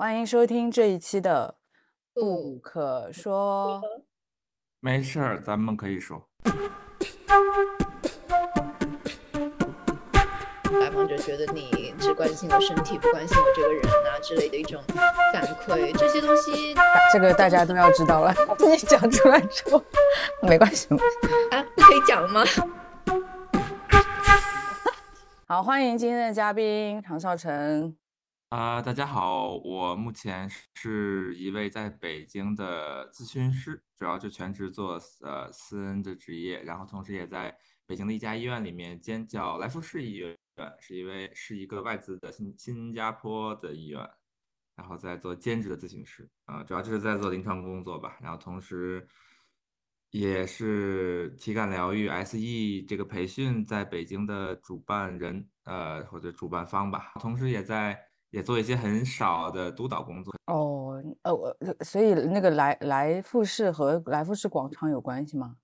[0.00, 1.56] 欢迎收听这一期的
[2.18, 3.82] 《不不可说》。
[4.80, 6.26] 没事儿，咱们可以说。
[10.80, 14.82] 来访者觉得你只关心我身体，不关心我这个人啊之类的一种
[15.34, 16.74] 反馈，这些东西
[17.12, 19.84] 这个大家都要知道了， 你讲出来之后
[20.40, 20.88] 没关系。
[21.50, 22.42] 啊，不可以讲吗？
[25.46, 27.94] 好，欢迎今天的嘉宾唐少成。
[28.50, 40.36] 啊、大家好，我目前是一位在北京的咨询师，主要就全职做呃私人的职业，然后同时也在北京的一家医院里面兼叫来福士医院，
[40.80, 44.00] 是一位是一个外资的新新加坡的医院，
[44.74, 49.06] 然后在做兼职的咨询师，啊、主要就是在做临床工作吧，然后同时
[50.10, 57.96] 也是体感疗愈 SE 这个培训在北京的主办人，呃或者主办方吧，同时也在
[58.30, 60.34] 也做一些很少的督导工作。
[60.46, 65.56] 哦，呃，我所以那个来来富士和来富士广场有关系吗？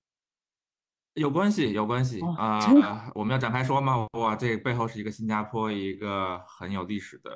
[1.14, 4.06] 有关系，有关系哦啊、我们要展开说吗？
[4.12, 7.30] 哇，这背后是一个新加坡一个很有历史的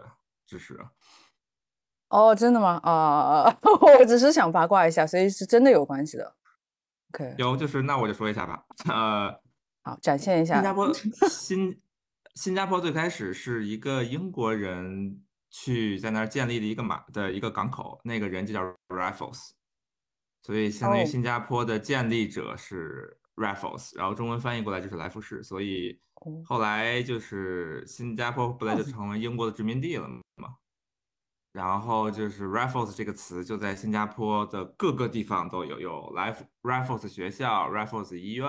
[0.47, 0.79] 知识。
[2.09, 2.79] 哦，真的吗？
[2.83, 3.45] 啊、
[3.99, 6.37] 我只是想八卦一下，所以是真的有关系的。
[7.15, 8.63] OK，有，就是那我就说一下吧。
[8.87, 9.33] 呃，
[9.83, 10.55] 好，展现一下。
[10.57, 10.93] 新加坡
[11.31, 11.81] 新
[12.35, 19.51] 新加坡最开始是一个英国人去在那儿建立的一个马的一个港口，那个人就叫 Raffles，
[20.43, 21.05] 所以相当于哦。
[21.05, 26.43] 新加坡的建立者是 Raffles，然后中文翻译过来就是来福士，所以哦。
[26.45, 30.57] 后来就是新加坡不来就成为英国的殖民地了嘛。
[31.53, 38.47] 然后就是 Raffles 这个词就在新加坡的各个地方都有，有来 Raffles 学校、Raffles 医院，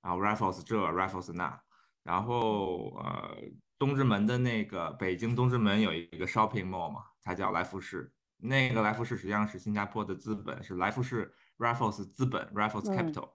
[0.00, 1.60] 然后 Raffles 这 Raffles 那，
[2.04, 3.36] 然后呃
[3.76, 13.30] 东直门的那个北京东直门有一个 shopping mall 嘛，它叫来福士，那个来福士实际上是新加坡的资本，是来福士 Raffles 资本 Raffles 嗯 Capital，、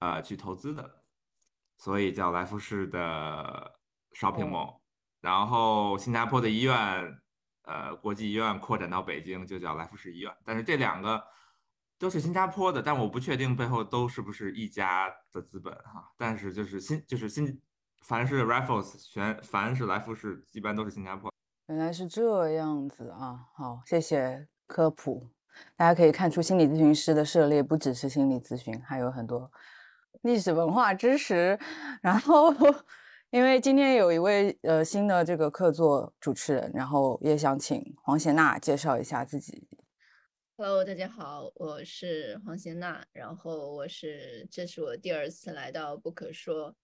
[0.00, 1.04] 呃去投资的，
[1.78, 3.78] 所以叫来福士的
[4.14, 4.80] shopping 哦 mall。
[5.20, 6.74] 然后新加坡的医院，
[7.62, 10.36] 呃，国际医院扩展到北京就叫来福士医院。
[10.44, 11.24] 但是这两个
[11.96, 16.12] 都是新加坡的，但我不确定背后都是不是一家的资本哈。
[16.16, 17.62] 但是就是新就是新，
[18.02, 21.32] 凡是 Raffles 全凡是来福士，一般都是新加坡。
[21.68, 25.30] 原来是这样子啊，好，谢谢科普。
[25.76, 29.48] 大家可以看出，心理咨询师的涉猎不只是心理咨询，还有很多
[30.22, 31.56] 历史文化知识。
[32.02, 32.52] 然后，
[33.30, 39.68] 因为今天有一位呃新的这个客座主持人，然后也想请黄贤娜介绍一下自己。
[40.56, 46.74] Hello，大家好，我是黄贤娜，然后我是这是我第二次来到不可说，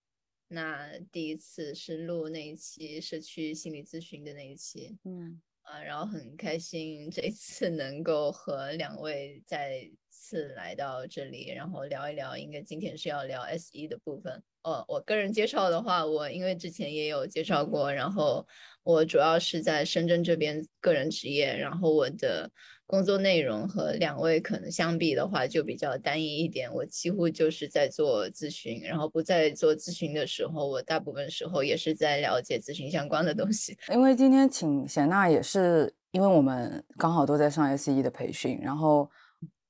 [0.48, 14.42] 那第一次是录那一期社区心理咨询的那一期，嗯，啊，然后很开心这一次能够和两位再次来到这里，然后聊一聊，应该今天是要聊 S 一的部分。
[14.62, 18.44] 哦，我个人介绍的话，我因为之前也有介绍过，然后
[18.82, 22.50] 我主要是在深圳这边个人职业，然后我的
[22.84, 33.78] 工作内容和两位可能相比的话就比较单一一点，我几乎就是在做咨询，然后不在做咨询的时候，我大部分时候也是在了解咨询相关的东西。
[33.92, 39.08] 因为今天请贤娜也是因为我们刚好都在上 S 一的培训，然后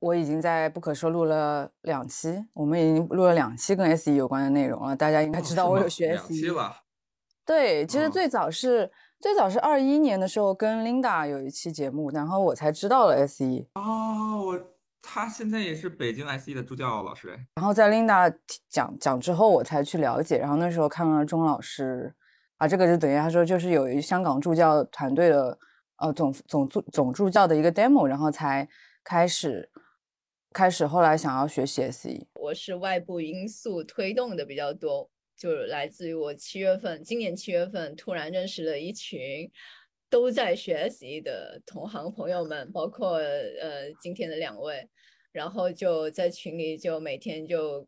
[0.00, 4.94] 我已经在不可说录了两期，我们已经录了两期跟 SE 有关的内容了。
[4.94, 6.82] 大家应该知道我有学两 S 一期吧。
[7.44, 13.66] 对，其实哦最早是、最早是二一年的时候跟 Linda 有一期节目，然后我才知道了 SE。
[13.75, 14.60] 哦，我
[15.00, 17.47] 他现在也是北京 SE 的助教老师哎。
[17.56, 18.32] 然后在 Linda
[18.69, 20.38] 讲讲之后，我才去了解。
[20.38, 22.15] 然后那时候看了钟老师
[22.59, 25.59] 啊，这个就等于他说就是有一香港助教团队的
[25.97, 28.69] 呃总总助总助教的一个 demo，然后才
[29.03, 29.69] 开始
[30.53, 32.26] 开始后来想要学习 SE。
[32.34, 39.50] 我是外部因素推动的比较多，就是来自于我七月份，今年七月份突然认识了一群
[40.10, 44.89] 都在学习的同行朋友们，包括呃今天的两位，
[45.33, 47.86] 然后就在群里就每天就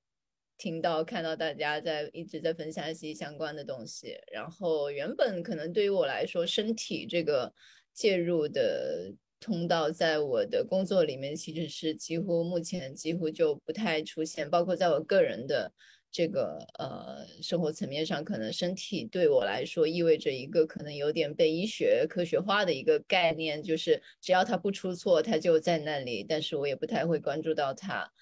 [0.58, 7.52] 听到看到大家在一直在分享一些相关的东西，然后原本可能对于我来说，身体这个
[7.94, 15.72] 介入的通道，在我的工作里面其实是几乎目前几乎就不太出现，包括在我个人的
[16.12, 28.12] 这个呃生活层面上，可能身体对我来说意味着一个可能有点被医学科学化的一个概念，就是只要它不出错，它就在那里，但是我也不太会关注到它。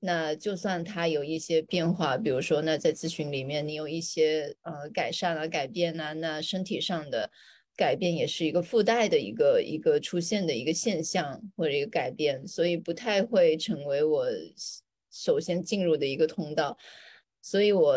[0.00, 7.30] 那就算它有一些变化，比如说，那在咨询里面你有一些呃改善啊、改变啊，那身体上的
[7.76, 14.26] 改变也是一个附带的一个一个出现的一个现象或者一个改变，所以不太会成为我
[15.10, 16.76] 首先进入的一个通道。
[17.42, 17.96] 所以我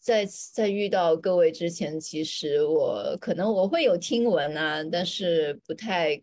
[0.00, 6.22] 在在遇到各位之前，其实我可能我会有听闻啊，但是不太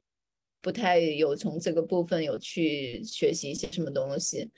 [0.62, 4.50] 不太有从这个部分有去学习一些什么东西。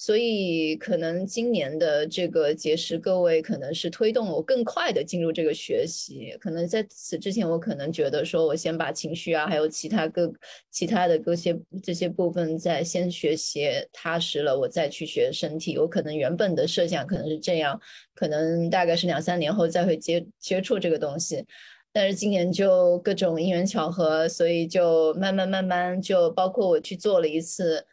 [0.00, 6.36] 所以可能今年的这个结识各位，可能是推动我更快的进入这个学习。
[6.40, 10.32] 可能在此之前，我可能觉得说我先把情绪啊，还有其他各
[10.70, 15.76] 其他的各些这些部分再先学习踏实了，我再去学身体。
[15.76, 17.78] 我可能原本的设想可能是这样，
[18.14, 21.44] 可能大概是两三年后再会接接触这个东西。
[21.92, 27.84] 但是今年就各种因缘巧合，所以就慢慢慢慢就包括我去做了一次。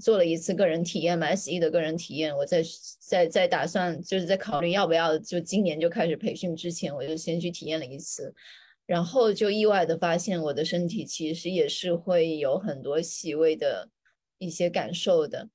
[0.00, 2.62] 做了一次个人体验嘛，SE 的个人体验，我在
[3.00, 8.32] 在在打算就是在考虑要不要就今年就开始培训之前，我就先去体验了一次，
[8.86, 13.90] 然后就意外的发现我的身体其实也是会有很多细微的
[14.38, 15.48] 一些感受的，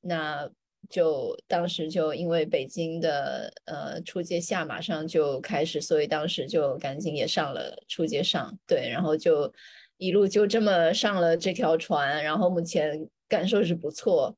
[0.00, 0.48] 那
[0.88, 9.52] 就当时就因为北京的呃初阶下马上就开始，所以当时就赶紧也上了初阶上，对，然后就
[9.98, 13.06] 一路就这么上了这条船，然后目前。
[13.30, 14.36] 感受是不错，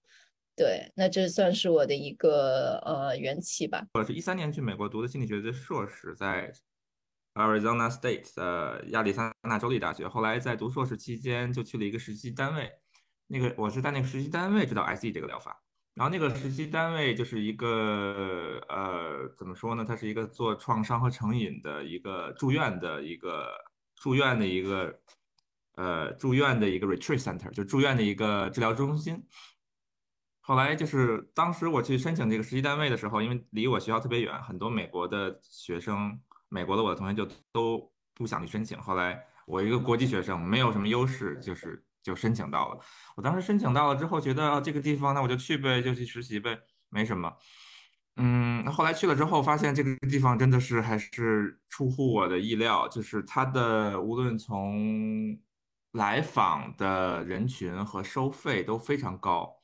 [0.55, 3.87] 对，那这算是我的一个呃缘起吧。
[3.95, 6.53] 我是一三年去美国读的心理学的硕士，在
[7.33, 10.07] Arizona State 的亚利桑那州立大学。
[10.07, 12.71] 后来在读硕士期间就去了一个实习单位，
[13.29, 15.59] 那个我是在那个实习单位知道 SE 这个疗法。
[15.95, 19.87] 然后那个实习单位就是一个呃怎么说呢？
[19.89, 23.55] 它是一个做创伤和成瘾的一个住院的一个
[23.97, 25.01] 住院的一个。
[25.77, 29.23] 呃，住院的一个 retreat center，就住院的一个治疗中心。
[30.41, 38.77] 后来就是当时我去申请这个实习单位的时候，因为离我学校特别远，很多美国的学生，美国的我的同学就都不想去申请。
[38.79, 42.81] 后来我一个国际学生，没有什么优势，就是就申请到了。
[43.17, 46.59] 我当时申请到了之后，觉得这个地方，那我就去呗，就去实习呗，
[46.89, 47.33] 没什么。
[48.17, 55.39] 嗯，后来去了之后，发现这个地方真的是还是出乎我的意料，就是它的无论从
[55.93, 59.55] 来访的人群和收费都非常高，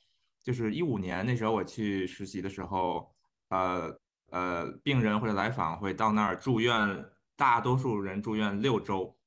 [0.43, 3.15] 就是一五年那时候我去实习的时候，
[3.49, 3.99] 呃
[4.31, 7.05] 呃，病人或者来访会到那儿住院，
[7.35, 9.19] 大多数人住院六周，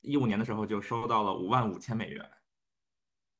[0.00, 2.24] 一五年的时候就收到了五万五千美元，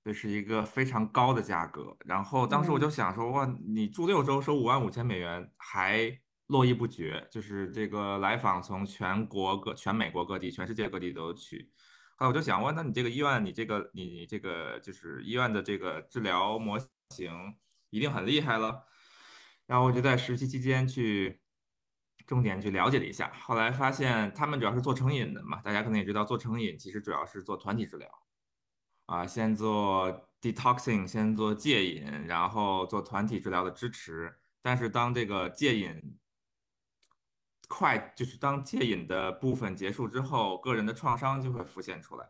[0.02, 1.96] 这是一个非常高的价格。
[2.04, 11.70] 然后当时我就想说，哇，你住六周收五万五千美元还络绎不绝，就是这个来访从全国各、全美国各地、全世界各地都去。
[12.20, 16.78] 那我就想问，那你这个医院，你这个你这个就是医院的这个治疗模
[17.16, 17.56] 型
[17.88, 18.84] 一定很厉害了。
[19.66, 21.40] 然后我就在实习期间去
[22.26, 28.06] 重点去了解了一下，后来发现他们主要是做成瘾的嘛，大家可能也知道，做成瘾其实主要是做团体治疗，
[29.06, 34.36] 啊，先做 detoxing，先做戒瘾，然后做团体治疗的支持。
[34.60, 36.18] 但是当这个戒瘾
[37.70, 42.28] 快就是当戒瘾的部分结束之后，个人的创伤就会浮现出来。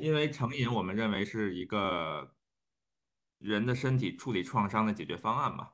[0.00, 2.34] 因为成瘾，我们认为是一个
[3.38, 5.68] 人的身体处理创伤的解决方案嘛。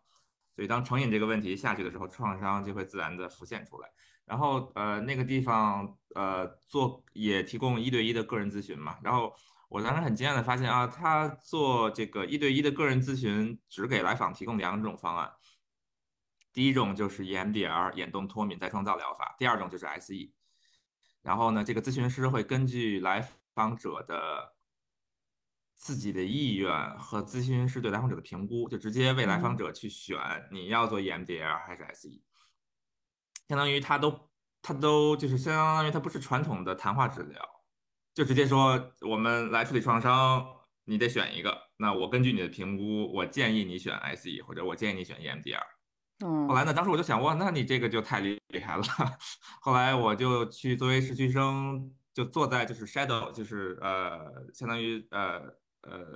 [0.54, 3.88] 所以当成瘾这个问题下去的时候，创伤就会自然的浮现出来。
[4.26, 8.98] 然后呃，那个地方呃做也提供一对一的个人咨询嘛。
[9.02, 9.32] 然后
[9.70, 15.32] 我当时很惊讶的发现啊，他做这个一对一的个人咨询，只给来访提供两种方案。
[16.52, 20.32] 第一种就是 EMDR 眼动脱敏再创造疗法，第二种就是 SE。
[21.22, 24.54] 然后呢，这个咨询师会根据来访者的
[25.74, 30.18] 自己的意愿和咨询师对来访者的评估，就直接为来访者去选
[30.50, 32.08] 你要做 EMDR 还是 SE。
[33.48, 34.30] 相当于他都
[34.62, 37.42] 他都就是相当于他不是传统的谈话治疗，
[38.14, 40.44] 就直接说我们来处理创伤，
[40.84, 41.56] 你得选一个。
[41.76, 45.62] 那我根据你的评估，我建议你选 SE，或者我建议你选 EMDR。
[46.20, 46.74] 后来呢？
[46.74, 48.82] 当时我就想，哇，那你这个就太厉厉害了。
[49.60, 54.18] 后来我就去作为实习生，就坐在就是 shadow，就是呃，
[54.52, 55.42] 相当于呃
[55.82, 56.06] 呃，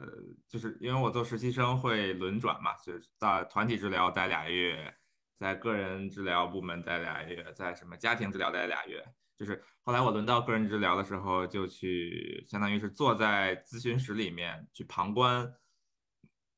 [0.48, 4.92] 就是因为我做实习生会轮转嘛，就是在团体治疗待俩月，
[5.38, 9.04] 在个人治疗部门待俩月，在什么家庭治疗待俩月。
[9.38, 15.52] 就是后来我轮到个人治疗的时候，就去相当于是坐在咨询室里面去旁观。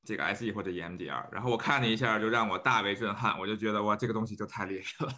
[0.04, 3.38] 这个 SE 或者 EMDR，然后我看了一下，就让我大为震撼。
[3.38, 5.12] 我就觉得哇，这个东西就太厉害了，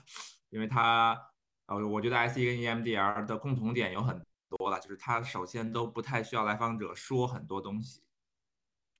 [0.50, 1.18] 因为它，
[1.66, 8.02] 呃，我觉得 SE 跟 EMDR 的共同点有很多了，就是它首先都不太需要来访者说很多东西，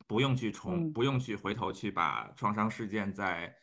[0.07, 3.55] 不用去重，不用去回头去把创伤事件再，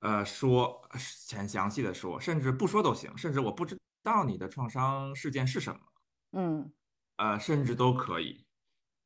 [0.00, 0.80] 呃，说
[1.28, 5.80] 很详细的说，甚至不说都行，甚至我不知道你的创伤事件是什么，
[6.32, 6.72] 嗯
[7.16, 8.45] 呃，甚至都可以，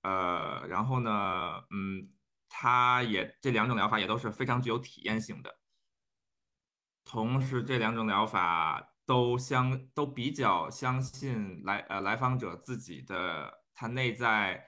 [0.02, 2.10] 呃，然后呢，嗯，
[2.48, 5.58] 它也这两种疗法也都是非常具有体验性的，
[7.04, 14.64] 同时这两种疗法都相都比较相信来呃来访者自己的他内在，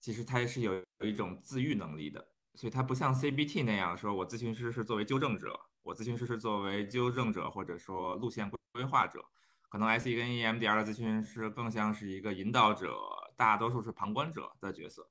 [0.00, 9.24] 其实他也是有有一种自愈能力的，所以他不像 CBT 那样说，我咨询师是作为纠正者，我咨询师是作为纠正者或者说路线规划者，
[9.68, 12.94] 可能 SE 跟 EMDR 的咨询师更像是一个引导者，
[13.36, 15.08] 大多数是旁观者的角色，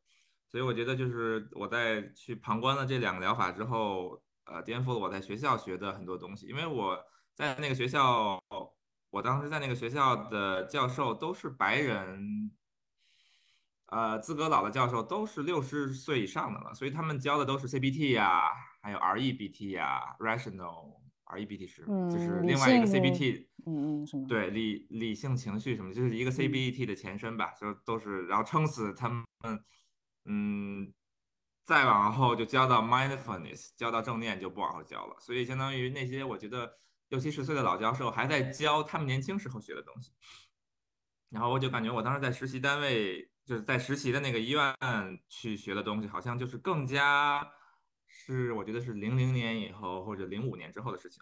[0.47, 4.21] 所以我觉得就是我在去旁观了这两个疗法之后。
[4.45, 7.01] 呃，颠覆了我在学校学的很多东西，因为我
[7.33, 8.37] 在那个学校，
[9.09, 12.51] 我当时在那个学校的教授都是白人，
[13.85, 18.49] 呃，资格老的教授都是六十岁以上的了，所以他们教的都是 CBT 呀，
[18.81, 20.99] 还有 REBT 呀，rational
[21.35, 24.27] ，Rational，REBT 是就是另外一个 CBT，嗯嗯什么？
[24.27, 29.25] 对，理理性情绪什么，就是一个 CBT 的前身吧，就都是，然后撑死他们，
[30.25, 30.93] 嗯。
[31.65, 35.15] 再往后就教到 mindfulness，教到正念就不往后教了。
[35.21, 36.69] 所以相当于那些我觉得
[37.07, 40.11] 六七十岁的老教授还在教他们年轻时候学的东西。
[41.29, 44.75] 然后我就感觉我当时在实习单位，就是在实习的那个医院
[45.29, 47.49] 去学的东西，好像就是更加
[48.25, 51.21] 是我觉得是零零年以后或者零五年之后的事情。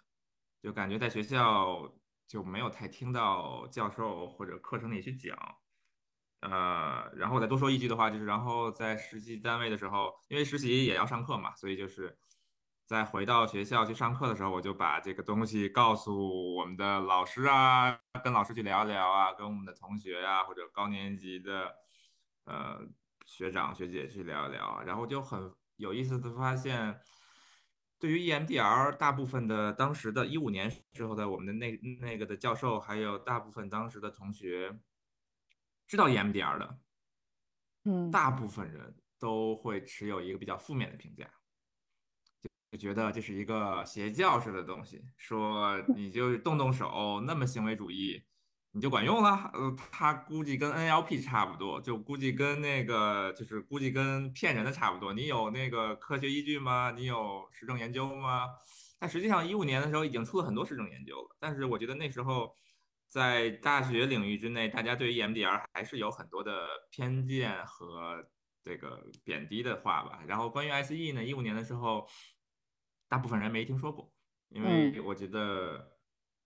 [0.62, 1.92] 就感觉在学校
[2.28, 5.36] 就没有太听到教授或者课程里去讲。
[6.40, 12.16] 呃，然后我再多说一句的话，就是然后在实习单位的时候，因为实习也要上课嘛，所以就是
[12.86, 21.74] 在回到学校去上课的时候，我就把这个东西告诉我们的老师啊，跟老师去聊一聊啊，跟我们的同学呀或者高年级的
[22.44, 22.80] 呃
[23.24, 27.00] 学长学姐去聊一聊，然后就很有意思的发现，
[27.98, 34.80] 对于 EMDR 大部分的当时的一五年之后的我们的那那个的教授，还有大部分当时的同学。
[35.84, 36.78] 知道 EMDR 的，
[37.84, 41.28] 嗯，大部分人都会持有一个比较负面的评价，
[42.40, 48.22] 就就觉得这是一个邪教式的东西，说你就动动手，那么行为主义，
[48.72, 49.50] 你就管用了。
[49.54, 55.12] 呃，他估计跟 NLP 差不多，就估计跟那个就是估计跟骗人的差不多。
[55.12, 56.92] 你有那个科学依据吗？
[56.96, 58.48] 你有实证研究吗？
[58.98, 62.54] 但实际上一五年的时候已经出了很多实证研究了，但是我觉得那时候。
[63.08, 68.24] 在大学领域之内，大家对于 EMDR 还是有很多的偏见和
[68.64, 70.22] 这个贬低的话吧。
[70.26, 72.08] 然后关于 SE 呢，一五年的时候，
[73.10, 74.10] 大部分人没听说过，
[74.48, 75.92] 因为我觉得，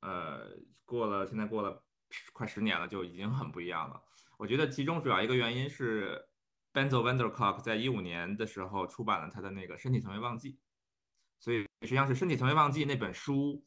[0.01, 1.86] 呃，过了现在过了
[2.33, 4.03] 快十年了，就已经很不一样了。
[4.37, 6.23] 我觉得其中主要一个原因是
[6.73, 10.53] Benzo v a n d e r k o k 在一五年的时候出版了他的那个《身体从未忘记》，
[11.39, 13.65] 所以实际上是《身体从未忘记》那本书。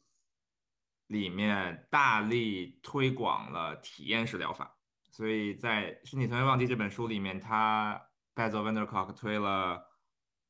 [1.10, 4.78] 里面大力推广了体验式疗法，
[5.10, 8.00] 所以在《身体从未忘记》这本书里面，他
[8.32, 9.84] Bessel van der Kolk 推了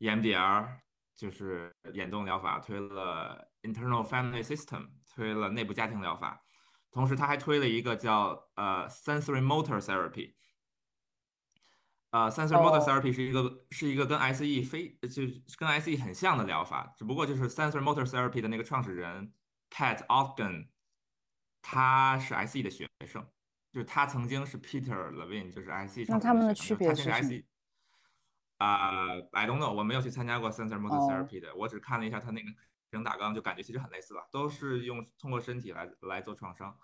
[0.01, 0.69] EMDR，
[1.17, 6.45] 就是眼动疗法，推了 Internal Family System，推了内部家庭疗法，
[6.91, 10.35] 同时他还推了一个叫呃 Sensory Motor Therapy，
[12.11, 15.23] 呃 Sensory Motor Therapy 是一个是一个跟 SE 非就
[15.59, 19.33] 跟 SE 很像的疗法，只不过就是 Sensory Motor Therapy 的那个创始人。
[19.73, 20.67] Pat Ogden，
[21.63, 23.25] 他是 SE 的学生，
[23.71, 27.45] 就是他曾经是 Peter Levine，就是 SE 那他们的区别是 SE？
[28.57, 32.51] 啊，I don't know，我没有去参加过 Sensor Motor Therapy 的，我只看了一下他那个
[32.91, 36.77] 课程大纲，就感觉其实很类似吧，都是用通过身体来来做创伤。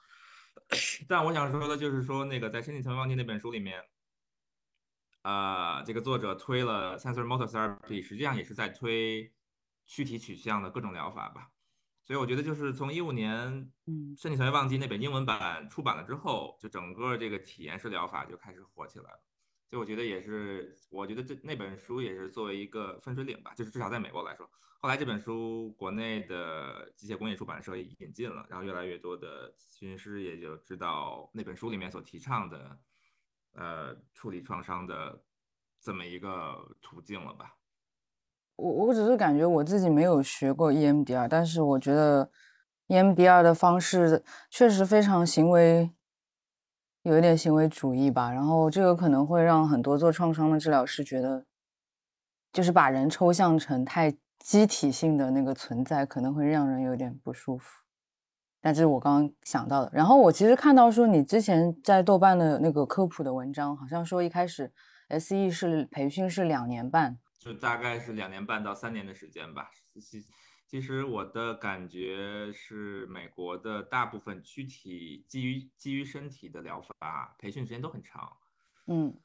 [1.09, 3.85] 但我想说的就是说，那个在《身体层面忘记》那本书里面，
[5.23, 9.35] 啊，这个作者推了 Sensor Motor Therapy，实际上也是在推
[9.85, 11.51] 躯体取向的各种疗法吧。
[12.05, 13.37] 所以我觉得，就是从一五年，
[13.87, 19.21] 嗯，《身体层面忘记》那本英文版出版了之后，就整个这个体验式疗法就开始火起来了。
[19.69, 24.49] 所以我觉得也是，我觉得这那本书也是作为一个分水岭吧，就是至少在美国来说。
[24.79, 32.79] 后来这本书国内的机械工业出版社也引进了，然后越来越多的咨询师也就知道那本书里面所提倡的，
[33.55, 35.25] 呃，处理创伤的
[35.81, 37.57] 这么一个途径了吧。
[38.55, 42.31] 我我只是感觉我自己没有学过 EMDR，但是我觉得
[42.89, 45.91] EMDR 的方式确实非常行为，
[47.07, 48.33] 有一点行为主义吧。
[48.33, 51.47] 然后这个可能会让很多做创伤的治疗师觉得，
[52.53, 57.83] 就是把人抽象成太机体性的那个存在，可能会让人有点不舒服。
[58.61, 59.91] 但这是我刚刚想到的。
[59.95, 64.73] 然后我其实看到说你之前在豆瓣的那个科普的文章，好像说一开始
[65.09, 67.17] SE 是培训是两年半。
[67.39, 69.71] 就大概是两年半到三年的时间吧。
[70.67, 78.37] 其其实我的感觉是，美国的大部分躯体基于基于身体的疗法培训时间都很长。
[78.87, 79.19] 嗯，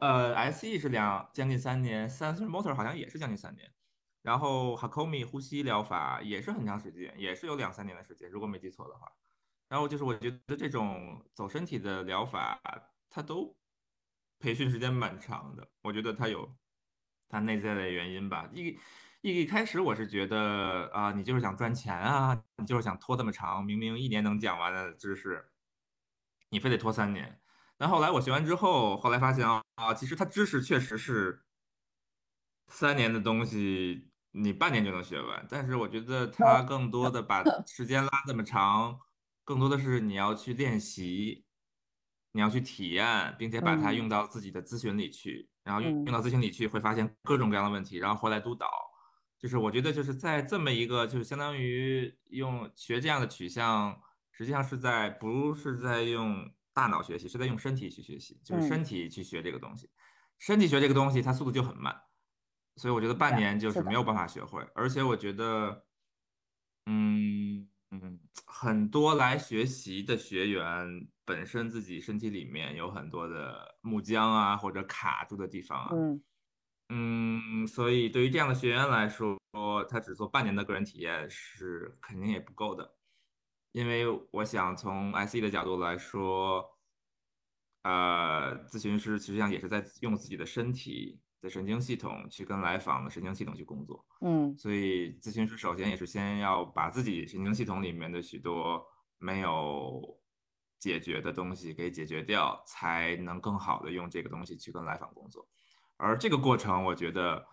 [0.00, 3.72] 呃，SE 是两将近三年，Sensor Motor 好像也是将近三年，
[4.22, 9.06] 然后 Hakomi 呼吸疗法也是很长时间，也是有两三年的时间，如果没记错的话。
[9.68, 12.60] 然后就是我觉得这种走身体的疗法，
[13.08, 13.56] 它都
[14.40, 15.68] 培训时间蛮长的。
[15.82, 16.56] 我觉得它有
[17.28, 18.50] 它内在的原因吧。
[18.52, 18.76] 一
[19.32, 25.50] 一开始我是觉得啊，你就是想赚钱啊，你就是想拖这么长，明明一年能讲完的知识，
[26.50, 27.40] 你非得拖三年。
[27.76, 31.42] 但后来我学完之后，后来发现啊，其实它知识确实是
[32.68, 35.44] 三年的东西，你半年就能学完。
[35.50, 39.00] 但是我觉得它更多的把 时间拉这么长。
[39.42, 41.44] 更多的是你要去练习，
[42.30, 48.68] 你要去体验，并且把它用到自己的咨询里去，然后用用到咨询里去，会发现各种各样的问题，然后回来督导。
[49.38, 54.00] 就是我觉得就是在这么一个，就是相当于用学这样的取向，
[54.30, 59.90] 实际上是在不是在用大脑学习，是在用身体去学习，就是身体去学这个东西。
[60.38, 61.94] 身体学这个东西，它速度就很慢，
[62.76, 64.60] 所以我觉得半年就是没有办法学会。
[64.74, 65.84] 而且我觉得，
[66.86, 67.68] 嗯。
[67.92, 75.90] 嗯，很多来学习的学员本身自己身体里面有很多的木僵啊，或者卡住的地方啊。
[75.94, 76.20] 嗯
[76.88, 79.38] 嗯，所以对于这样的学员来说，
[79.88, 82.96] 他只做半年的个人体验是肯定也不够的，
[83.72, 86.64] 因为我想从 SE 的角度来说，
[87.82, 91.20] 呃，咨询师实际上也是在用自己的身体。
[91.42, 98.82] 的神经系统去跟来访的神经系统去工作，嗯，所以咨询师首先也是先要把自己神经系统里面的许多
[99.18, 100.18] 没有
[100.78, 105.46] 解决的东西给解决掉，才能更好的用这个东西去跟来访工作。
[105.96, 107.46] 而这个过程，我觉得，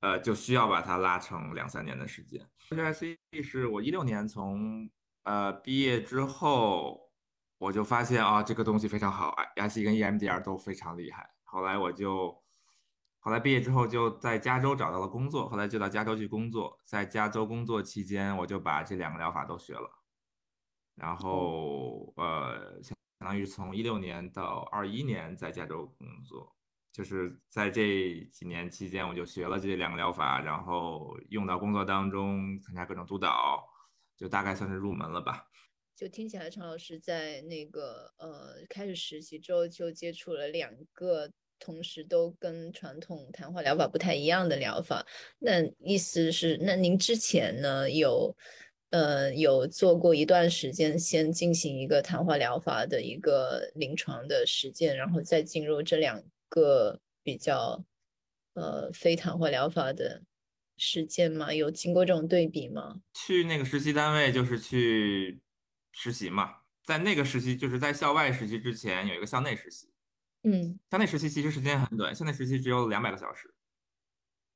[0.00, 2.48] 呃，就需要把它拉成两三年的时间。
[2.70, 4.90] 这 S E 是我一六年从
[5.22, 7.10] 呃毕业之后，
[7.58, 11.30] 我就发现啊，这个东西非常好，S E 跟 E M D R 都非常厉害。
[11.44, 12.42] 后来我就。
[13.20, 16.78] 后来毕业之后就在加州找到了工作，后来就到加州去工作。
[16.84, 19.90] 在加州工作期间，我就把这两个疗法都学了。
[20.94, 26.54] 然后，呃，相当于从一六年到二一年在加州工作，
[26.94, 33.62] 就是在这几年期间，我就学了这两个疗法，然后用到工作当中，参加各种督导，
[34.16, 35.46] 就大概算是入门了吧。
[35.96, 41.30] 就听起来，常老师在那个呃开始实习之后就接触了两个。
[41.60, 45.06] 同时都跟传统谈话疗法不太一样的疗法，
[45.38, 48.36] 那意思是，那您之前呢有，
[48.90, 56.22] 呃，有做过一段时间，先进行一个谈话疗法的一个临床的实践，然后再进入这两
[56.54, 57.84] 个比较，
[58.52, 60.22] 呃，非谈话疗法的
[60.76, 61.52] 实践吗？
[61.52, 63.00] 有经过这种对比吗？
[63.12, 65.40] 去那个实习单位就是去
[65.90, 69.92] 实习嘛，在那个实习就是在校外实习之前有一个校内实习。
[70.44, 73.52] 嗯，校内实习其实时间很短，校内实习只有两百个小时，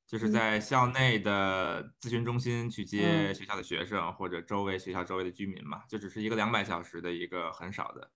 [0.07, 8.11] 就是在校内的咨询中心去接学校的学生或者周围学校周围的居民嘛，就只是一个两百小时的一个很少的，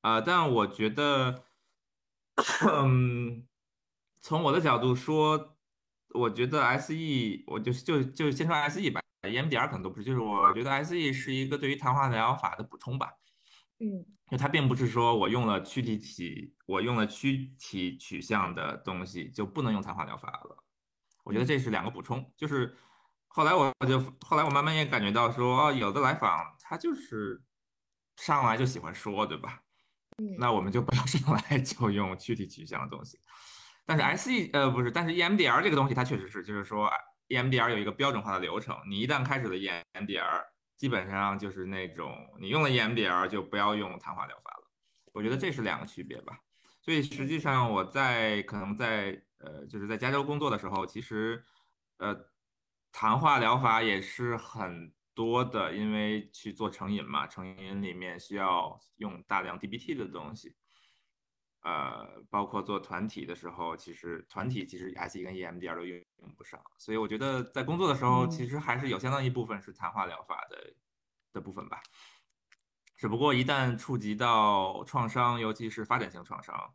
[0.00, 1.45] 啊，但我觉得，
[2.68, 3.46] 嗯，
[4.20, 5.56] 从我的角度说，
[6.10, 6.94] 我觉得 SE，
[7.46, 13.10] 我就就就先说 SE 吧，EMDR 可能都不是，就是我觉得 SE 是一个对于谈话疗法的补充吧。
[13.78, 20.64] 嗯，就它并不是说我用了躯体体，我用了躯体取向的东西就不能用谈话疗法了。
[21.24, 22.32] 我觉得这是两个补充。
[22.36, 22.74] 就是
[23.28, 27.42] 后来我就后来我慢慢也感觉到说，哦有的来访他就是
[28.16, 29.62] 上来就喜欢说，对吧？
[30.38, 33.18] 那我们就不要上来就用躯体取向的东西。
[33.84, 36.90] 但是 SE 呃不是，但是 EMDR 这个东西它确实是，就是说
[37.28, 40.44] EMDR 有一个标准化的流程，你一旦开始了 EMDR。
[40.76, 44.68] 基本上就是那种你用了 EMDR 就不要用谈话疗法了，
[45.14, 46.38] 我觉得这是两个区别吧。
[46.82, 51.42] 所以实际上我在可能在呃就是在加州工作的时候，其实
[51.96, 52.14] 呃
[52.92, 60.54] 谈话疗法也是很多的，因为去做成瘾嘛，成瘾里面需要用大量 DBT 的东西，
[61.62, 66.00] 呃包括做团体的时候，其实团体其实 SE 跟 EMDR 都用。
[66.18, 70.74] 用不上，所以我觉得在工作的时候，其实还是有相当一部分是谈话疗法的
[71.32, 71.80] 的部分吧。
[72.96, 76.72] 只不过一旦触及到创伤，尤其是发展性创伤，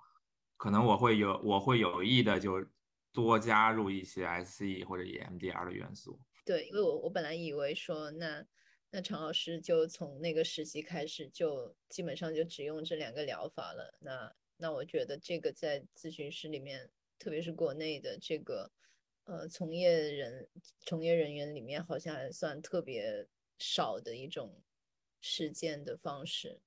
[0.57, 2.63] 可能我会有我会有意的就
[3.11, 6.19] 多加入一些 SE 或者 EMDR 的元素。
[6.43, 8.45] 对，因为我我本来以为说，那
[8.89, 13.97] 那常老师就从那个实习开始，就基本上就只用这两个疗法了。
[13.99, 18.71] 那那我觉得这个在咨询室里面，特别是国内的这个。
[19.25, 20.49] 呃从业人
[20.79, 23.27] 从业人员里面，好像还算特别
[23.59, 24.61] 少的一种
[25.21, 26.59] 实践的方式。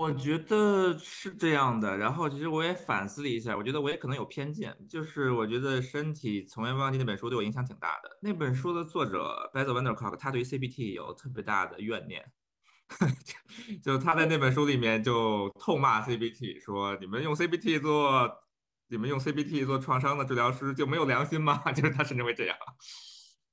[0.00, 8.08] 我觉得是这样的，然后其实我也反思了一下，我觉得我也可能有偏见，就是我觉得《身体从未忘记》那本书对我影响挺大的。
[8.22, 12.24] 那本书的作者 Bessel van der Kolk，他对 CBT 有特别大的怨念，
[13.84, 18.26] 就他在那本书里面就痛骂 CBT，说你们用 CBT 做，
[18.88, 21.60] 你们用 CBT 做创伤的治疗师就没有良心吗？
[21.76, 22.56] 就是他甚至会这样。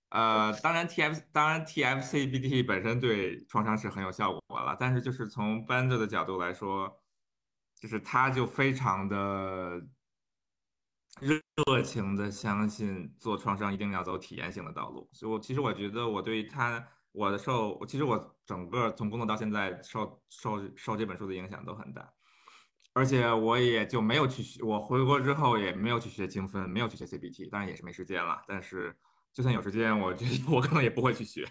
[0.09, 7.03] 呃，当然，TF 当然 TFCBT 本身对创伤是很有效果了，但是就是从 Bender 的角度来说，
[7.75, 9.81] 就是他就非常的
[11.19, 15.09] 热情的相信做创伤一定要走体验性的道路。
[15.11, 22.09] 所以，我其实我觉得我对他我的受，其实我整个从工作到现在受受受这本书的影响都很大，
[22.93, 28.97] 而且我也就没有去学，我回国之后也没有去学精分，没有去学 CBT，当然也是没时间了，但是。
[29.37, 31.47] 就算有时间，我觉得 我可能也不会去学，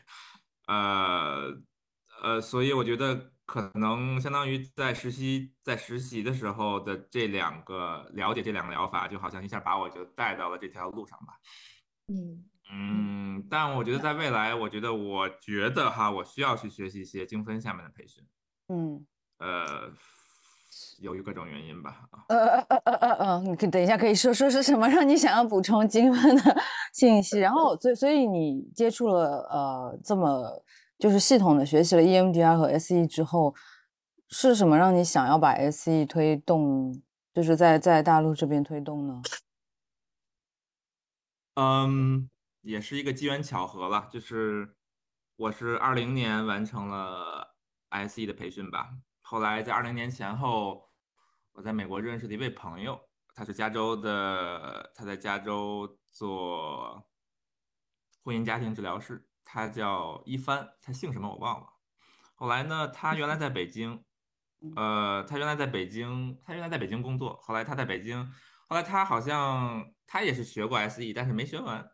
[0.67, 1.57] 呃
[2.21, 11.35] 呃，所以我觉得可能相当于在实习在实习的时候的这两个了解这两个疗法，就好像一下把我就带到了这条路上吧。
[12.09, 18.27] 嗯嗯，但我觉得在未来，我觉得我觉得哈，我需要去学习一些精分下面的培训。
[18.67, 19.07] 嗯，
[19.39, 19.93] 呃。
[21.01, 26.57] 由于各种原因吧，呃呃呃呃呃呃，你可等一下可以说说是什么让你想要补充精分的
[26.93, 27.39] 信息？
[27.39, 30.63] 然后，所以所以你接触了呃这么
[30.99, 33.55] 就是系统的学习了 EMDR 和 SE 之后，
[34.29, 37.01] 是什么让你想要把 SE 推动，
[37.35, 39.23] 就是在在大陆这边推动呢？
[41.55, 42.29] 嗯，
[42.63, 44.75] 也是一个机缘巧合吧，就是
[45.37, 47.55] 我是二零年完成了
[48.09, 48.91] SE 的培训吧。
[49.29, 50.89] 后来在二零年前后，
[51.51, 52.97] 我在美国认识的一位朋友，
[53.35, 57.05] 他是加州的，他在加州做
[58.23, 61.67] 婚姻家庭治疗师，他叫一帆，他姓什么我忘了。
[62.37, 64.01] 后来呢，他原来在北京，
[64.77, 67.37] 呃，他原来在北京，他原来在北京工作。
[67.43, 68.33] 后来他在北京，
[68.69, 71.85] 后来他好像他也是学过 SE，但是没学完。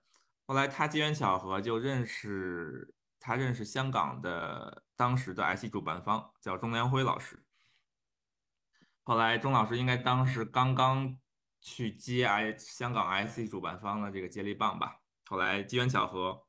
[0.45, 2.95] 后来他机缘巧合就认识。
[3.25, 7.45] 他认识香港的当时的 IC 主办方叫钟良辉老师，
[9.05, 11.17] 后来钟老师应该当时刚刚
[11.61, 14.97] 去接 I 香港 IC 主办方的这个接力棒吧。
[15.27, 16.43] 后来机缘巧合，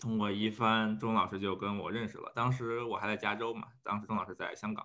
[0.00, 2.32] 通过一番，钟老师就跟我认识了。
[2.34, 4.84] 当时我还在加州嘛，当时钟老师在香港。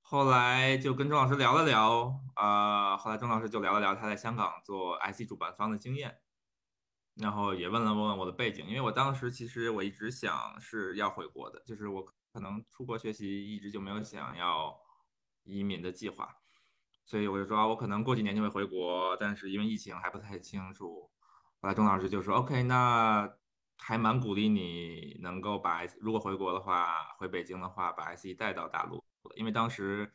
[0.00, 6.23] 后来就跟钟老师聊了聊，啊，后来钟老师就聊了聊他在香港做 IC 主办方的经验。
[7.16, 14.76] 然后也问了问我的背景，因为我当时其实我一直想是要回国的，就是我可能出国学习一直就没有想要
[15.44, 16.36] 移民的计划，
[17.04, 21.08] 所以我就说我可能过几年就会回国，但是因为疫情还不太清楚。
[21.60, 23.32] 后来钟老师就说 OK，那
[23.78, 29.04] 还蛮鼓励你能够把如果回国的话，回北京的话把 SE 带到大陆，
[29.36, 30.12] 因为当时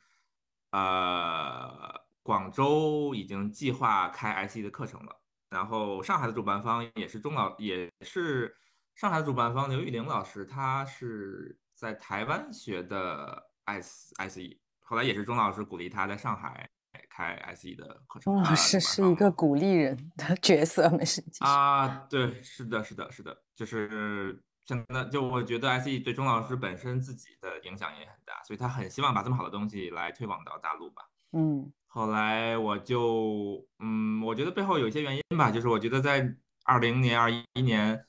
[0.71, 5.18] 呃广州已经计划开 SE 的课程了。
[5.49, 8.55] 然后上海的主办方也是钟老，也是
[8.95, 16.69] 上海的主办方刘玉玲老师，她是在台湾学的 S S E，后来也是钟老师鼓励她在上海
[17.09, 18.33] 开 S E 的课程。
[18.33, 21.23] 钟老师是一个鼓励人的角色，没事。
[21.39, 31.09] 啊，对，是的，是的，是的，就是现在就我觉得 S E 对钟老师本身自己的影响也很大，所以他很希望把这么好的东西来推广到大陆吧。
[31.31, 31.71] 嗯。
[31.91, 38.06] 后来我就，嗯，我觉得背后有一些原因吧，就是我觉得在二零年、二一年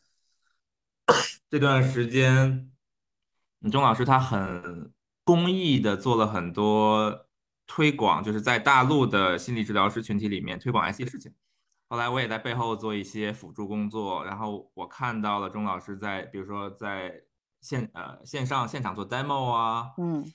[1.49, 2.71] 这段时间，
[3.73, 4.93] 钟老师他很
[5.25, 7.27] 公益的做了很多
[7.67, 11.33] 推广，就是在大陆的心理治疗师群体里面推广 IC 事情。
[11.89, 17.23] 后来我也在背后做一些辅助工作，然后我看到了钟老师在，比如说在
[17.63, 20.31] 线呃线上现场做 demo 啊，嗯。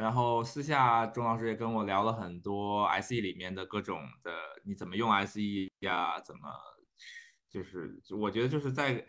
[0.00, 4.32] 然后私下钟老师也跟我聊了很多 SE 里面的各种的，
[4.64, 5.40] 你怎么用 SE
[5.80, 6.20] 呀？
[6.20, 6.48] 怎么
[7.50, 9.06] 就是我觉得就是在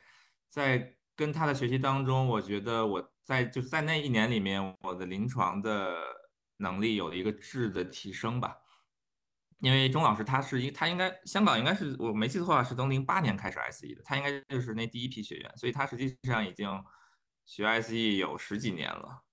[0.49, 5.95] 在跟他的学习当中，我觉得我在就是在那一年里面，我的临床的
[6.57, 8.57] 能力有了一个质的提升吧。
[9.59, 16.69] 因为钟老师他是一他应该香港应该是我没记错的话是从零八年开始 SE 的，他应该就是那第一批学员，所以他实际上已经
[17.45, 19.23] 学 SE 有十几年了。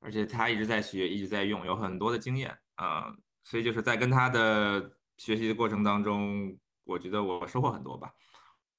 [0.00, 3.12] 而且他一直在学，一直在用，有很多的经验啊，
[3.44, 8.12] 所以就是在跟他的学习的过程当中，我觉得我收获很多吧。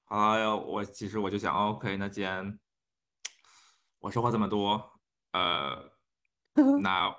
[0.04, 2.58] 好，我其实我就想，OK，那既然
[4.00, 4.92] 我收获这么多，
[5.32, 5.92] 呃，
[6.82, 7.14] 那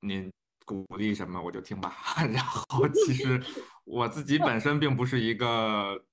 [0.00, 0.32] 您
[0.64, 1.94] 鼓励什么我就听吧。
[2.32, 3.40] 然后其实
[3.84, 6.04] 我自己本身并不是一个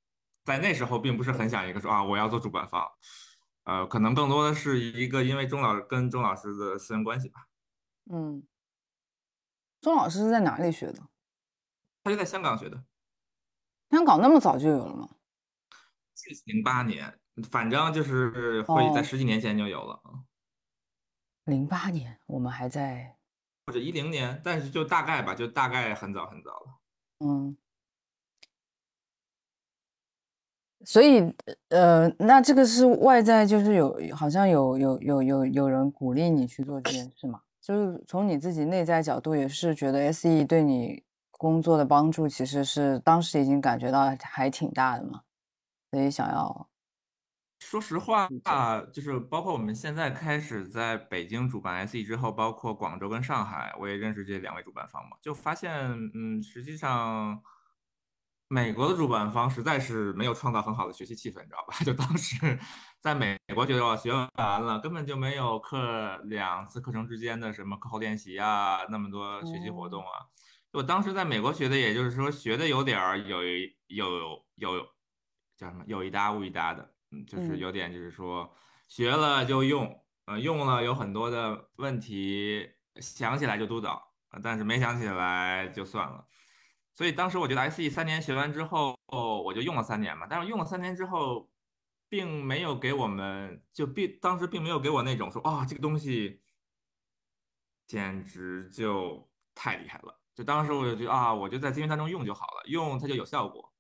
[0.43, 2.86] 在那时候并不是很想一个说啊我要做主办方，
[3.70, 7.48] 呃，可能更多的是一个因为钟老跟钟老师的私人关系吧。
[8.12, 8.44] 嗯，
[9.80, 11.08] 钟老师是在哪里学的？
[12.04, 12.84] 他就在香港学的。
[13.92, 15.08] 香港那么早就有了吗？
[16.46, 17.20] 零八年，
[17.52, 20.02] 反正就是会在十几年前就有了。
[21.44, 23.20] 零八年，我们还在，
[23.68, 26.80] 或者一零年，但是就大概吧，就大概很早很早了。
[27.20, 27.56] 嗯。
[30.86, 31.22] 所以，
[31.68, 37.42] 呃，那这个是外在，就是有好像有有有有有人鼓励你去做这件事嘛？
[37.60, 45.22] 就是从你自己内在角度，也是觉得 S E 对你工作的帮助，其实是当时已经感觉到还挺大的嘛。
[45.92, 46.70] 所以想要，
[47.60, 55.74] 说实话啊，就是包括我们现在开始在北京主办 S E 之后，包括广州跟上海，我也认识这两位主办方嘛，就发现，
[56.15, 57.42] 嗯，实际上。
[58.52, 61.78] 美国的主办方实在是没有创造很好的学习气氛，你知道吧？
[61.86, 62.60] 就当时
[63.00, 70.26] 在美国觉得学完了根本就没有课两次课程之间的什么课后练习啊，那么多学习活动啊。
[70.72, 73.44] 我当时在美国学的，也就是说学的有点儿有
[73.88, 74.84] 有有
[75.56, 78.52] 叫什么有一搭无一搭的，嗯，就是有点就是说
[78.88, 86.26] 学了就用，呃，用了有很多的问题想起来就督导，但是没想起来就算了。
[87.00, 90.28] 所以当时我觉得 S E 三年学完之后，我就用了三年嘛。
[90.30, 91.50] 但是用了三年之后，
[92.10, 96.42] 并没有给我们就并当时并没有给我那种说啊这个东西
[97.88, 100.20] 简直就太厉害了。
[100.36, 103.72] 就当时我就觉得啊，我就在资源当中用就好了，用它就有效果，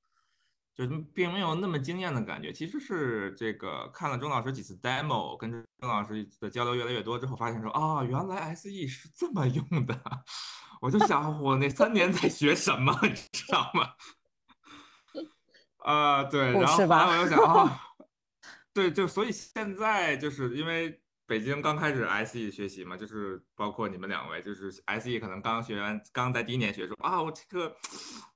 [0.73, 2.53] 就并没有那么惊艳的感觉。
[2.53, 10.01] 其实是这个看了钟老师几次 demo，跟钟老师的交流越来越多之后，发现说啊，原来 S E 是这么用的。
[10.79, 13.89] 我就想，我那三年在学什么， 你知道吗？
[15.79, 17.81] 啊，对，然后后来我又想啊，
[18.73, 27.75] 对，就所以现在就是因为北京刚开始 SE 学习嘛，就是包括你们两位，就是 SE 可能刚学完，刚在第一年学，说啊，我这个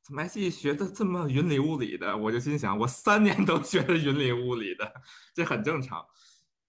[0.01, 2.15] 怎么 SE 学的这么云里雾里的？
[2.15, 4.93] 我就心想，我三年都学的云里雾里的，
[5.33, 6.05] 这很正常。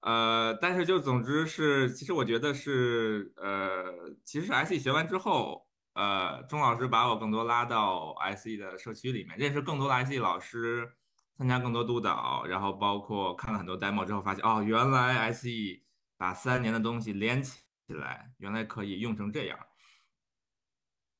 [0.01, 3.85] 呃，但是就总之是，其实我觉得是，呃，
[4.25, 5.64] 其实 SE 学完之后，
[5.95, 10.89] 呃，钟老师把我更多拉到 SE 的社区里面，认识更多的 SE 老师，
[11.37, 15.49] 参加更多督导，然后包括看了很多 demo 之后，发现哦，原来 SE
[16.17, 19.59] 把三年的东西连起来，原来可以用成这样。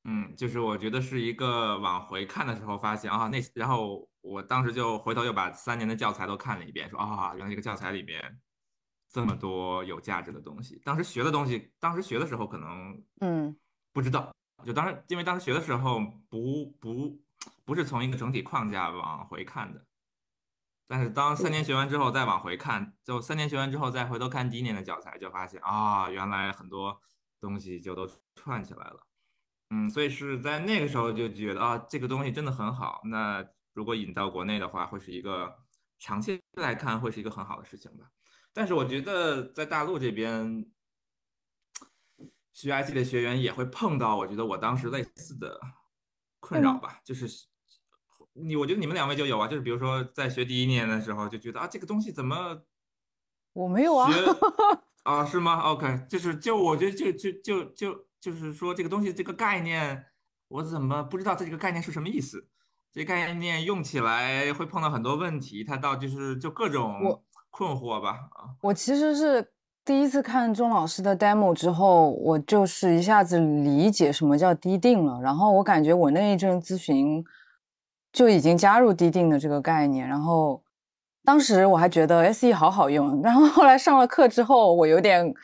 [0.05, 8.41] 嗯，就是我觉得是一个往回看的时候发现啊，那然后我当时就回头又把三年的教材都看了一遍，说啊，原来这个教材里面。
[9.07, 13.57] 这么多有价值的东西，当时学的东西，当时学的时候可能嗯
[13.93, 14.35] 不知道，
[14.65, 17.21] 就当时因为当时学的时候不不
[17.65, 19.87] 不是从一个整体框架往回看的，
[20.87, 27.01] 但是当三年学完之后再往回看，就三年学完之后再回头看第一年的教材，就发现啊，原来很多
[27.41, 29.07] 东西就都串起来了，
[29.71, 35.57] 嗯，所以是在那个时候就觉得啊，这个东西真的很好，那如果引到国内的话，会是一个
[35.99, 38.07] 长期来看会是一个很好的事情吧。
[38.53, 40.65] 但是我觉得在大陆这边
[42.55, 45.61] 学 IT 的学员也会碰到，我觉得我当时类似的
[46.41, 47.29] 困扰吧，就是
[48.33, 52.63] 你，我觉得你们两位就有啊，就是比如说在学第一年的时候就觉得啊，这个东西怎么
[53.53, 54.09] 我没有啊？
[55.05, 60.07] 啊，是吗？OK，就是就我觉得就就就就就是说这个东西这个概念，
[60.49, 62.49] 我怎么不知道它这个概念是什么意思？
[62.93, 67.21] 这概念用起来会碰到很多问题，它到就是就各种。
[67.57, 68.51] 困惑吧啊！
[68.63, 69.54] 我其实是
[69.85, 75.21] 第一次看钟老师的 demo 之后，我就是一下子理解什么叫低定了。
[75.21, 77.23] 然后我感觉我那一阵咨询
[78.11, 80.09] 就已经加入低定的这个概念。
[80.09, 80.63] 然后
[81.23, 83.21] 当时我还觉得 SE 好好用。
[83.21, 85.35] 然后后来上了课之后，我有点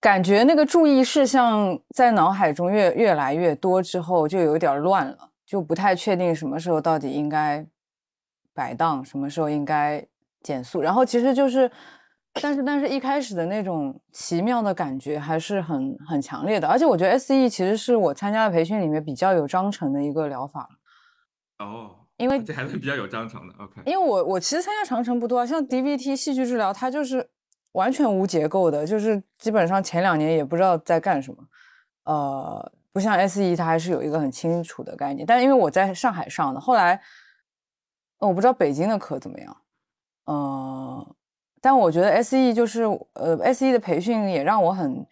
[0.00, 7.66] 感觉那个注意事项在脑海中越越来越多之后，就有点乱了，就不太确定什么时候到底应该
[8.52, 10.06] 摆档，什么时候应该。
[10.42, 11.70] 减速，然后其实就是，
[12.34, 20.68] 但是但是一开始的那种奇妙的感觉还是很很强烈的，而且我觉得 S E 其实是我参加的培训里面比较有章程的一个疗法
[21.58, 23.54] 哦，因为这还是比较有章程的。
[23.58, 27.28] OK，因为我我其实参加长程不多，像 D V T 戏剧治疗，它就是
[27.72, 31.42] 完全无结构的，就是基本上前两年也不知道在干什么。
[32.04, 35.26] 呃，不像 S E，它还是有一个很清楚的概念。
[35.26, 37.00] 但是因为我在上海上的，后来
[38.18, 39.56] 我不知道北京的课怎么样。
[40.24, 41.16] 呃，
[41.60, 45.06] 但我觉得 S E 就是呃 S E 的培训也让我很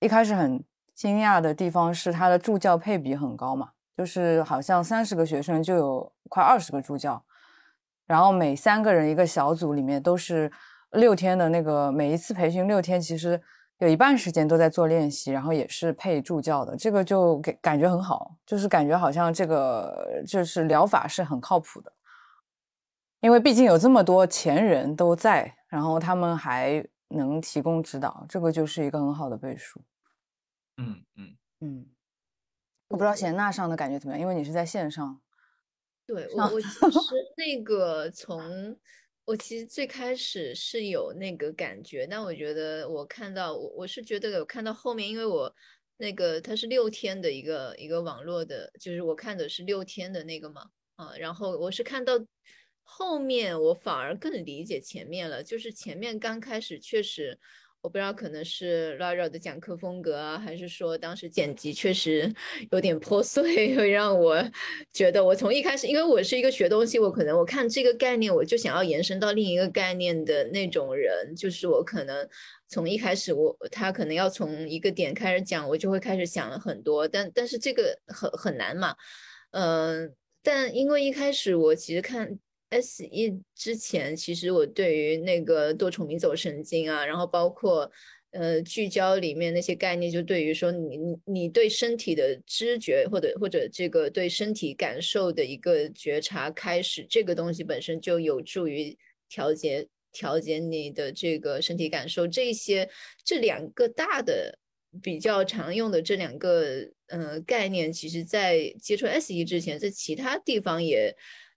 [0.00, 0.62] 一开始很
[0.94, 7.22] 惊讶的地方是它的助教配比很高嘛，就是好像三十个学生就有快二十个助教，
[8.06, 10.52] 然后每三个人一个小组里面都是
[10.90, 13.40] 六天的那个，每一次培训六天，其实
[13.78, 21.90] 有一半时间都在做练习，然后也是配助教的，这个就给感觉很好，就是感觉好像这个就是疗法是很靠谱的，
[23.20, 29.82] 因为毕竟有这么多前人都在，然后他们还能提供指导，这个就是一个很好的背书。
[30.76, 31.86] 嗯嗯嗯，
[32.86, 35.20] 我不知道贤娜上的感觉怎么样，因为你是在线上。
[36.06, 36.78] 对我，我其实
[37.36, 38.78] 那个从
[39.24, 45.52] 我其实最开始是有那个感觉，但我觉得我看到我我是觉得有看到后面，因为我
[45.96, 52.12] 那个它是六天的一个一个网络的，就是我看的是六天的那个嘛，啊，然后我是看到
[52.84, 57.38] 后面我反而更理解前面了，就是前面刚开始确实。
[57.80, 62.34] 我不知道可能是 Lara 的讲课风格啊，还是说当时剪辑确实
[62.72, 63.42] 有点破碎，
[63.76, 64.42] 会让我
[64.90, 72.26] 觉得我从一开始，因为我是一个学东西，我可能我看这个概念，我就想要延伸到另一个概念的那种人，就是我可能
[72.68, 78.96] 从一开始我他可能要从一个点开始讲，我就会开始想了很多，但但是这个很很难嘛，
[79.50, 80.10] 嗯，
[80.42, 82.38] 但因为一开始我其实看。
[82.80, 87.88] S E 之前，其实我对于那个多重迷走神经啊，然后包括
[88.32, 102.26] 呃聚焦里面那些概念，就对于说你你你对身体的知觉或者或者这个对身体感受的一个觉察开始，这个东西本身就有助于调节调节你的这个身体感受。
[102.26, 102.90] 这些
[103.24, 104.58] 这两个大的
[105.00, 111.14] 比较常用的这两个呃概念，其实在接触 S E 之前，在其他地方也。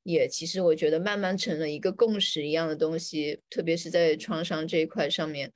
[0.09, 5.51] 也其实我觉得慢慢成了一个共识一样的东西，特别是在创伤这一块上面，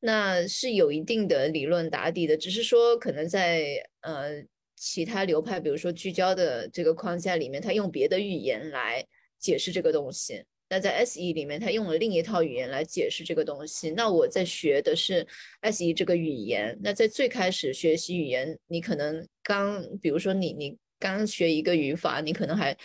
[0.00, 2.34] 那是有一定的理论打底的。
[2.34, 4.42] 只是说可能在呃
[4.74, 9.04] 其他流派，比如说聚焦的这个框架里面，他用别的语言来
[9.38, 10.42] 解释这个东西。
[10.70, 13.90] 那在 S E 里面，他用了另一套语言来解释这个东西。
[13.90, 15.26] 那我在学的是
[15.60, 16.74] S E 这个语言。
[16.82, 20.78] 那在最开始学习语言，你可能刚，比如说你你。
[21.00, 22.76] 刚学一个语法，你可能还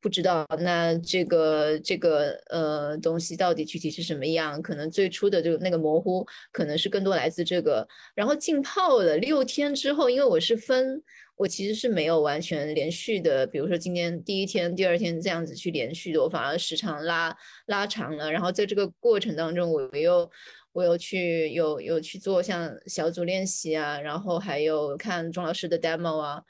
[0.00, 7.86] 不知道那这个这个呃东西到底具体是什么样，可能最初的就那个模糊，可能是更多来自这个。
[8.14, 11.02] 然后浸泡了六天之后，因为我是分，
[11.36, 18.30] 我其实是没有完全连续的，比如说今天第一天、第二天这样子去连续的，我反而时长拉拉长了。
[18.30, 20.30] 然后在这个过程当中，我又
[20.72, 26.42] 我又去有有去做像小组练习啊，然后还有看钟老师的 demo 啊。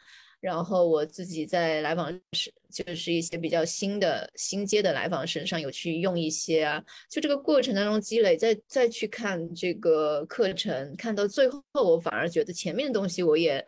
[0.45, 13.67] 然后我自己在来访是就是一些比较新的新接的来访身上有去用一些啊，就这个过程当中积累，再再去看这个课程，看到最后我反而觉得前面的东西我也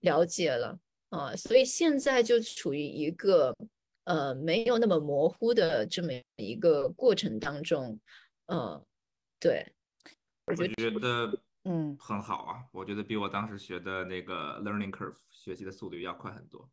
[0.00, 0.76] 了解了
[1.10, 3.54] 啊，所以现在就处于一个
[4.02, 7.96] 呃没有那么模糊的这么一个过程当中，
[8.46, 8.84] 嗯，
[9.38, 9.64] 对，
[10.46, 10.66] 我觉
[11.00, 11.40] 得。
[11.64, 16.68] 嗯，很好啊，我觉得比我当时学的那个 learning curve 学习的速度要快很多。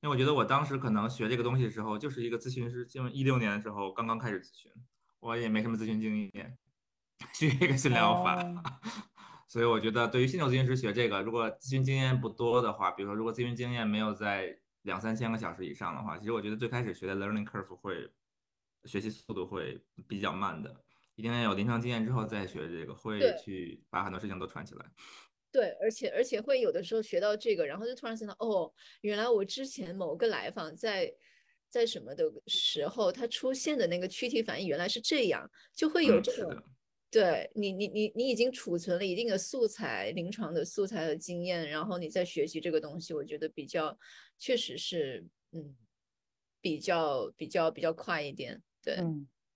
[0.00, 4.70] 因为我觉得我当时可能学这个东西的时候，就是一个咨询师，因为一六年的时候刚刚开始咨询，
[5.20, 6.58] 我也没什么咨询经验，
[7.32, 8.38] 学一个新疗法。
[9.48, 18.12] 所以我觉得对于新手咨询师学这个，如果咨询经验不多的话，比如说如果咨询经验没有在两三千个小时以上的话，其实我觉得最开始学的 learning curve 会
[18.84, 20.84] 学习速度会比较慢的。
[21.16, 24.86] 一定要有临床经验之后再学这个，会去把很多事情都串起来。
[25.50, 31.12] 对，而且而且会有的时候学到这个，然后就突然想到，哦，原来我之前某个来访在
[31.68, 36.62] 在什么的时候，他出现的那个躯体反应原来是这样，就会有这种，
[37.10, 43.98] 对你你你你已经储存了一定的素材，临床的素材和经验，然后你再学习这个东西，我觉得比较
[44.38, 45.74] 确实是，嗯，
[46.60, 48.98] 比较比较比较快一点，对。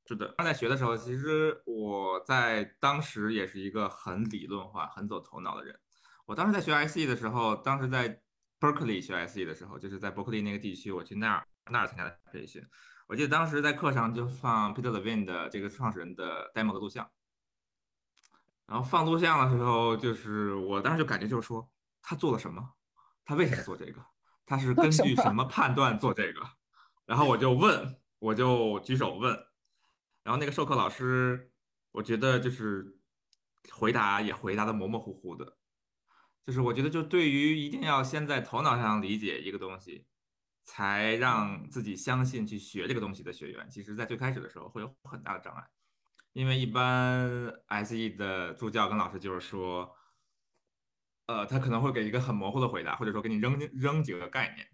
[0.09, 5.78] 是的，刚在学的时候，其实我在当时也是一个很理论化、很走头脑的人。
[6.25, 8.21] 我当时在学 SE 的时候，当时在
[8.61, 12.65] Berkeley 学 SE 的时候，就是在伯克利那个地区，我去那儿那儿参加的培训。
[13.09, 17.11] 我记得当时在课上就放 Peter Levine 的这个创始人的 demo 的录像，
[18.66, 21.68] 然后放录像的时候，就是我当时就感觉就是说
[22.01, 22.75] 他做了什么，
[23.25, 24.01] 他为什么做这个，
[24.47, 25.31] 他是根据什？
[25.35, 26.41] 么判断做这个，
[27.05, 29.33] 然后我就问，我就举手问。
[30.23, 31.53] 然后那个授课老师，
[31.91, 32.97] 我觉得就是
[33.73, 35.59] 回答也回答的模模糊糊的，
[36.45, 40.07] 就是我觉得就对于一定要先在头脑上理解一个东西，
[40.64, 45.64] 才让自己相信去学这个东西的学员，其实在最开始的时候会有很大的障碍，
[46.32, 47.53] 因为一般
[47.84, 49.95] SE 的助教跟老师就是说，
[51.26, 54.68] 呃，他可能会给一个很模糊的回答，或者说给你扔扔几个概念，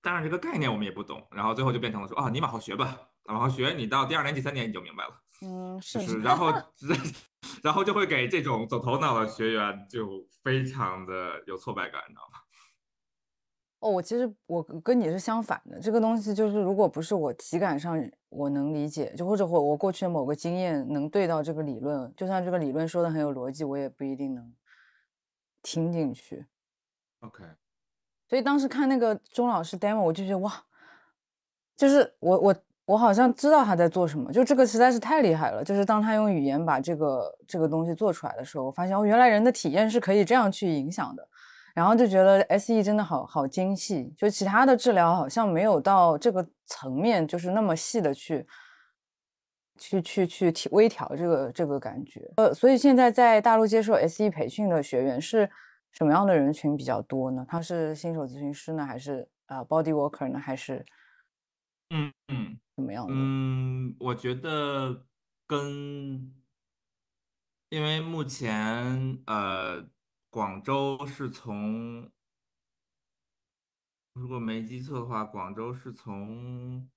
[0.00, 3.08] 但是这个概念我们也不懂，然后最后就变成了说啊，你往后学吧。
[3.26, 5.22] 往后学你到第二年、第三年你就明白了。
[5.42, 6.52] 嗯，就是是，然后
[7.62, 12.38] 然后就会给这种走头脑的学员就非常的有挫败感，你知道吗？
[13.80, 24.54] 哦，我其实我跟你是相反的，这个东西就是如果不是我体感上我能理解，就或者我我过去的某个经验能对到这个理论，就算这个理论说的很有逻辑，我也不一定能
[25.62, 26.46] 听进去。
[27.22, 27.42] OK，
[28.28, 30.64] 所以当时看那个钟老师 demo，我就觉得哇，
[31.76, 35.62] 就是我我我好像知道他在做什么，就这个实在是太厉害了。
[35.62, 41.26] 就是当他用语言把这个这个东西做出来的时候，我发现哦，原来人的体验是可以这样去影响的。
[41.74, 48.46] 然后就觉得 SE 真的好好精细，就其他的治疗好像没有到这个层面，就是那么细的去
[49.78, 52.30] 去去去调微调这个这个感觉。
[52.36, 55.48] 呃，所以现在在大陆接受 SE 培训的学员是
[55.92, 57.42] 什么样的人群比较多呢？
[57.48, 60.84] 他是新手咨询师呢，还是呃 body worker 呢，还是
[61.88, 63.06] 嗯嗯怎么样？
[63.08, 65.06] 嗯，我觉得
[65.46, 66.34] 跟，
[67.68, 69.88] 因为目前呃
[70.30, 72.10] 广州是从，
[74.14, 76.90] 如果没记错的话，广州是从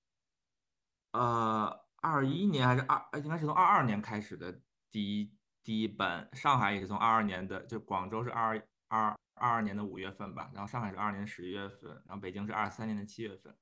[1.12, 4.60] 呃二一年还是二，应该是从二二年开始的
[4.90, 8.56] 第一第一班，上海也是从二二年的，就广州是二
[8.88, 13.54] 二二二年的五月份吧，然后上海是二二年十一月份，然后北京是二三年的七月份，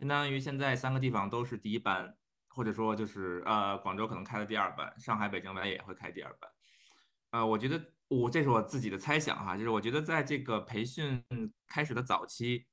[0.00, 2.16] 相当于现在三个地方都是第一班，
[2.48, 6.50] 或者说就是呃广州可能开了第二班，上海、北京未来也会开第二班。
[7.32, 11.22] 呃，我觉得我这是我自己的猜想哈，就是我觉得在这个培训
[11.68, 12.66] 开始的早期，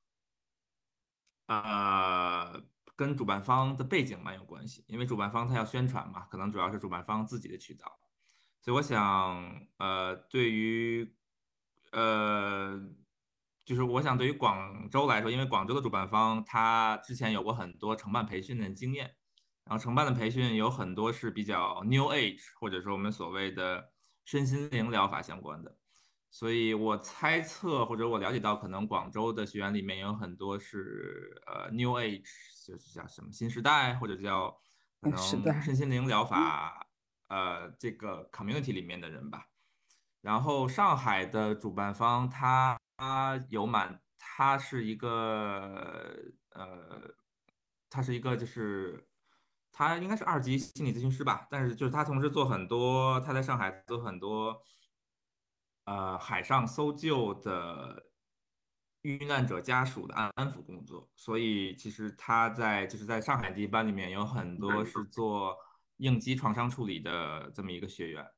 [1.47, 2.63] 呃，
[2.95, 7.99] 跟主办方的背景蛮有关系，因为主办方他要宣传嘛，可能主要是主办方自己的渠道，
[8.61, 11.13] 所以我想，呃，对于，
[11.91, 12.82] 呃，
[13.68, 19.13] 就是我想对于广州来说，因为广州的主办方他之前有过很多承办培训的经验，
[19.65, 23.91] 然后承办的培训有很多是比较 New Age，或者说我们所谓的
[24.24, 25.78] 身心灵疗法相关的。
[26.30, 32.24] 所以我猜测或者我了解到，可能广州的学员里面有很多是呃 New Age，
[32.65, 34.57] 就是叫什么新时代，或者叫
[35.01, 36.88] 可能身心灵疗法
[37.28, 39.47] 呃这个 community 里面的人吧。
[40.22, 46.15] 然后上海的主办方他他有满，他是一个
[46.49, 47.15] 呃，
[47.89, 49.07] 他是一个就是
[49.71, 54.61] 他应该是二级心理咨询师吧，但是就是他同时做很多，他在上海做很多。
[55.85, 58.07] 呃海上搜救的
[59.03, 65.55] 遇难者家属的安安抚工作，所以其实他在就是在上海第一班里面有很多是做
[65.95, 68.29] 应激创伤处理的这么一个学员，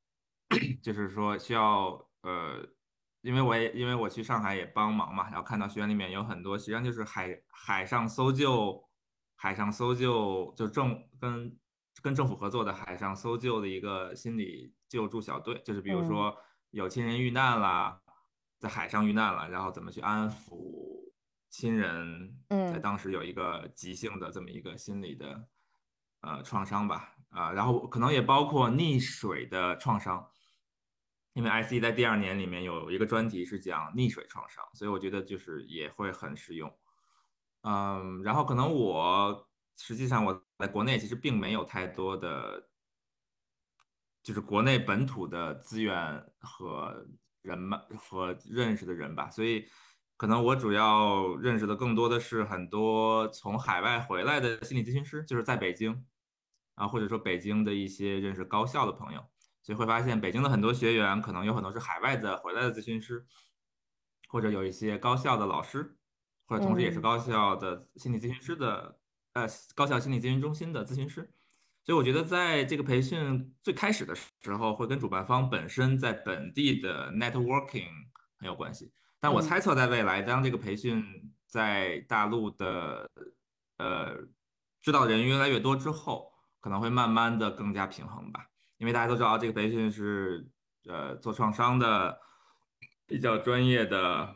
[0.84, 2.64] 就是说需要呃，
[3.22, 8.84] 因为我也因为我去上海也帮忙嘛，然后看到学院里面有很多实际上就是海海上搜救，
[9.36, 11.58] 海上搜救就政跟
[12.02, 16.36] 跟政府合作的海上搜救的一个心理救助小队，就是比如说。
[16.72, 18.00] 有亲人遇难了，
[18.60, 21.10] 在海上遇难了，然后怎么去安抚
[21.50, 22.38] 亲人？
[22.50, 25.48] 嗯在当时有一个急性的这么一个心理的
[26.22, 30.30] 呃创伤吧，啊，然后可能也包括溺水的创伤，
[31.34, 36.72] 因为 IC 在第二年里面有一个专题是讲溺水创伤，所以我觉得就是也会很实用。
[37.62, 42.68] 嗯，然后可能我实际上我在国内其实并没有太多的。
[44.22, 47.08] 就是国内本土的资源和
[47.42, 49.66] 人脉和认识的人吧，所以
[50.18, 56.06] 可能我主要认识的更多的是很多从海外回来的心理咨询师，就是在北京
[56.76, 59.26] 啊，或者说北京的一些认识高校的朋友，
[59.70, 63.24] 所以会发现北京的很多学员可能有很多是海外的回来的咨询师，
[64.28, 65.96] 或者有一些高校的老师，
[66.48, 68.98] 或者同时也是高校的心理咨询师的
[69.34, 71.32] 呃高校心理咨询中心的咨询师。
[71.84, 77.92] 所以我觉得，在这个培训最开始的时候，会跟主办方本身在本地的 networking
[78.40, 78.92] 很有关系。
[79.20, 81.06] 但我猜测，在未来，当这个培训
[81.46, 83.08] 在大陆的
[83.78, 84.18] 呃
[84.82, 88.48] 知道人越来越多之后，可能会慢慢的更加平衡吧。
[88.80, 90.50] 因为大家都知道，这个培训是
[90.88, 92.20] 呃做创伤的，
[93.06, 94.36] 比较专业的，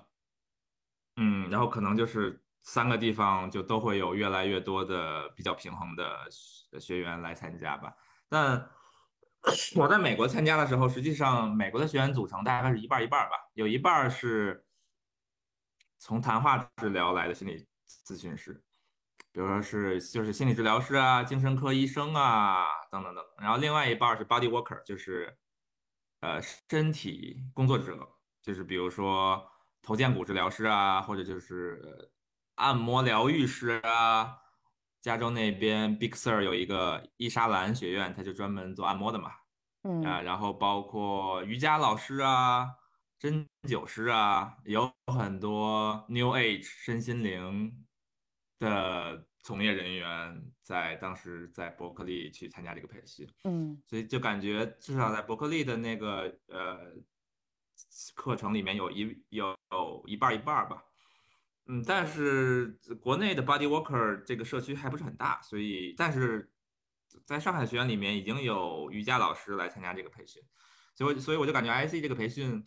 [1.15, 2.39] 嗯，然后可能就是。
[2.65, 6.17] 三个地方就都会有越来越多的比较平衡的
[6.79, 7.93] 学员来参加吧。
[8.29, 8.69] 但
[9.75, 14.65] 我在美国参加的时候，实际上美国的学员组成大概是一半一半吧，有一半是
[15.99, 18.63] 从谈话治疗来的心理咨询师，
[19.33, 23.21] 比如说是就是心理治疗师啊、精神科医生啊等等等。
[23.39, 25.37] 然后另外一半是 body worker，就是
[26.21, 27.97] 呃身体工作者，
[28.41, 29.45] 就是比如说
[29.81, 32.09] 头肩骨治疗师啊，或者就是。
[32.57, 34.37] 按摩疗愈师啊，
[35.01, 39.31] 加州那边 Big Sur 有一个伊莎兰学院，他就专门做按摩的嘛。
[39.81, 42.69] 嗯啊，然后包括瑜伽老师啊、
[43.17, 47.82] 针灸师啊，有很多 New Age 身心灵
[48.63, 53.81] 的从业人员在当时在伯克利去参加这个培训，嗯。
[53.85, 56.93] 所以就感觉至少在伯克利的那个呃
[58.15, 60.83] 课程里面有一有有一半儿一半儿吧。
[61.65, 62.67] 嗯，但是
[63.01, 66.51] 国内的 Body Worker 这个社区还不是很大，所以但是
[67.25, 70.43] 在上海学院里面已经有瑜伽老师来参加这个培训，
[70.93, 72.65] 所以我所以我就感觉 IC 这个培训，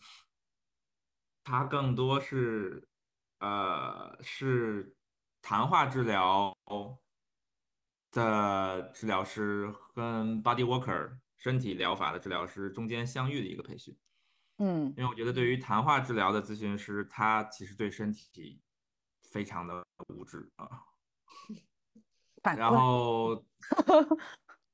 [1.43, 2.89] 它更多是
[3.37, 4.96] 呃是
[5.47, 6.53] 谈话治疗
[8.11, 13.97] 的治疗师跟 Body Worker 身体疗法的治疗师中间相遇的一个培训。
[14.57, 18.61] 嗯因为我觉得对于谈话治疗的咨询师，他其实对身体
[19.31, 20.83] 非常的无知 啊。
[22.57, 23.41] 然后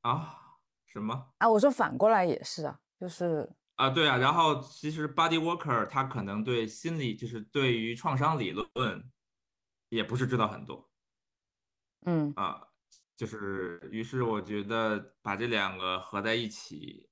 [0.01, 0.36] 啊
[0.88, 3.91] 什么啊，我说反过来也是啊，就是啊？
[3.91, 8.67] 对啊，然后其实 body worker 他可能对心理，就是对于创伤理论
[9.94, 10.89] 也不是知道很多
[12.06, 12.68] 嗯啊。
[13.16, 17.08] 就是于是我觉得把这两个合在一起，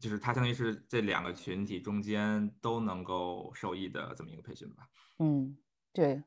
[0.00, 4.88] 就是它相当于是这两个群体中间都能够受益的这么一个培训吧。
[5.20, 5.56] 嗯，
[5.92, 6.22] 对。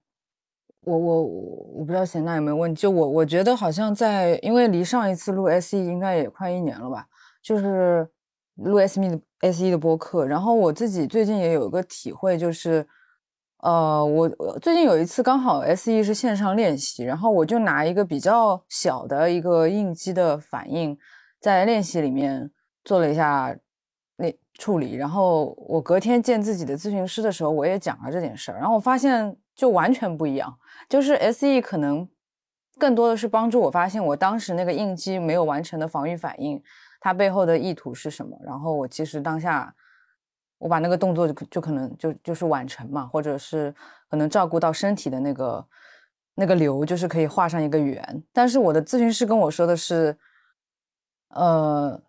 [0.83, 7.07] 我我我我不知道贤娜有没有问，就我我觉得好像在，因为离上一次录 SE 应该也快一年了吧，
[7.43, 8.09] 就是
[8.55, 12.87] 录 SE 的 SE 的播客，然后我自己最近也有一个体会，就是，
[13.61, 20.97] 呃，我我最近有一次刚好 SE 是线上练习，然后我就拿一个比较小的一个应激的反应，
[21.39, 22.49] 在练习里面
[22.83, 23.55] 做了一下
[24.15, 30.51] 那处理，然后我隔天见自己的咨询师的时候，我也讲了这件事儿，然后我发现就完全不一样，
[30.89, 32.07] 就是 SE 可能
[32.79, 36.59] 更多的是帮助我发现我当时那个应激没有完成的防御反应，
[36.99, 39.71] 它背后的意图是什么，然后我其实当下
[40.61, 43.73] 我把那个动作就就可能就就是完成嘛，或者是
[44.09, 45.65] 可能照顾到身体的那个
[46.35, 50.17] 那个流，就是可以画上一个圆，但是我的咨询师跟我说的是，
[51.29, 52.01] 呃。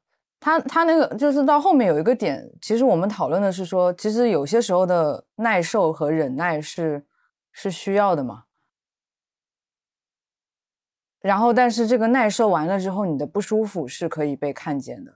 [0.45, 7.07] 他他那个就是到后面有一个点，其实我们讨论的是说，其实有些时候的耐受和忍耐是
[7.53, 8.43] 是需要的嘛。
[11.21, 15.15] 然后，但是这个耐受完了之后，你的不舒服是可以被看见的。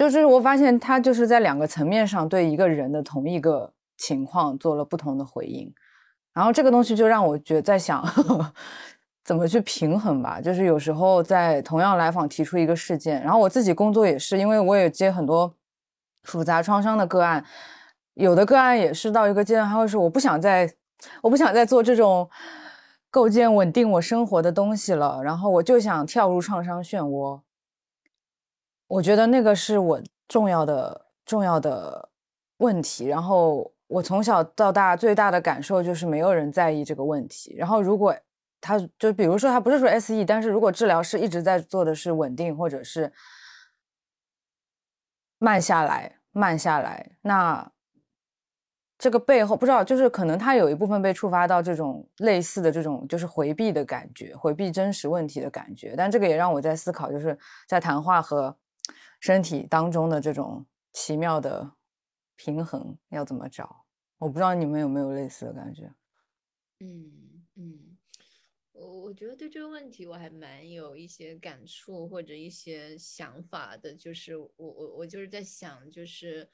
[0.00, 5.70] 就是我发现他就是在两个层面上对一个人的同一个情况做了不同的回应，
[6.32, 8.02] 然后这个东西就让我觉得在想。
[9.22, 10.40] 怎么去平衡吧？
[10.40, 15.54] 就是有时候在同样来访提出一个事件，然后我自己工作也是，因为我也接很多
[16.22, 17.44] 复杂创伤的个案，
[18.14, 20.68] 有的个案也是到一个阶段，他会说我不想再，
[21.20, 22.28] 我不想再做这种
[23.10, 27.40] 构建稳定我生活的东西了，然后我就想跳入创伤漩涡。
[28.90, 32.08] 我觉得那个是我重要的重要的
[32.58, 38.14] 问题，然后我从小到大最大的感受就是没有人在意这个问题，然后如果。
[38.62, 43.10] 他就比如说，他不是说 SE，但是如果治疗师一直在做的是稳定，或者是
[45.38, 47.72] 慢下来、慢下来，那
[48.98, 55.94] 这个背后不知道，就是可能他有一部分被触发到这种类似的这种就是回避的感觉，回避真实问题的感觉。
[55.96, 58.54] 但这个也让我在思考，就是在谈话和
[59.20, 61.76] 身体当中的这种奇妙的
[62.34, 63.84] 平衡要怎么找？
[64.18, 65.94] 我不知道你们有没有类似的感觉？
[66.80, 67.96] 嗯嗯。
[68.72, 76.48] 我我觉得对这个问题我还蛮有一些感触或者一些想法的，就是我我我就是在想，就是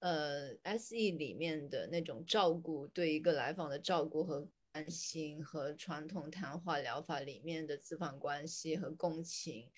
[0.00, 9.70] 呃，SE 里面的那种照顾，对一个来访的照顾和关心，和传统谈话疗法里面的咨访关系和共情，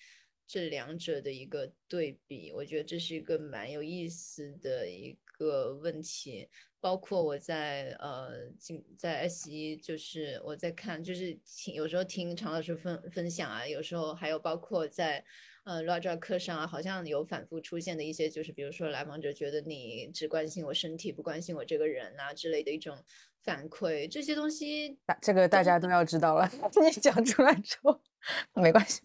[0.45, 6.49] 这两者的一个对比，我觉得这是一个蛮有意思的一个问题。
[6.79, 15.23] 包括我在呃，进在 S 一，就是我在看，就是听有时候听常老师分分享啊，有时候还有包括在
[15.63, 23.01] 呃 Roger 课上啊，好像有反复出现的一些，就是比如说来访者觉得你只关心我身体，不关心我这个人啊之类的一种
[23.43, 26.51] 反馈，这些东西，这个大家都要知道了，
[26.83, 28.01] 你讲出来之后。
[28.55, 29.01] 没关系，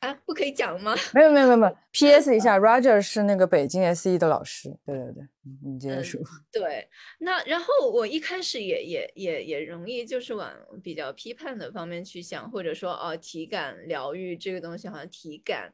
[0.00, 0.94] 啊，不可以讲吗？
[1.14, 1.76] 没有没有没有没有。
[1.92, 2.34] P.S.
[2.36, 4.68] 一下，Roger 是那个北京 S.E 的老师。
[4.84, 5.24] 对对对，
[5.64, 6.20] 你接着说。
[6.20, 6.88] 嗯、对，
[7.18, 10.52] 那然后我一开始也也也也容易就是往
[10.82, 15.72] 比较批判的方面去想，或者说哦，体感疗愈这个东西，好像体感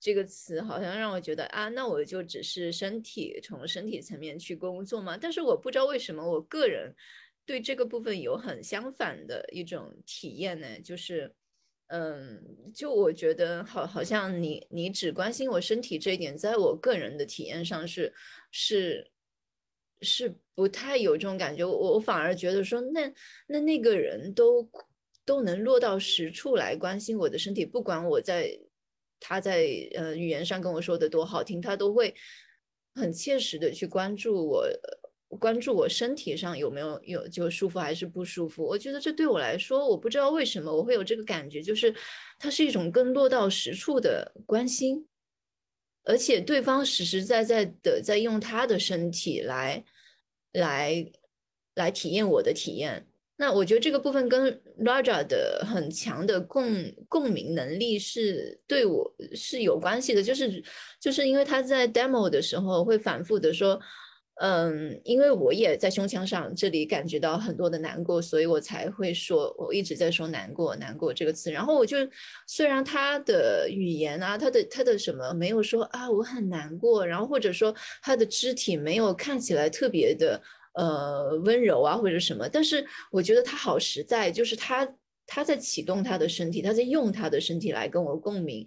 [0.00, 5.16] 这个词好像让我觉得啊，那我就只是身体从身体层面去工作嘛。
[5.16, 6.92] 但是我不知道为什么我个人
[7.46, 11.32] 对这个部分有很相反的一种体验呢，就是。
[11.88, 18.12] 嗯，就我觉得好，好像你你只关心我身体这一点，在我个人的体验上是
[18.50, 19.10] 是
[20.00, 21.64] 是不太有这种感觉。
[21.64, 23.12] 我我反而觉得说，那
[23.46, 24.68] 那那个人都
[25.24, 28.58] 都能落到实处来关心我的身体，不管我在
[29.20, 32.14] 他在呃语言上跟我说的多好听，他都会
[32.94, 34.66] 很切实的去关注我。
[35.36, 38.64] 关注我身体上有没有有就舒服还是不舒服？
[38.64, 41.94] 我觉得这对我来说，我不知道为什么我会有这个感觉，就是
[42.38, 45.06] 它是一种更落到实处的关心，
[46.04, 49.84] 而且对方实实在在的在用他的身体来
[50.52, 51.10] 来
[51.74, 53.06] 来体验我的体验。
[53.36, 56.64] 那我觉得这个部分跟 Raja 的很强的共
[57.08, 60.62] 共鸣能力是对我是有关系的，就是
[61.00, 63.80] 就是因为他在 demo 的时候会反复的说。
[64.40, 71.52] 嗯，因为我也在胸腔上这里感觉到很多的难过，所以我才会说，我一直在说难过，难过这个词。
[71.52, 71.96] 然后我就，
[72.48, 77.72] 虽然他的语言啊，他的他的什么没有说啊我很难过，然后或者说
[78.02, 80.42] 他的肢体没有看起来特别的
[80.74, 84.88] 呃温柔啊或者什么，但是我觉得他好实在，就是他
[85.28, 88.66] 他在启动他的身体，他在用他的身体来跟我共鸣。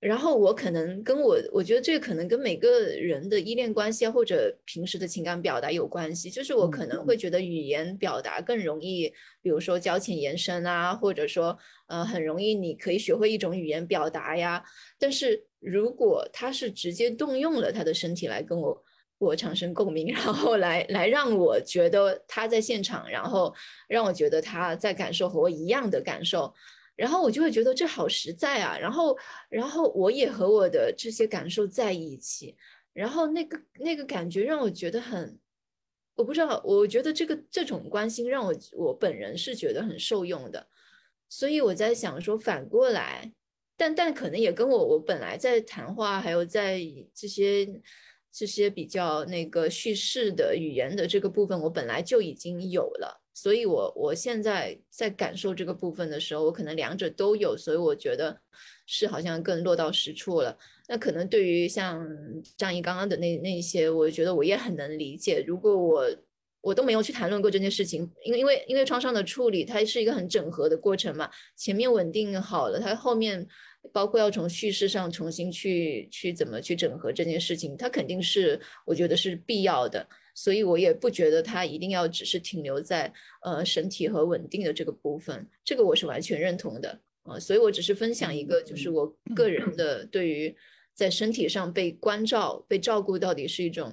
[0.00, 6.30] 然后我可能跟我，我觉得这个可能跟每个人的依恋关系啊，或者平时的情感表达有关系。
[6.30, 11.54] 就是我可能会觉得语言表达更容易，比如说交浅言深啊，或者说
[11.86, 14.64] 呃很容易你可以学会一种语言表达呀。
[14.98, 18.82] 但是如果他是直接动用了他的身体来跟我
[19.18, 23.54] 我产生共鸣， 然后来来让我觉得他在现场，然后
[23.86, 26.54] 让我觉得他在感受和我一样的感受。
[27.00, 29.16] 然后我就会觉得这好实在啊，然后，
[29.48, 32.54] 然后我也和我的这些感受在一起，
[32.92, 35.38] 然后那个那个感觉让我觉得很，
[36.14, 40.68] 我不知道，我觉得这个这种关心让我我本人是觉得很受用的，
[41.30, 43.32] 所以我在想说反过来，
[43.78, 46.78] 但但可能也跟我我本来在谈话还有在
[47.14, 47.66] 这些
[48.30, 53.22] 这些比较那个叙事的语言的这个部分，我本来就已经有了。
[53.42, 58.38] 所以，我我现在在感受这个部分的时候，我可能两者都有，所以我觉得
[58.84, 60.54] 是好像更落到实处了。
[60.86, 62.06] 那可能对于像
[62.58, 65.42] 张毅刚刚的那那些，我觉得我也很能理解。
[65.46, 66.04] 如果我
[66.60, 71.30] 我都没有去谈论过这件事情，因为因为因为创伤的处理，它是一个很整合的过程嘛。
[71.56, 73.46] 前面稳定好了，它后面
[73.90, 80.06] 包括要从叙事上重新去去怎么去整合这件事情，它肯定是我觉得是必要的。
[80.42, 83.12] 所以我也不觉得他一定要只是停留在
[83.42, 87.38] 呃身体和稳定的这个部分，这个我是完全认同的啊。
[87.38, 90.56] 所以我只是分享一个，就是我个人的对于
[90.94, 93.92] 在身体上被关照、被照顾到底是一种，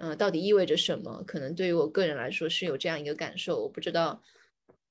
[0.00, 1.24] 嗯，到底意味着什么？
[1.26, 3.62] 可能对于我个人来说是有这样一个感受。
[3.62, 4.22] 我不知道，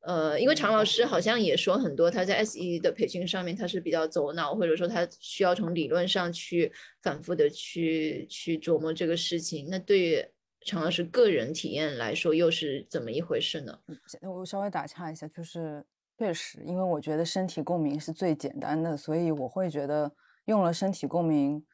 [0.01, 6.71] 呃，因为常老师好像也说很多，他在 S E 的培训上面他是比较走脑，或者说他需要从理论上去
[7.03, 9.67] 反复的去去琢磨这个事情。
[9.69, 10.25] 那对于
[10.69, 13.77] 常老师个人体验来说，又是怎么一回事呢？
[14.21, 15.83] 我稍微打岔一下，就是
[16.17, 20.11] 确实，因为我觉得身体共鸣是最简单的，所以我会觉得
[20.45, 21.65] 用了身体共鸣，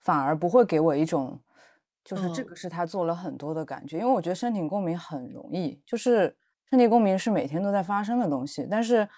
[0.00, 1.40] 反而不会给我一种
[2.02, 3.98] 就是这个是他做了很多的感觉。
[3.98, 6.36] 因为我觉得身体共鸣很容易，就是
[6.70, 9.08] 身体共鸣是每天都在发生的东西，但是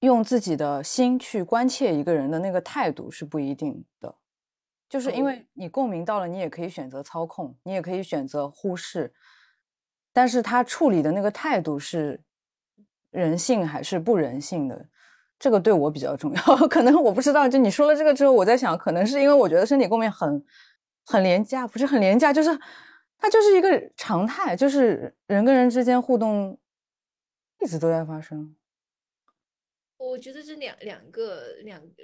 [0.00, 4.14] 用自己的心去关切一个人的那个态度是不一定的。
[4.94, 9.12] 就是因为你共鸣到了，你也可以选择操控，你也可以选择忽视，
[10.12, 12.22] 但是他处理的那个态度是
[13.10, 14.88] 人性还是不人性的，
[15.36, 16.42] 这个对我比较重要。
[16.70, 20.44] 可能我不知道，就你说了这个之后，我在想，可能是因为我觉得身体共鸣很
[21.04, 22.56] 很廉价，不是很廉价，就是
[23.18, 26.56] 它就是一个常态，就是人跟人之间互动
[27.58, 28.54] 一直都在发生。
[29.96, 31.94] 我觉得这两两个两个。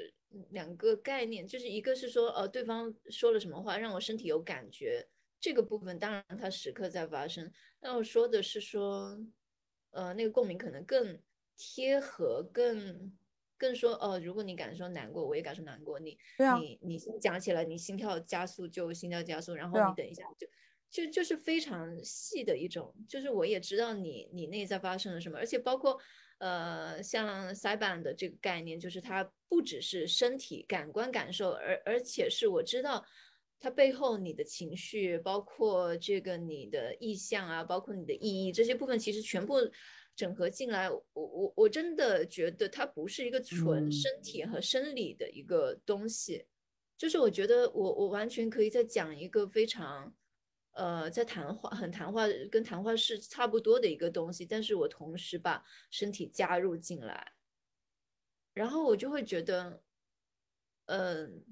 [0.50, 5.08] 两个概念，就是一个是说，呃，对方说了什么话让我身体有感觉，
[5.40, 7.50] 这个部分当然它时刻在发生。
[7.80, 9.18] 那我说的是说，
[9.90, 11.20] 呃，那个共鸣可能更
[11.56, 13.12] 贴合，更
[13.58, 15.98] 更说，哦，如果你感受难过，我也感受难过。
[15.98, 20.46] 你你你讲起来，你心跳加速就心跳加速，然后你等一下就
[20.90, 26.00] 就就是非常细的一种，就是我也知道你你内在发生了什么，而且包括。
[26.40, 33.04] 呃，像塞班的这个概念，就是它不只是身体感官感受，而而且是我知道
[33.58, 39.56] 它背后你的情绪，包括这个你的意向啊，包括你的意义这些部分，其实全部
[40.16, 40.88] 整合进来。
[40.90, 46.46] 我我我真的觉得它不是一个纯身体和生理的一个东西，
[46.96, 50.14] 就是我觉得我我完全可以再讲一个非常。
[50.80, 57.32] 呃，在谈话很谈话，跟谈话是差不多的一个东西，但是我同时把身体加入进来，
[58.54, 59.82] 然后我就会觉得，
[60.86, 61.44] 嗯，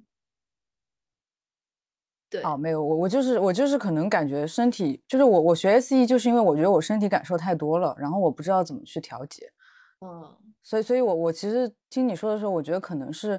[2.30, 9.52] 对，哦，没有，我我就是我就是可能感觉身体，就是我我学 SE 就是因为我觉得我身体感受太多了，然后我不知道怎么去调节，
[10.00, 13.38] 嗯，所以所以我我其实听你说的时候，我觉得可能是，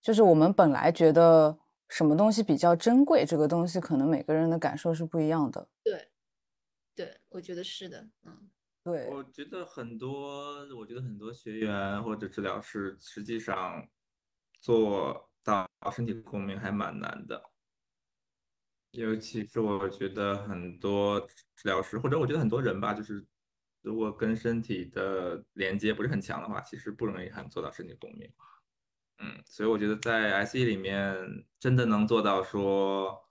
[0.00, 1.58] 就是我们本来觉得
[1.88, 5.68] 什么东西比较珍贵，这个东西可能每个人的感受是不一样的。
[5.82, 6.08] 对，
[6.94, 8.50] 对，我觉得是的，嗯，
[8.84, 13.88] 对，我觉得很多，我觉得很多学员或者治疗师，实际上
[14.60, 17.42] 做到身体共鸣还蛮难的。
[18.92, 21.20] 尤其是我觉得很多
[21.54, 23.24] 治疗师，或者我觉得很多人吧，就是
[23.82, 28.32] 如果跟身体的连接不是很强的话，其实不容易很做到身体共鸣。
[29.18, 31.16] 嗯，所以我觉得在 SE 里面
[31.58, 33.28] 真的能做到说，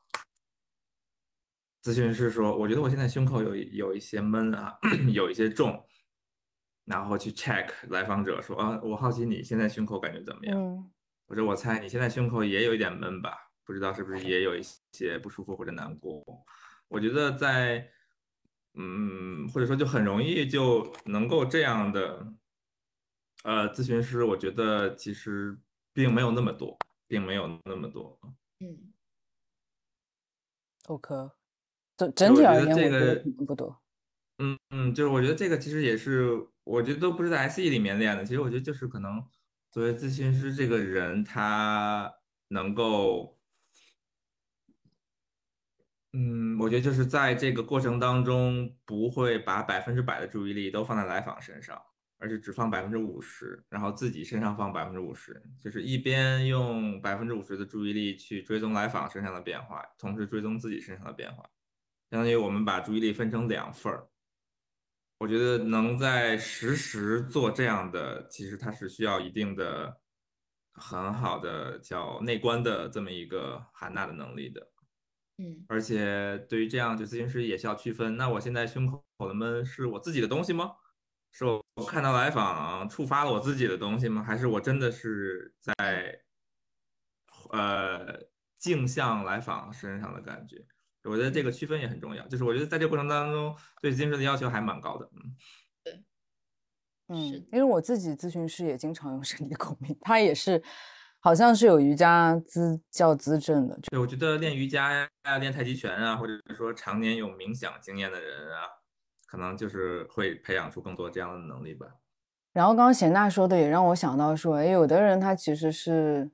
[1.83, 4.77] 咨询师说，我觉得我现在胸口有有一些闷啊，
[5.13, 5.85] 有一些重，
[6.85, 10.57] 然后去 check 来访者说啊，我好奇你现在胸口感觉怎么样？
[10.57, 10.91] 嗯，
[11.27, 13.31] 或者我猜你现在胸口也有一点闷吧？
[13.63, 14.61] 不知道是不是也有一
[14.91, 16.23] 些不舒服或者难过？
[16.89, 17.89] 我觉得在，
[18.75, 22.33] 嗯，或者说就很容易就能够这样的，
[23.43, 25.57] 呃，咨询师，我觉得其实
[25.97, 26.77] 并没有那么多，
[27.07, 28.19] 并没有那么多。
[28.59, 28.93] 嗯
[30.85, 31.31] ，OK，
[31.97, 33.81] 整整体而言，我这觉得个不多。
[34.37, 38.23] 嗯嗯，就是我觉得这个其实也是，我觉得都不是在 SE 里面练的。
[38.23, 39.27] 其实我觉得就是可能
[39.71, 42.13] 作为咨询师这个人，他
[42.49, 43.39] 能够，
[46.13, 51.81] 嗯，我觉得就是在这个过程当中，不会把百分之百的注意力都放在来访身上，
[52.19, 61.43] 而是只放百分之五十，然后自己身上放百分之五十，就是一边用百分之五十的注意力去追踪来访身上的变化，同时追踪自己身上的变化，
[62.09, 64.07] 相当于我们把注意力分成两份儿。
[65.19, 69.99] 我觉得能在实时做这样的，其实它是需要一定的
[70.73, 74.71] 很好的叫内观的这么一个含纳的能力的。
[75.39, 80.71] 嗯，而且对于这样，就咨询师也需要区分，那我现在胸口的闷是我自己的东西吗？
[81.31, 84.23] 是我我看到来访触发了我自己的东西吗？
[84.23, 86.19] 还是我真的是在
[87.51, 88.19] 呃
[88.57, 90.65] 镜像来访身上的感觉？
[91.03, 95.09] 我觉得这个区分也很重要，就是我觉得在这个过程当中，对咨询师的要求还蛮高的。
[95.13, 95.35] 嗯，
[95.83, 96.03] 对
[97.07, 97.17] 嗯，
[97.49, 100.61] 因为我自己咨询师也经常用身体共鸣，他也是
[101.21, 108.67] 好像是有瑜伽资教资证的，对，我觉得练瑜伽呀、练太极拳啊，或者说常年有冥想经验的人啊，
[109.27, 111.85] 可能就是会培养出更多这样的能力吧。
[112.53, 116.27] 然后刚刚贤娜说的也让我想到说，哎，有的人他其实是，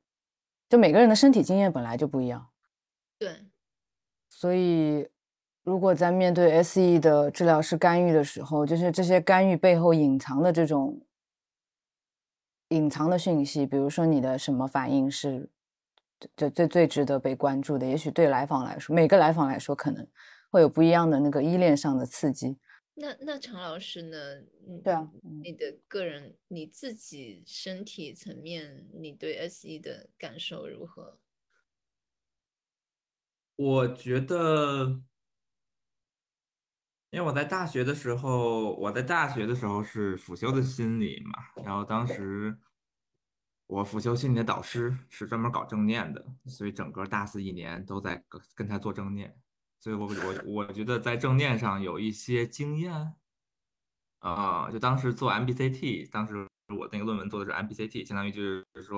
[0.70, 2.48] 就每个人的身体经验本来就不一样，
[3.20, 3.46] 对，
[4.30, 5.10] 所以
[5.64, 11.02] 如果在面对 SE 的治疗师干预的时候，就是这些干预背后隐藏的这种
[12.70, 15.50] 隐藏的讯息，比如说你的什么反应是
[16.38, 20.08] 最最最值得被关注的，也许对来访来说，每个来访来说可能
[20.50, 22.58] 会有不一样的那个依恋上的刺激。
[22.96, 24.36] 那那常老师呢？
[24.68, 31.20] 嗯对啊嗯你的个人你自己身体层面，你对 SE 的感受如何？
[33.56, 35.02] 我觉得，
[37.10, 42.58] 因为我在大学的时候，我在大学的时候是辅修的心理嘛，然后当时
[43.68, 49.36] 我辅修心理的导师是专门搞正念的，所以整个大四一年都在跟跟他做正念，
[49.84, 53.14] 所以我我我觉得在正念上有一些经验，
[54.20, 58.98] 啊、就当时做 MBCT，当时我那个论文做的是 MBCT，相当于就是说。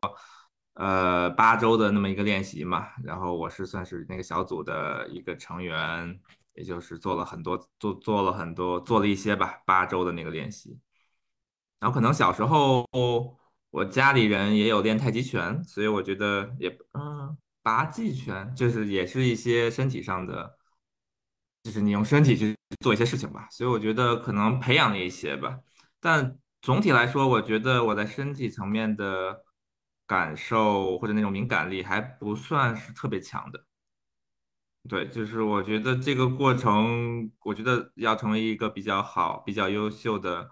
[0.75, 6.19] 呃，八周的那么一个练习嘛，然后我是算是那个小组的一个成员，
[6.51, 10.77] 也就是做了很多，做做了很多，做了一些吧，八周的那个练习。
[11.79, 12.85] 然后可能小时候
[13.69, 20.57] 我家里人也有练太极拳，所以我觉得也嗯，拔济拳就是也是一些身体上的，
[21.65, 25.59] 就是你用身体去做一些事情吧，所以我觉得可能培养了一些吧。
[25.99, 29.43] 但总体来说，我觉得我在身体层面的
[30.05, 33.65] 感受或者那种敏感力还不算是特别强的。
[34.87, 40.47] 对，就是我觉得这个过程，我觉得要成为一个比较好、比较优秀的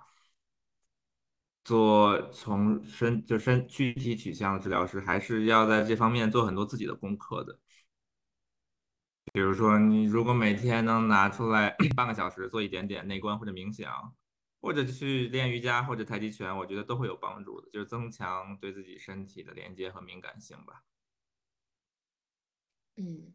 [1.64, 7.60] 做从身就身具体取向的治疗师，还是要在这方面做很多自己的功课的。
[9.32, 14.14] 比如说，你如果每天能拿出来 半个小时做一点点内观或者冥想，
[14.62, 20.84] 或者去练瑜伽或者太极拳，我觉得都会有帮助的，就是增强对自己身体的连接和敏感性吧。
[22.96, 23.34] 嗯，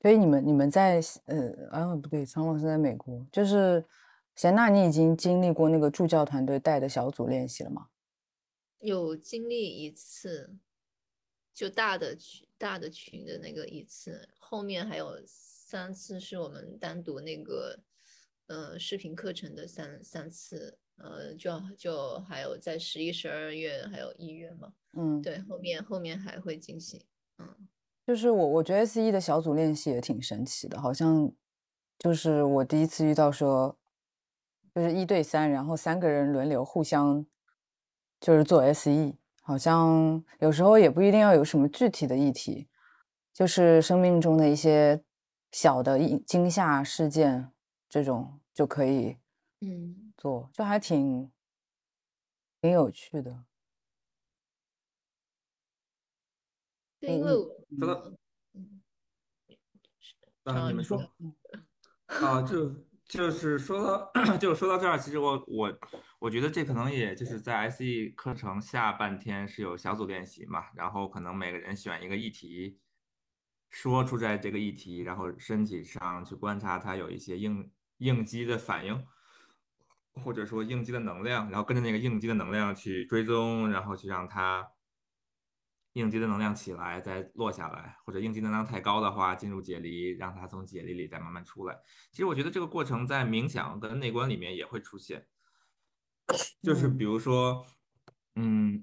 [0.00, 3.84] 所以你们你们在呃啊不对，常老师在美国，就是
[4.36, 7.88] 贤娜，你已经经历过那个助教团队带的小组练习了吗？
[8.78, 10.56] 有经历一次，
[11.54, 17.78] 就大的群大的群的那个一次，后面还有三次是我们单独那个
[18.48, 27.00] 呃视频课程的三三次，呃就就还有在十一、十二月还有一月嘛，嗯，对，后面后面还会进行，
[27.38, 27.68] 嗯，
[28.06, 31.32] 就是我我觉得 S E 的小组练习也挺神奇的，好像
[31.98, 33.78] 就是我第一次遇到说，
[34.74, 37.24] 就是一对三，然后三个人轮流互相
[38.20, 42.66] 就是做 SE，好像有时候也不一定要有什么具体的议题，
[43.32, 45.04] 就是生命中的一些
[45.52, 47.52] 小的一惊吓事件
[47.86, 49.18] 这种就可以
[49.60, 51.30] 嗯，做，就还挺
[52.62, 53.44] 挺有趣的。
[56.98, 58.12] 对，因嗯为我说到
[58.54, 58.80] 嗯，
[60.44, 61.06] 啊，你你们说说
[62.06, 62.74] 啊，就
[63.06, 65.78] 就是说到 就说到这儿，其实我我
[66.24, 67.84] 我觉得这可能也就是在 SE
[68.16, 72.80] 课程下半天是有小组练习嘛，然后可能每个人选一个议题，
[73.68, 79.04] 说出在这个议题，然后身体上去观察它有一些应应激的反应，
[80.14, 84.66] 或者说应激的能量，然后跟着那个应激的能量去追踪，然后去让它
[85.92, 91.78] 应激的能量起来，再落下来，或者应激能量太高的话，进入解离，让它从解离里再慢慢出来。
[92.12, 95.26] 其实我觉得这个过程在冥想跟内观里面也会出现，
[96.62, 97.64] 就是比如说，
[98.36, 98.82] 嗯，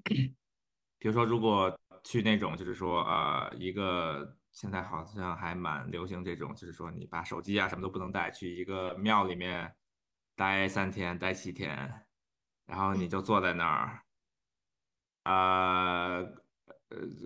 [0.98, 9.74] 比如说如果去那种就是说呃一个现在好像还蛮流行这种，就是说你把手机啊什么都不能带，去一个庙里面
[10.36, 12.06] 待三天、待七天，
[12.66, 14.02] 然后你就坐在那儿，
[15.24, 16.32] 啊、呃，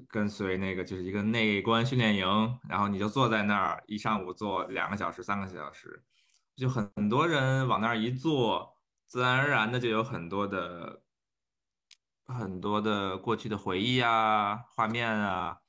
[0.08, 2.26] 跟随那个就是一个内观训练营，
[2.68, 6.02] 然后你就坐在那儿一上午坐两个小时、三个小时，
[6.56, 8.75] 就很很多人往那儿一坐，
[9.06, 11.02] 自然而然的就有很多的
[12.26, 15.60] 很多的过去的回忆啊、画面啊，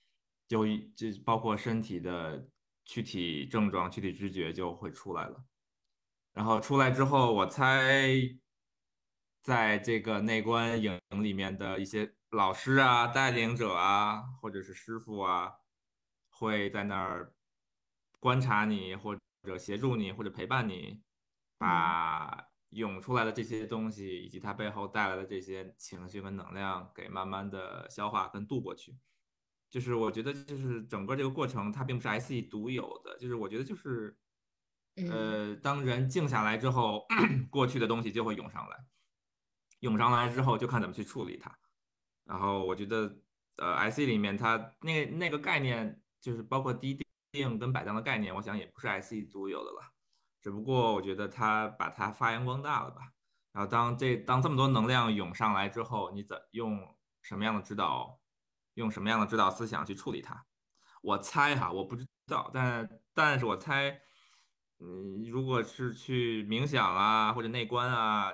[0.47, 0.65] 就
[0.95, 2.49] 就包括身体的
[2.83, 5.45] 躯体症状、躯体知觉就会出来了。
[6.33, 8.05] 然后出来之后，我猜，
[9.41, 15.53] 在这个内观营里面的一些老师啊、带领者啊，或者是师傅啊，
[16.29, 17.33] 会在那儿
[18.19, 21.01] 观察你，或者协助你，或者陪伴你，
[21.57, 22.47] 把
[22.77, 28.95] 涌出来的这些东西，以及它背后带来的这些情绪跟能量，给慢慢的消化跟度过去。
[29.69, 34.17] 就是我觉得，就是整个这个过程，它并不是 SE 独有的，就是我觉得就是。
[34.99, 37.05] 嗯呃，当人静下来之后，
[37.51, 38.83] 过去的东西就会涌上来，
[39.81, 41.55] 涌上来之后就看怎么去处理它。
[42.23, 43.15] 然后我觉得，
[43.57, 46.99] 呃，SE 里面它那那个概念，就是包括低
[47.31, 49.93] 定跟摆荡的概念，我想也不是 SE 独有的了，
[50.47, 53.11] 只不过我觉得它把它发扬光大了吧。
[53.51, 58.21] 然后当这当这么多能量涌上来之后，你怎用什么样的指导，
[58.75, 60.45] 用什么样的指导思想去处理它？
[61.01, 63.99] 我猜哈，我不知道，但但是我猜。
[64.79, 68.31] 嗯，如果是去冥想啊，或者内观啊，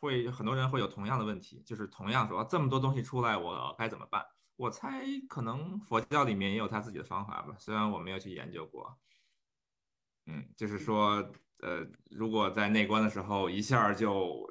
[0.00, 4.26] 会很多人会有同样的问题，就是同样说这么多东西出来，我该怎么办？
[4.56, 8.98] 我猜可能佛教里面也有他自己的方法吧，虽然我没有去研究过。
[10.26, 14.50] 嗯，就是说，呃，如果在内观的时候一下就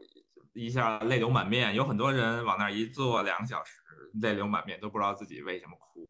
[0.53, 3.81] 一下泪流满面，有很多人往那儿一坐两个小时，
[4.21, 6.07] 泪流满面，都不知道自己为什么哭。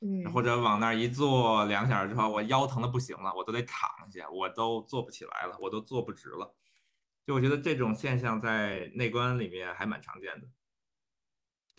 [0.00, 6.54] 嗯，或者往那儿一坐两个小时之后，我腰疼的不行了，我都得躺下，我都坐不起来了，我都坐不直了。
[7.26, 10.46] 就我觉得这种现象在内观里面还蛮常见的。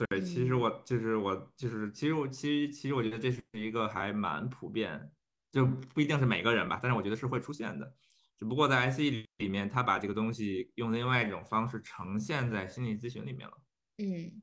[0.07, 5.11] 对，其实我就是我就是其实我其实其实我觉得这是一个还蛮普遍，
[5.55, 7.95] 就不一定是每个人吧，但是我觉得是会出现的。
[8.37, 9.01] 只不过在 SE
[9.37, 13.57] 里面，他把这个东西用另外一种方式呈现在心理咨询里面了。
[13.99, 14.41] 嗯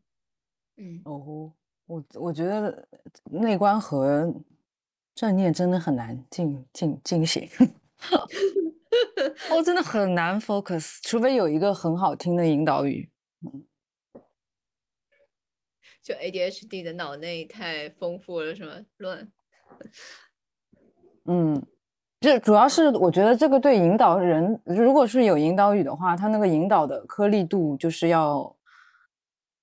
[0.79, 1.53] 嗯哦，
[1.85, 2.89] 我我觉得
[3.25, 4.35] 内观和
[5.15, 7.47] 正念真的很难进进进行，
[9.51, 13.11] 哦，真的很难 focus，除非有一个很好听的引导语。
[16.03, 18.87] 就 ADHD 的脑内太丰富了，是吗？
[18.97, 19.31] 乱。
[21.27, 21.62] 嗯，
[22.20, 28.55] 这主要是我觉得这个对引导人，如果是有引导语的话，它那个引导的颗粒度就是要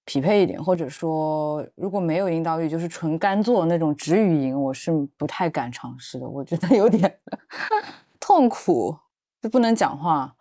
[0.05, 7.19] 匹配一点，或者说如果没有引导语，就是纯干做那种直语音，我是不太敢尝试的，我觉得有点
[8.19, 8.95] 痛苦，
[9.41, 10.35] 就不能讲话。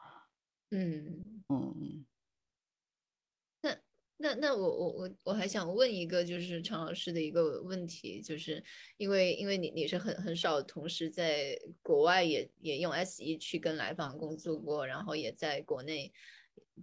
[0.70, 2.04] 嗯，嗯，
[4.20, 8.62] 那那我我我我还想问一个，就是常老师的一个问题，就是
[8.96, 16.12] 因为因为你你是很很少同时在国外也也用 S E 去跟来访工作过，然后也在国内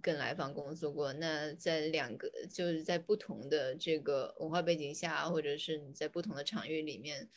[0.00, 1.12] 跟来访工作过。
[1.12, 7.28] 那在两个就是在不同的这个文化背景下，或者是你在不同的场域里面，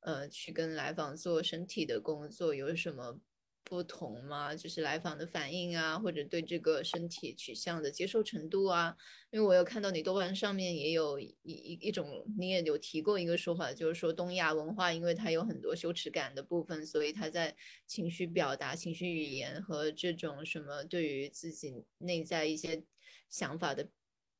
[0.00, 3.20] 呃，去跟来访做身体的工作，有什么？
[3.68, 4.54] 不同吗？
[4.54, 8.96] 就是来访的反应啊，或者对这个身体取向的接受程度啊。
[9.30, 17.54] 因为我有看到你豆瓣上面也有一一一种，你也有提过一个说法，就是说东亚文化，因为它有很多羞耻感的部分，所以它在
[17.86, 22.82] 情绪表达、情绪语言和这种什么对于自己内在一些
[23.28, 23.90] 想法的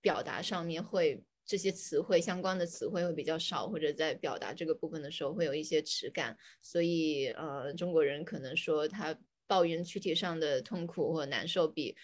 [0.01, 1.23] 表达上面会。
[1.49, 11.97] 这些词汇相关的词汇会比较少，或者在表达这个部分的时候会有一些耻感，所以呃，中国人可能说他抱怨躯体上的痛苦或难受，比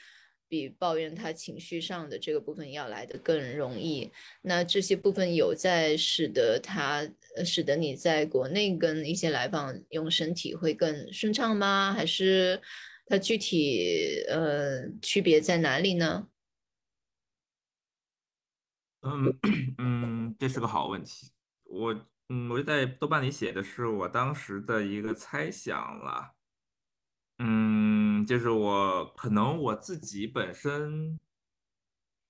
[0.49, 4.11] 比抱怨他情绪上的这个部分要来的更容易。
[4.41, 7.07] 那这些部分有在使得他
[7.45, 11.93] 使得你在国内跟一些来访用身体会更顺畅吗？
[11.93, 12.59] 还是
[13.07, 16.29] 它具体呃区别在哪里呢？
[19.05, 19.39] 嗯
[19.77, 21.31] 嗯，这是个好问题。
[21.65, 21.95] 我
[22.31, 26.35] 嗯，我就在豆瓣里写的是我当时的一个猜想了。
[27.39, 31.21] 嗯，就是我可能我自己本身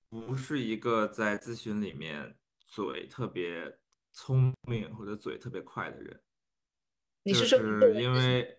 [0.08, 3.78] 不是一个在咨询里面嘴特别
[4.10, 6.20] 聪明或者嘴特别快的人。
[7.22, 7.58] 你是说
[7.90, 8.58] 因为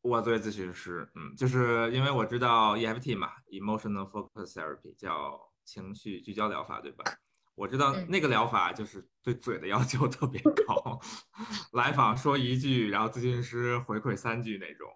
[0.00, 5.53] 我作为咨询师，嗯，就是因为我知道 EFT 嘛，Emotional Focus Therapy 叫。
[5.64, 7.04] 情绪聚焦疗法，对吧？
[7.54, 11.00] 我知道那个疗法就是对嘴的要求特别高，
[11.72, 14.88] 来访说一句，然后咨询师回馈三句那种。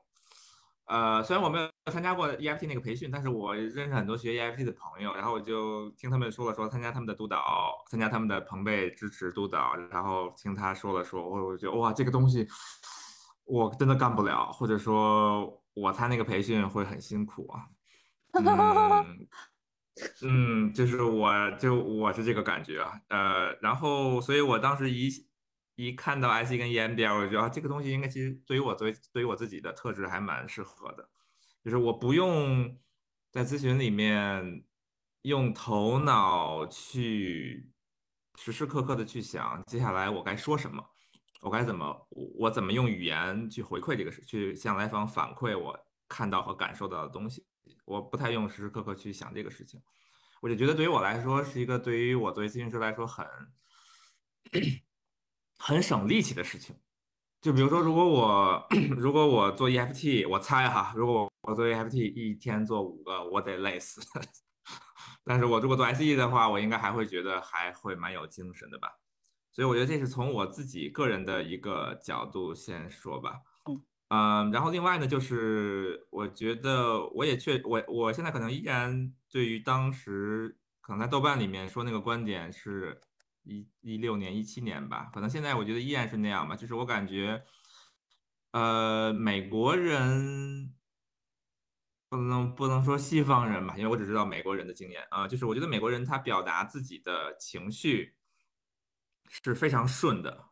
[0.87, 12.49] 呃，虽然我没有参加过 EFT 那个培训，但是我认识很多学 EFT 的朋友，然后我就听他们说了说参加他们的督导，参加他们的朋辈支持督导，然后听他说了说，我我觉得哇，这个东西
[13.45, 17.67] 我真的干不了，或者说我参那个培训会很辛苦啊。
[19.07, 19.29] 嗯。
[20.23, 25.09] 嗯，就是我就我是这个感觉啊，呃，然后所以我当时一
[25.77, 31.09] 一看到 IC 跟 EMDR，我就觉得这个东西应该其实对于我作为对于我自己的特质还蛮适合的，
[31.65, 32.79] 就是我不用
[33.31, 34.65] 在咨询里面
[35.23, 37.71] 用头脑去
[38.37, 40.85] 时时刻刻的去想接下来我该说什么，
[41.43, 45.79] 我该怎么我怎么用语言去回馈这个事，去向来访反馈我
[46.09, 47.45] 看到和感受到的东西。
[47.85, 49.81] 我不太用时时刻刻去想这个事情，
[50.41, 53.27] 我就觉得对于我来说是一个对于我作为咨询师来说很
[55.59, 56.77] 很省力气的事情。
[57.41, 64.01] 就比如说，如果我 如果我做 EFT，我猜哈，如果我做 EFT 一天做五个，我得累死。
[65.23, 68.89] 但是我如果做 SE 的话，我应该还会觉得还会蛮有精神的吧。
[69.53, 73.41] 所以我觉得这是从我自己个人的一个角度先说吧。
[74.11, 83.03] 嗯，然后另外呢，就是我觉得我也确我我现在可能依然对于当时可能在豆瓣里面说那个观点是
[83.43, 87.45] 一一六年一七年吧，可能现在我觉得依然是那样吧，就是我感觉，
[88.53, 90.75] 呃，美国人
[92.09, 98.17] 不能不能说西方人吧，因为我只知道美国人的经验啊，就是我觉得美国人他表达自己的情绪
[99.29, 100.49] 是非常顺的，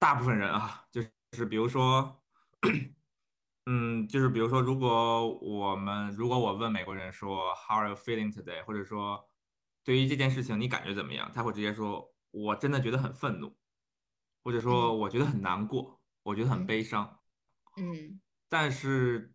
[0.00, 1.00] 大部分人啊，就
[1.34, 2.18] 是比如说。
[3.66, 9.28] 嗯，就是比如说，如果我们如果我问美国人说 How are you feeling today，或者说
[9.84, 13.56] 对于这件事情你感觉怎么样，他会直接说我真的觉得很愤怒，
[14.42, 17.20] 或者说我觉得很难过，我觉得很悲伤。
[17.76, 19.34] 嗯，但是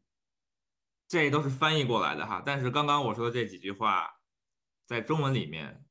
[1.08, 2.42] 这都是翻译过来的哈。
[2.46, 4.20] 但是刚刚我说的这几句话，
[4.86, 5.86] 在中文里面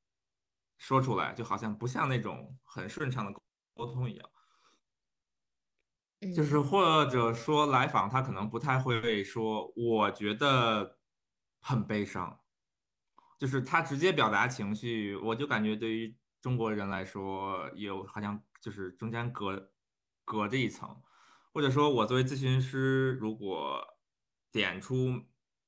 [0.79, 3.33] 说出来，就好像不像那种很顺畅的
[3.75, 4.31] 沟通一样。
[6.35, 10.99] 就是或者说来访他可能不太会说，我觉得
[11.61, 12.41] 很悲伤，
[13.39, 19.73] 就是他直接表达情绪，我就感觉对于中国人来说，有好像就是中间隔
[20.25, 21.03] 隔着一层，
[21.53, 23.83] 或者说我作为咨询师，如果
[24.51, 25.23] 点出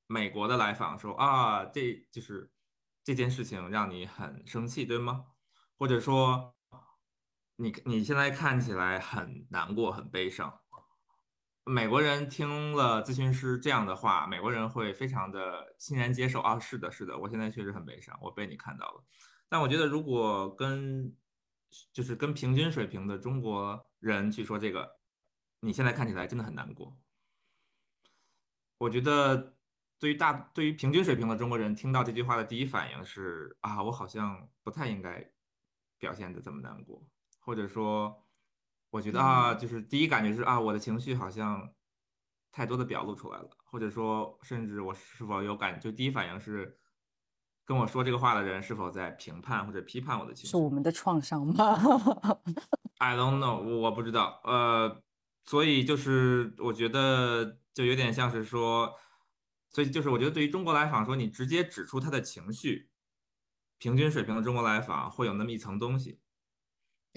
[0.07, 2.51] 美国的来访说啊，这就是
[3.03, 5.27] 这件事情让你很生气，对吗？
[5.77, 6.55] 或者说。
[7.61, 10.61] 你你现在看起来很难过、很悲伤。
[11.65, 19.03] 美国人听了咨询师这样的话，美国人会非常的欣然接受啊，是的，是的，我现在确实很悲伤，我被你看到了。
[19.49, 21.13] 但我觉得，如果跟
[21.91, 24.97] 就是跟平均水平的中国人去说这个，
[25.59, 26.97] 你现在看起来真的很难过。
[28.77, 29.57] 我觉得
[29.99, 35.29] 对于大对于平均水平的中国人，听到这句话的第一反应是啊，我好像不太应该
[35.97, 37.05] 表现的这么难过，
[37.39, 38.25] 或者说，
[38.89, 41.73] 我觉得啊，就是第一感觉是啊，我的情绪好像
[42.51, 46.77] 太多的表露出来了，或者说，甚至我是否有感，就第一反应是
[47.65, 50.51] 跟我说这个话的人是否在评判或者批判我的情绪？
[50.51, 51.53] 是我们的创伤吗？
[52.99, 54.41] I don't know，我不知道。
[54.43, 55.01] 呃，
[55.45, 58.93] 所以就是我觉得就有点像是说。
[59.71, 62.89] 所以就是我觉得对于中国来访说，你直接指出他的情绪，
[63.77, 66.19] 平均水平的中国来访会有那么一层东西，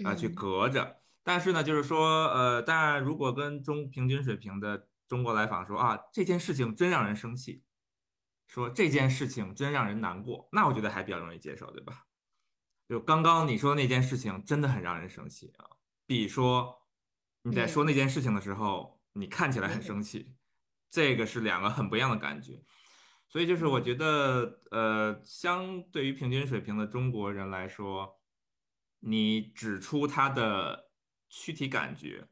[0.05, 1.01] 啊，去隔着。
[1.22, 7.62] 但是呢，就是说，呃，当然如果跟中平均水平的中国来访说啊，这件事情真让人生气，
[8.49, 12.07] 说这件事情真让人难过，那我觉得还比较容易接受，对吧？
[12.88, 15.64] 就刚刚你说那件事情真的很让人生气啊，
[16.07, 16.82] 比说
[17.43, 20.36] 你在说那件事情的时候，你看起来很生气。
[20.90, 22.62] 这个是两个很不一样的感觉，
[23.26, 28.20] 所以就是我觉得，呃，相对于平均水平的中国人来说，
[29.05, 30.92] 你指出他的
[31.28, 32.28] 躯体感觉，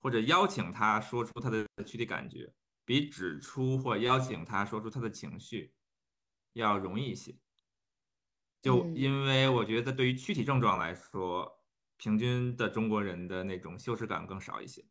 [0.00, 2.52] 或者邀请他说出他的躯体感觉，
[2.84, 5.74] 比指出或邀请他说出他的情绪
[6.52, 7.34] 要容易一些。
[8.60, 11.64] 就因为我觉得，对于躯体症状来说，
[11.96, 14.84] 平均的中国人的那种羞耻感更少一些。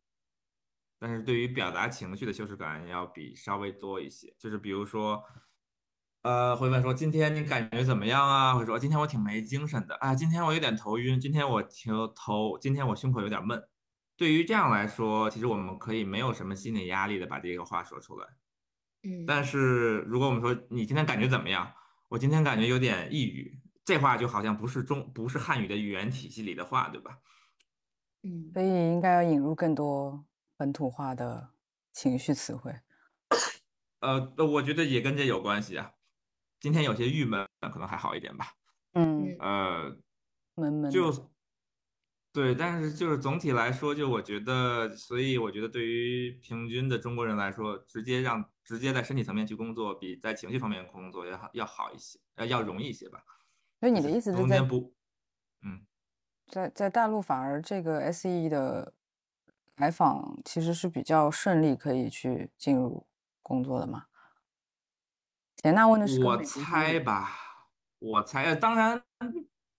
[0.98, 5.24] 但是对于表达情绪的羞耻感要比稍微多一些，就是比如说，
[6.22, 8.54] 呃，会问说今天你感觉怎么样啊？
[8.54, 13.62] 或者说今天我挺没精神的啊，今天我有点头晕，今天我挺头，今天我胸口有点闷。
[14.16, 18.26] 对于这样来说，其实我们可以没有什么心理压力的把这个话说出来。
[19.02, 19.24] 嗯。
[19.26, 21.72] 但是如果我们说你今天感觉怎么样？
[22.08, 27.18] 我今天感觉有点抑郁，这话就好像不是中不是汉语的语言体系里的话，对吧？
[28.22, 28.50] 嗯。
[28.52, 30.24] 所以应该要引入更多。
[30.58, 31.54] 本土化的
[31.90, 32.70] 情绪词汇，
[34.00, 35.92] 呃，我觉得也跟这有关系啊。
[36.60, 38.46] 今天有些郁闷，可能还好一点吧。
[38.92, 39.96] 嗯，呃，
[40.54, 41.30] 闷闷就
[42.32, 53.24] 对，但是就是总体来说，就我觉得，所以我觉得对于平均的中国人来说，直接让直接在身体层面去工作，比在情绪方面工作要好要好一些，呃，要容易一些吧。
[53.80, 54.94] 所以你的意思是在不，
[55.62, 55.84] 嗯，
[56.46, 58.94] 在在大陆反而这个 S E 的。
[59.76, 63.06] 采访其实是比较顺利，可以去进入
[63.42, 64.08] 工作的嘛？
[65.62, 67.30] 钱娜问的是，我猜吧，
[67.98, 68.54] 我猜。
[68.54, 69.02] 当然，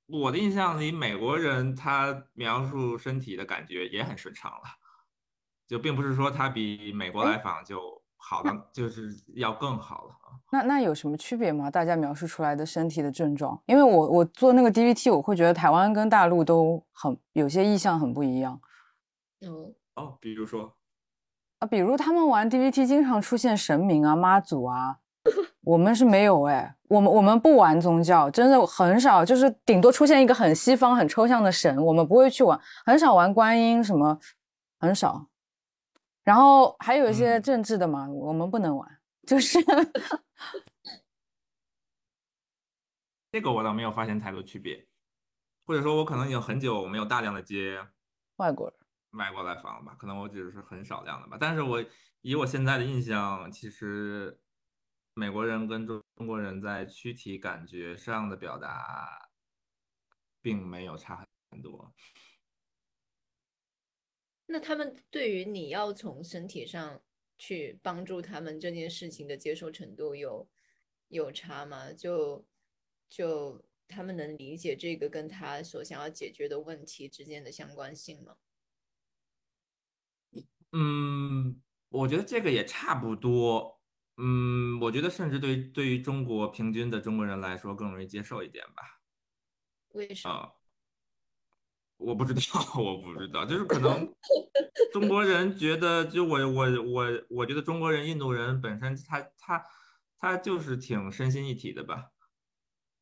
[0.05, 4.61] 我的印象里，美国人他描述身体的感觉也很顺畅了，
[5.67, 7.79] 就并不是说他比美国来访就
[8.15, 10.15] 好的，就是要更好了
[10.51, 11.71] 那那有什么区别吗？
[11.71, 13.59] 大家描述出来的身体的症状？
[13.65, 18.61] 因为我我做那个 D V T，我会觉得台湾跟大陆都很有些意向很不一样。
[19.39, 19.73] 嗯。
[19.95, 20.77] 哦，比如说
[21.59, 24.99] 啊，比如他们玩 DVT 经常出现神明啊、妈祖啊，
[25.62, 34.20] 我们是没有哎，我们我们不玩宗教，真的很少，就是顶多出现一个很西方、很抽象的神，我们不会去玩，很少玩观音什么，
[34.80, 35.28] 很少。
[36.24, 39.59] 然后还有一些政治的嘛，我们不能玩，就是
[43.32, 44.88] 这个我倒没有发现太多区别，
[45.66, 47.80] 或者说我可能已经很久没有大量的接
[48.38, 48.78] 外国人。
[49.12, 51.38] 外国来访了吧，可能我只是很少量的吧。
[51.39, 51.84] 但是我
[52.22, 54.39] 以我现在的印象，其实
[55.14, 59.30] 美国人跟中中国人在躯体感觉上的表达，
[60.41, 61.93] 并没有差很多。
[64.45, 67.01] 那他们对于你要从身体上
[67.38, 70.49] 去帮助他们这件事情的接受程度有
[71.09, 71.91] 有差吗？
[71.91, 72.46] 就
[73.09, 78.38] 就他们能理解这个跟他所想要解决的问题之间的相关性吗？
[80.71, 83.80] 嗯，我觉得这个也差不多。
[84.24, 89.02] 嗯，我觉得甚至对于对于中国平均的中国人来说更容易接受一点吧。
[89.93, 90.54] 为什么？
[91.98, 92.39] 我不知道，
[92.80, 94.14] 我不知道，就是可能
[94.93, 99.66] 中国人觉得，就我我我我觉得中国人、印度人本身他他
[100.18, 102.12] 他就是挺身心一体的吧。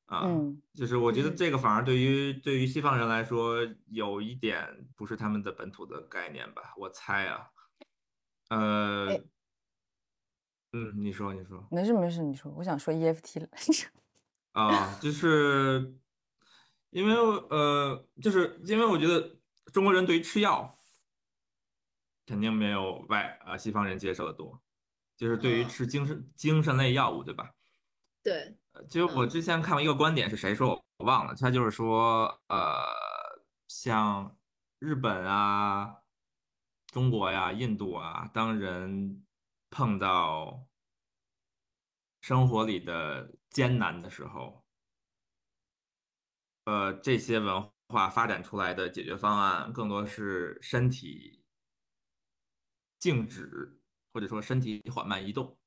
[0.06, 0.26] 啊，
[0.74, 3.60] 就是我觉得这个反而对于对于西方人来说
[3.92, 7.48] 有一点不是他们的本土的概念吧，我猜啊。
[8.50, 9.22] 呃，
[10.72, 13.48] 嗯，你说，你说，没事没事，你说，我想说 EFT 了。
[14.54, 15.96] 啊，就是
[16.92, 17.14] 因为
[17.50, 19.38] 呃，就是因为我觉得
[19.72, 20.78] 中国人对于吃药
[22.26, 24.62] 肯定没有外啊西方人接受的多，
[25.18, 27.52] 就是对于吃精神精神类药物，对吧？
[28.22, 28.56] 对，
[28.90, 32.84] 就我之前看过一个观点是谁说，我忘了，他就是说，呃，
[33.68, 34.38] 像
[34.80, 35.96] 日本啊。
[36.92, 39.24] 中国呀，印度啊，当人
[39.72, 40.68] 碰到
[42.22, 44.66] 生活里的艰难的时候，
[46.66, 51.44] 呃，这些文化发展出来的解决方案更多是身体
[53.00, 53.80] 静止，
[54.14, 55.58] 或者说身体缓慢移动，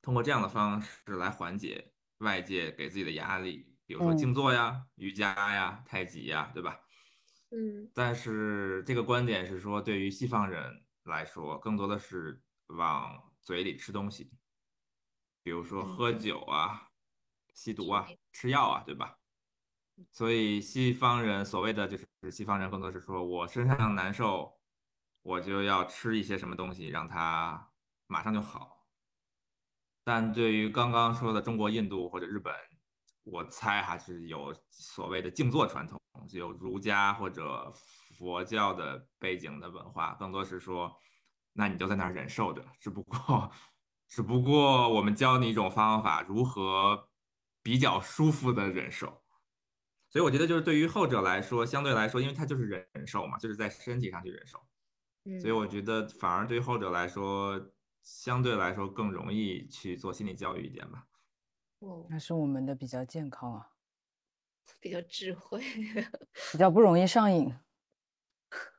[0.00, 6.80] 通过这样的方式来缓解外界给自己的压力，比如说静坐呀、瑜伽呀、太极呀，对吧？
[7.50, 7.90] 嗯。
[7.92, 12.40] 但是这个观点是说，对于西方人来说，更多的是
[12.72, 14.30] 往嘴里吃东西，
[15.42, 16.88] 比如说喝酒啊、
[17.54, 19.18] 吸毒啊、吃药啊，对吧？
[20.10, 24.58] 所以西方人所谓的就是西方人，更多是说我身上难受，
[25.22, 27.70] 我就要吃一些什么东西，让它
[28.06, 28.86] 马上就好。
[30.02, 32.52] 但对于刚刚说的中国、印度或者日本，
[33.22, 36.00] 我猜还是有所谓的静坐传统，
[36.30, 37.70] 有儒家或者
[38.18, 40.92] 佛教的背景的文化，更多是说，
[41.52, 43.50] 那你就在那儿忍受着，只不过，
[44.08, 47.08] 只不过我们教你一种方法，如何
[47.62, 49.22] 比较舒服的忍受。
[50.10, 54.58] 所以我觉得，就是对于后者来说，相对来说，因为他就是忍受嘛，就是在身体上去忍受，
[55.40, 57.72] 所以我觉得反而对于后者来说，
[58.02, 61.06] 相对来说更容易去做心理教育一点吧。
[61.78, 63.70] 哦，那是我们的比较健康啊，
[64.80, 65.62] 比较智慧，
[66.52, 67.54] 比较不容易上瘾。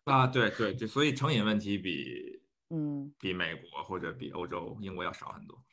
[0.04, 2.43] 啊，对对对，所以成瘾问题比
[2.76, 5.64] 嗯比美国或者比欧洲、英国要少很多。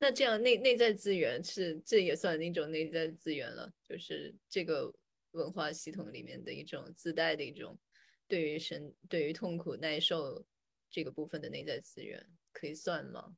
[0.00, 4.92] 那这样内内在资源是这也算一种内在资源了，就是这个
[5.30, 7.78] 文化系统里面的一种自带的一种
[8.26, 10.44] 对于神对于痛苦耐受
[10.90, 13.36] 这个部分的内在资源，可以算吗？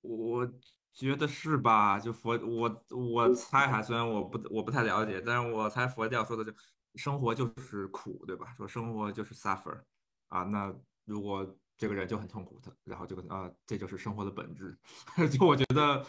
[0.00, 0.50] 我
[0.94, 2.00] 觉得是吧？
[2.00, 6.56] 就佛我我猜哈，虽然我不我不太了解，但是我猜佛教说的就
[6.94, 8.54] 生活就是苦，对吧？
[8.56, 9.84] 说生活就是 suffer
[10.28, 10.74] 啊，那
[11.04, 11.58] 如果。
[11.76, 14.78] 这个人就很痛苦，他然后就啊，这就是生活的本质。
[15.32, 16.04] 就我觉得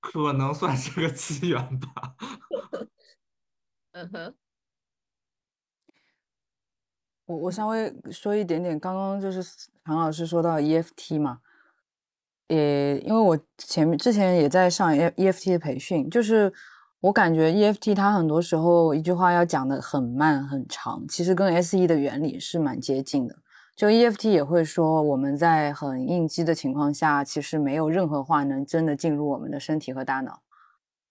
[0.00, 2.16] 可能算是个资源吧。
[3.92, 4.34] 嗯哼，
[7.26, 11.40] 我我稍微说一点点，刚刚就是唐老师说到 EFT 嘛，
[12.48, 16.52] 也因为我前面之前也在上 EFT 的培训，就是
[16.98, 23.38] 我感觉 EFT 它很多时候一句话要讲的很慢很长，其实跟 SE 的原理是蛮接近的。
[23.76, 30.42] 就 EFT 也会说，我们在很应激的情况下，其实没有任何话能真的进入我们的身体和大脑。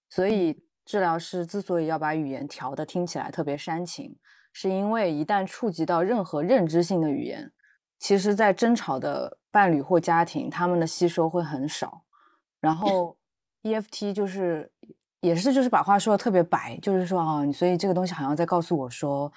[0.10, 4.16] 所以，治疗师之所以要把语言调的听起来特别煽情，
[4.54, 7.52] 是因为一旦触及到任何认知性的语言，
[8.00, 12.06] 其实，在争吵的伴侣或家庭，他们的吸收会很少。
[12.62, 13.18] 然后，
[13.64, 14.72] EFT 就是
[15.20, 19.30] 也是就是把话说的特别白，就是说啊，所以这个东西好像在告诉我说。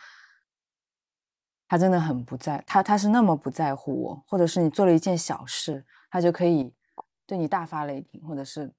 [1.68, 6.72] 他真的很不在，他他是那么不在乎我，或者是你做了一件小事，他就可以
[7.26, 8.72] 对你大发雷霆，或者是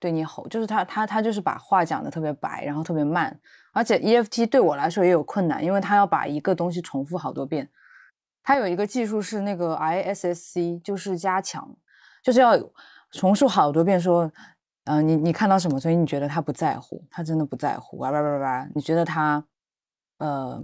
[0.00, 3.38] 对你吼，就是他他他就是把话讲的特别白，然后特别慢，
[3.72, 7.70] 而且 EFT 对我来说也有困难，因为他要把一个东西重复好多遍。
[8.42, 11.76] 他有一个技术是那个 ISSC，就是加强，
[12.24, 12.58] 就是要
[13.12, 14.28] 重述好多遍，说，
[14.86, 19.44] 嗯，你你看到什么，所以你觉得他不在乎，他真的不在乎，哇哇哇哇，你觉得他，
[20.18, 20.60] 呃。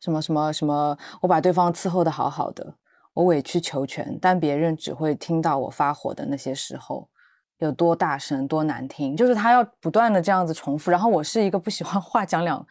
[0.00, 0.96] 什么什么什么？
[1.20, 2.74] 我把对方伺候的好好的，
[3.14, 7.08] 我委曲求全，但别人只会听到我发火的那些时候，
[7.58, 9.16] 有多大声，多难听。
[9.16, 10.90] 就是他要不断的这样子重复。
[10.90, 12.64] 然后我是一个不喜欢 话讲两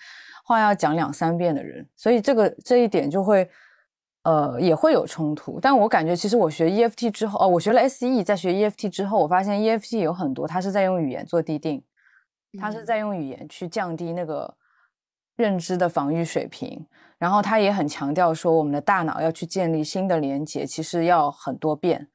[0.44, 3.50] 话要讲两三遍的人，所以这个这一点就会，
[4.24, 5.60] 呃，也会有冲突。
[5.60, 11.84] 但我感觉其实我学 EFT 之后，哦，我学了 SE，在学 EFT 之后，我发现 EFT 有很多，它是在用语言做地定，
[12.60, 14.56] 它是在用语言去降低那个
[15.36, 16.86] 认知的防御水平。
[17.26, 22.08] 然后他也很强调说，我们的大脑要去建立新的连接，其实要很多遍。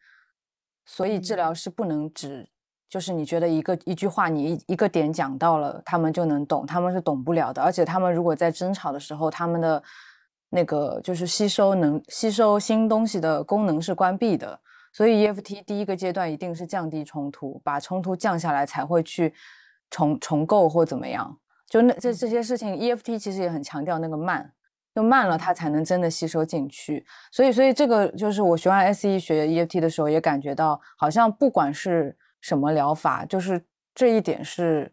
[0.85, 2.49] 所以治疗是不能只
[2.89, 7.61] 就是你觉得一个一句话，你一一个点讲到了，他们就能懂，他们是懂不了的。
[7.61, 9.83] 而且他们如果在争吵的时候，他们的
[10.49, 14.61] 那个就是吸收能吸收新东西的功能是关闭的。
[14.93, 19.35] 所以 EFT 第一个阶段一定是降低冲突，把冲突降下来，才会去
[19.91, 21.37] 重重构或怎么样。
[21.69, 24.53] 就那这这些事情，EFT 其实也很强调那个慢。
[24.95, 27.07] 就慢了，它才能真的吸收进去。
[27.31, 33.65] 所以，所以这个就是我学完 S E 学 E F T 的时候，也感觉到好像不管是什么疗法，就是
[33.95, 34.93] 这一点是，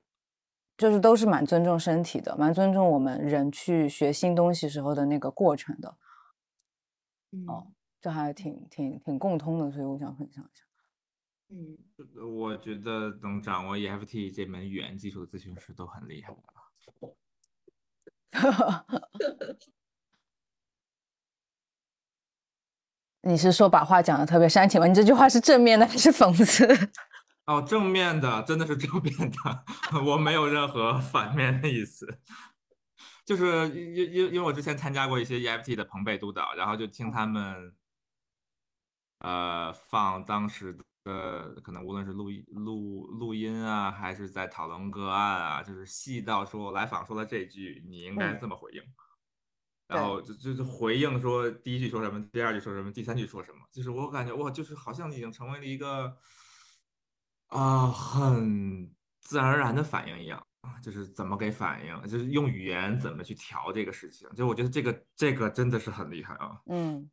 [0.78, 5.98] 就是都是蛮尊重身体的，蛮尊重我们人去学新东西时候的那个过程的。
[7.48, 7.68] 哦，
[8.00, 10.64] 这还挺挺挺共通的，所以我想分享一下。
[11.50, 11.78] 嗯，
[12.40, 16.36] 我觉得能掌握 E F T 这门语言技术的咨询师都很厉害
[23.28, 24.88] 你是说把话讲的特别煽情吗？
[24.88, 26.66] 你这句话是正面的还是讽刺？
[27.46, 29.66] 哦，正面的真的是正面的，
[30.06, 32.20] 我没有任何反面的意思。
[33.26, 37.74] 就是因因因为我之前参加过一些 EFT 的朋辈督导，然后就听他们，
[39.20, 48.82] 呃，放当时的可能无论是录音录录音啊，还是在讨论个案啊，就是细到说来访说了这句，你应该这么回应，
[49.88, 56.18] 然后就就是回应说第一句说什么，第二句说什么，第三句说什么，就是我感觉哇，就是好像已经成为了一个
[57.48, 58.92] 啊很
[59.22, 60.44] 自然而然的反应一样。
[60.84, 66.60] 就是怎么给反应，就是用语言怎么去调这个事情，就我觉得这个这个真的是很厉害啊。
[66.66, 67.10] 嗯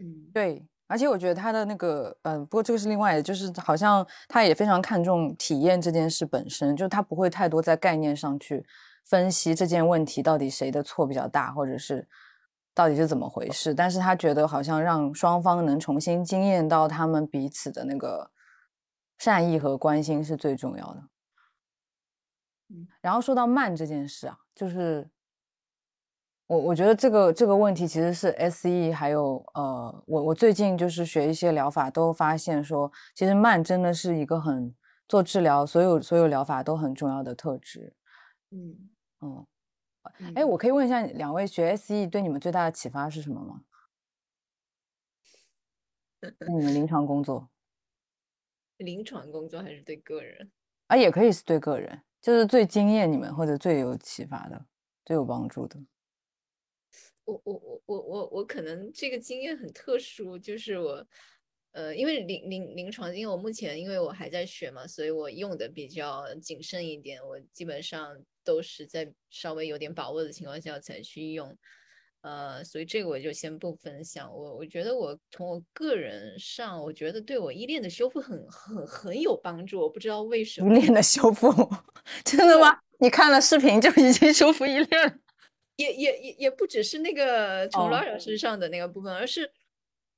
[0.00, 8.62] 嗯，对，而且我觉得他的那个，嗯，不过这个是另外的，就是好像他也非常看重体验这件事本身，就他不会太多在概念上去
[9.10, 12.08] 分析这件问题到底谁的错比较大，或者是
[12.72, 18.30] 到底是怎么回事，但是他觉得好像让双方能重新惊艳到他们彼此的那个
[19.18, 21.02] 善意和关心是最重要的。
[23.00, 25.10] 然后说到慢这件事啊，就是
[26.46, 34.72] 我我觉得这个这个问题其实是 S E 还有呃，我我最近就是学一些疗法，都发现说，其实慢真的是一个很
[35.08, 37.96] 做治疗所有所有疗法都很重要的特质。
[38.52, 38.89] 嗯
[39.20, 39.46] 嗯，
[40.34, 43.64] 哎，我可以问一下两位学 S E 对你们最大的启发是什么吗？
[46.48, 47.50] 你们临床工作？
[48.78, 50.50] 临床工作还是对个人？
[50.86, 52.02] 啊，也可以是对个人。
[52.20, 54.66] 就是最惊艳你们或者最有启发的、
[55.06, 55.78] 最有帮助的。
[57.24, 61.06] 我我我我我我可能这个经验很特殊，就是我
[61.72, 67.26] 呃，因为临临临床，因为我目前因为我还在学嘛，所以我用的比较谨慎一点。
[67.26, 68.14] 我基本上
[68.50, 71.56] 都是在稍微有点把握的情况下才去用。
[72.22, 74.28] 呃，所以这个我就先不分享。
[74.30, 79.80] 我我觉得我从我个人上，我觉得对我依恋的修复很很很有帮助。
[79.80, 81.48] 我不知道为什么依恋的修复，
[82.24, 82.78] 真的吗？
[82.98, 85.14] 你看了视频就已经修复依恋了？
[85.76, 89.50] 也也也也不只是那个从老老身上的那个部分，而是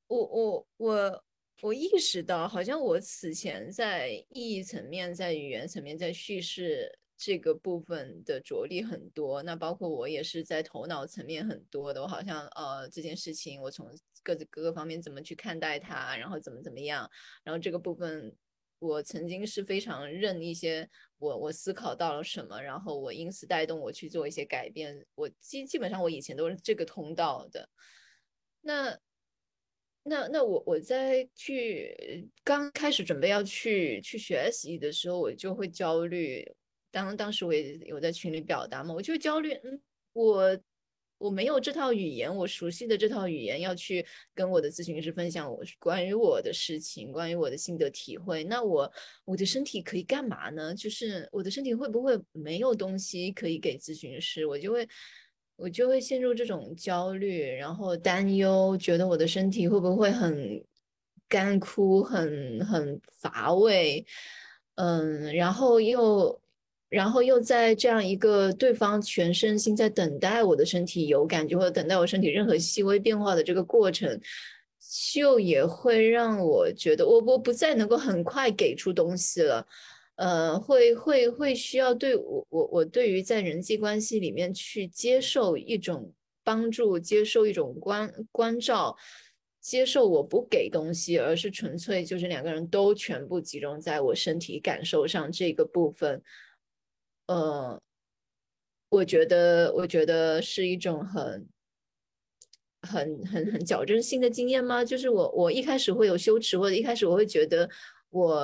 [0.09, 1.25] 我我我
[1.61, 6.99] 我意识到，好像我此前在意义层面、在语言层面、在叙事。
[7.25, 12.03] 这个部分的着力很多，那包括我也是在头脑层面很多的。
[12.03, 13.89] 我好像呃这件事情，我从
[14.25, 17.09] 各自各个方面怎么去看待它，然后怎么怎么样，
[17.45, 18.35] 然后这个部分
[18.81, 25.07] 我曾经是非常认一些我我思考到了什么，然后我因此带动我去做一些改变。
[25.15, 27.69] 我基基本上我以前都是这个通道的。
[28.63, 28.99] 那
[30.03, 36.45] 那那我我在去刚开始准备要去去学习的时候，我就会焦虑。
[36.93, 39.81] 当当时我也有在群里表达嘛，我就焦虑，嗯，
[40.13, 40.61] 我
[41.17, 44.05] 我没有这套语言，我熟悉的这套语言要去
[44.35, 48.93] 跟我的咨询师分享我关于我的事情，关于我的心得体会，那我
[49.25, 50.75] 我的身体可以干嘛呢？
[50.75, 54.45] 就是我的身体会不会没有东西可以给咨询师？
[54.45, 54.87] 我就会
[55.57, 60.63] 我就会陷入这种焦虑，然后担忧，觉得我的身体会不会很
[61.29, 64.05] 干枯，很很乏味，
[64.75, 66.42] 嗯，然后又。
[66.93, 74.21] 然后又在这样一个对方全身心在等待我的身体有感觉或者等待我身体任何细微变化的这个过程，
[75.15, 79.67] 就也会让我觉得我我不再能够很快给出东西了，
[80.17, 86.13] 呃，会会会需要对我我我对于在人际关系里面去接受一种
[86.45, 88.95] 帮助，接受一种关关照，
[89.63, 96.23] 接受我不给东西，而是纯粹就是两个人都全部集中在我身体感受上这个部分。
[97.33, 97.81] 呃，
[98.91, 101.49] 我觉得，我觉得是一种很、
[102.83, 104.85] 很、很、很矫正性的经验吗？
[104.85, 107.67] 就是我，我一开始会有羞耻，或者一开始我会觉得，
[108.11, 108.35] 我，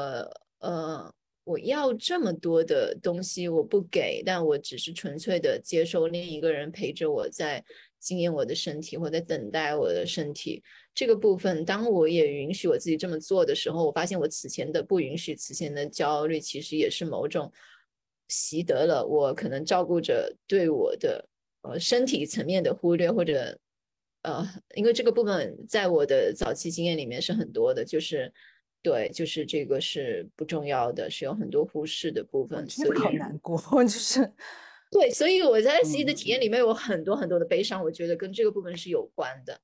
[0.60, 1.12] 呃，
[1.44, 7.62] 我要这么多的东西，我不给，但我只是纯粹的接受另一个人陪着我在
[8.00, 10.62] 经验我的身体，或者等待我的身体
[10.94, 11.62] 这个部分。
[11.62, 17.52] 当我也允许我自己这么做的时候，我发现我此前的不允许，此前的焦虑，其实也是某种。
[18.28, 21.28] 习得了，我可能照顾着对我的
[21.62, 23.58] 呃身体层面的忽略，或者
[24.22, 28.32] 呃，因为这个部分在我的早期经验里面是很多的，就是
[28.82, 34.30] 对，就是这个是不重要的，是有很多忽视的部分，所以好难过，就是
[34.90, 39.60] 对，所以我在 C 的体验里面有很多很多的悲伤，我觉得跟这个部分是有关的。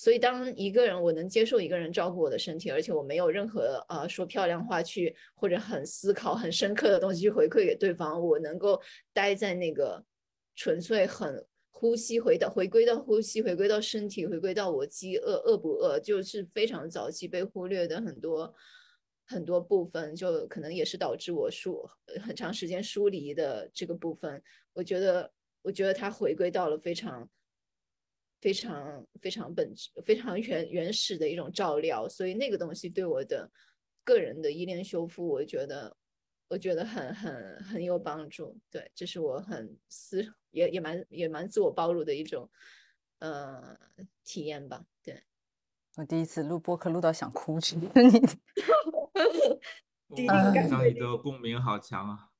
[0.00, 8.80] 所以，当一个人我能接受一个人照顾我的身体，而且我没有任何呃说漂亮话去或者很思考很深刻的东西去回馈给对方，我能够
[9.12, 10.04] 待在那个
[10.54, 18.54] 纯粹很呼吸回到回归到呼吸，回归到身体，回归到我饥饿饿不饿，就是非常早期被忽略的很多
[19.26, 21.84] 很多部分，就可能也是导致我疏
[22.22, 24.40] 很长时间疏离的这个部分。
[24.74, 27.28] 我觉得，我觉得它回归到了非常、
[28.40, 33.50] 非常、非常本质、非常原原始的一种照料，所以那个东西对我的
[34.04, 35.96] 个人的依恋修复，我觉得，
[36.48, 38.56] 我觉得很很很有帮助。
[38.70, 42.48] 对，这是我很私也也蛮也蛮自我暴露的一种
[43.18, 43.76] 呃
[44.24, 44.84] 体验吧。
[45.02, 45.22] 对。
[45.96, 47.74] 我第一次录播客录到想哭去，
[50.14, 52.30] 你，上你的共鸣好强啊！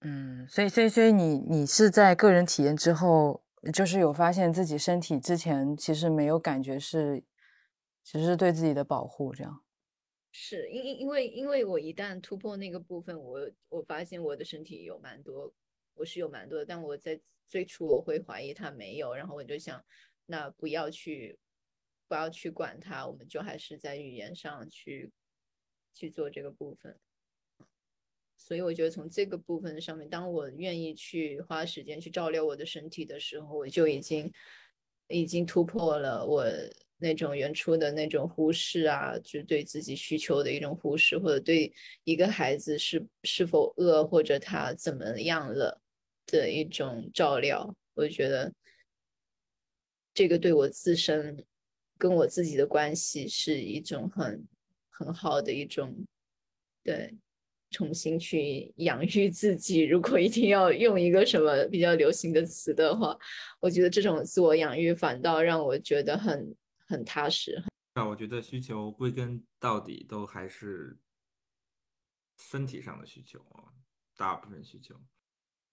[0.00, 7.24] 嗯，所以所以所以你你是在个人体验之后，就是有发现自己身体之前其实没有感觉是，
[8.02, 9.64] 只是对自己的保护这样。
[10.32, 15.52] 是因因因为因为我一旦突破那个部分，我我发现我的身体有蛮多，
[15.94, 19.84] 我是有蛮多的，但我在最初我会怀疑它没有，然后我就想。
[20.28, 21.38] 那不要去，
[22.08, 25.12] 不要去管它，我们就还是在语言上去
[25.94, 26.98] 去做这个部分。
[28.36, 34.32] 所以我觉得从这个部分上面，当我愿意去花时间去照料我的身体的时候，我就已经
[35.08, 36.44] 已经突破了我
[36.98, 41.72] 那种原初的那种忽视啊，就对自己需求的一种忽视，或者对
[42.04, 45.80] 一个孩子是是否饿或者他怎么样了
[46.26, 47.74] 的一种照料。
[47.94, 48.52] 我觉得。
[50.18, 51.44] 这个对我自身
[51.98, 54.48] 跟我自己的关系是一种很
[54.88, 55.94] 很好的一种，
[56.82, 57.14] 对，
[57.76, 59.82] 重新去养育自己。
[59.82, 63.14] 如果一定要用一个什么比较流行的词的话，
[63.60, 66.56] 我觉得这种自我养育反倒让我觉得很
[66.88, 67.62] 很踏实。
[67.94, 70.96] 那，我觉得需求归根到底都还是
[72.38, 73.68] 身体上的需求啊，
[74.16, 74.94] 大部分需求。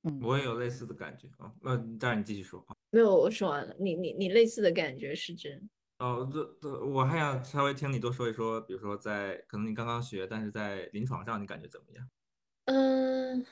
[0.02, 1.50] 嗯，我也有类似的感觉啊。
[1.62, 2.62] 那当然，你继续说。
[2.92, 3.74] 没有，我说完了。
[3.80, 5.64] 你你你类似的感觉是指？
[6.04, 12.06] 哦，这这我还想稍微听你多说一说，比如说在可能你刚刚学，但是在临床上你感觉怎么样？
[12.66, 13.46] 嗯，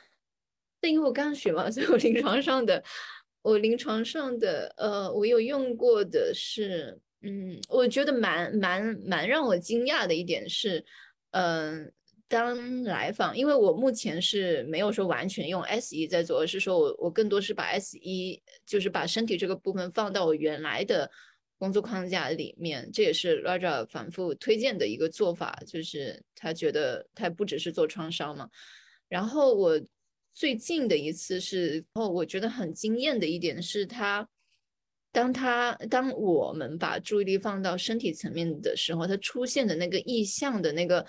[0.81, 2.83] 对因为我刚学嘛， 所以我临床上的，
[3.41, 10.83] 我临床上的，呃，我有用过的是，嗯，我觉得蛮蛮蛮让我惊讶的一点是，
[11.31, 11.93] 嗯。
[12.27, 21.11] 当来访，因为我目前是没有说完全用 S 一在做，而是说我我更多是把 S 一就是把身体这个部分放到我原来的
[21.61, 28.49] 工作框架里面，这也是 Raja 反复推荐的一个做法，就是他觉得他不只是做创伤嘛。
[29.07, 29.79] 然后我
[30.33, 34.27] 最近的一次是，哦，我觉得很惊艳的一点是他，
[35.11, 41.05] 当他当我们把注意力放到身体层面的时候，他出现的那个意象的那个。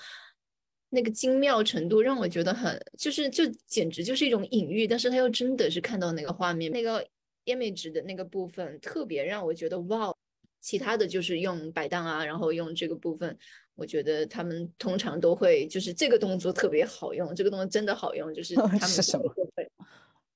[0.95, 7.03] 那个精妙程度让我觉得很，就是就简直就是一种隐喻，但是他又真的是看到那个画面，那个
[7.47, 10.15] image 的那个部分特别让我觉得哇，
[10.63, 13.37] 其他的就是用摆荡啊，然后用这个部分，
[13.75, 19.25] 我觉得他们通常都会就是这个动作特别好用，这个动作真的好用，就是 他们是什么？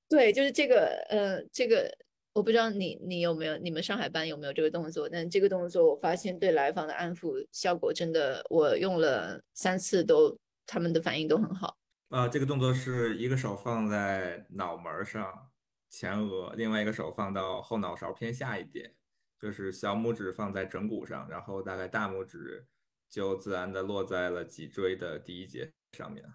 [0.07, 1.91] 对，就是这个，呃，这个
[2.33, 5.09] 我不知道你你有没有，你们上海班有没有这个动作？
[5.09, 10.37] 但这个动作我发现对来访的安抚效果真的，我用了三次都。
[10.69, 11.77] 他们的反应都很好。
[12.09, 15.49] 啊，这个动作是一个手放在脑门上，
[15.89, 18.93] 前额，另外一个手放到后脑勺偏下一点，
[19.39, 22.65] 就是小拇指放在枕骨上，然后大概大拇指
[23.09, 26.25] 就自然的落在了脊椎的第一节上面。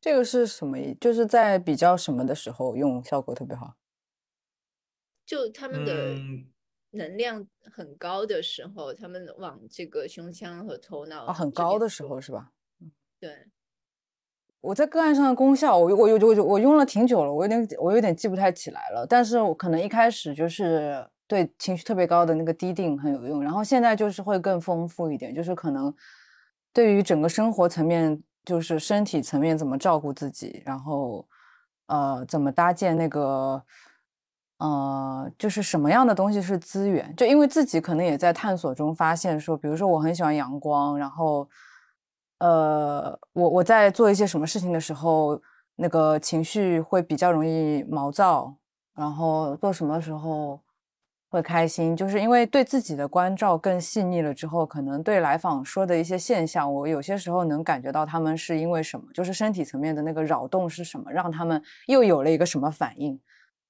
[0.00, 0.94] 这个是什么意？
[1.00, 3.76] 就是在比较什么的时候用效果特别好？
[5.24, 6.14] 就他们的
[6.90, 12.52] 能量很高的时候，他们往这个胸腔和头脑啊很高的时候是吧？
[13.18, 13.46] 对，
[14.60, 19.06] 我在个案上的功效，我我我我我用了挺久了，我有点我有点记不太起来了。
[19.08, 25.94] 但是我可能一开始就是对情绪特别高的那个低定很有用，然后现在就是会更丰富一点，就是可能
[26.72, 31.26] 对于整个生活层面，就是身体层面怎么照顾自己，然后
[31.86, 33.62] 呃怎么搭建那个
[34.58, 41.48] 呃就是什么样的东西是资源，就因为自己可能也在探索中发现说，比如说我很喜欢阳光，然后。
[42.38, 45.40] 呃，我我在做一些什么事情的时候，
[45.76, 48.54] 那个情绪会比较容易毛躁，
[48.94, 50.60] 然后做什么时候
[51.34, 63.20] 会开心，就是因为对自己的关照更细腻了之后，可能对来访说的一些现象，我有些时候能感觉到他们是因为什么，就是身体层面的那个扰动是什么，让他们又有了一个什么反应，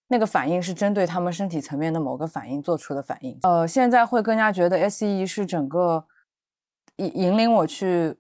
[0.09, 3.39] 那个反应是针对他们身体层面的某个反应做出的反应。
[3.43, 6.05] 呃，现在会更加觉得 S E 是整个
[6.97, 8.17] 引引领我去。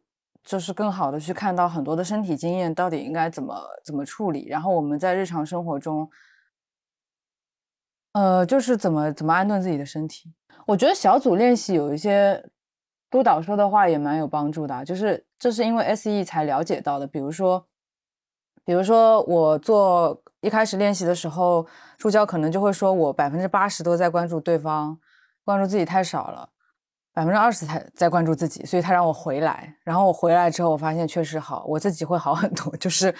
[0.46, 6.06] 就是更好的去看到很多的身体经验到底应该怎么怎么处理，然后我们在日常生活中，
[8.14, 10.32] 呃，就是怎么怎么安顿自己的身体。
[10.66, 12.42] 我觉得小组练习有一些
[13.10, 17.06] 督导说的话也蛮有帮助的，就是这是因为 SE 才了解到的。
[17.06, 17.66] 比如说，
[18.64, 21.66] 比如说我做一开始练习的时候，
[21.98, 24.98] 助教可能就会说我百分之八十都在关注对方，
[25.44, 26.48] 关注自己太少了，
[27.12, 29.76] 百分之二十才在关注自己，所以他让我回来。
[29.84, 33.14] 然后我回来之后，我发现确实好，我自己会好很多，就是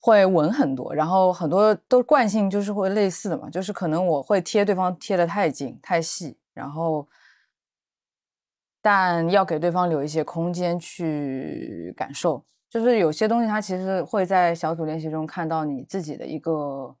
[0.00, 0.94] 会稳很多。
[0.94, 7.08] 然后很多都惯性就是会类似的嘛，就是可能我会贴对方贴的太紧太细，然后。
[8.88, 12.40] 但要给对方留一些空间去感受，
[12.70, 16.94] 就是有些东西，他其实会在小组练习中看到你自己的一个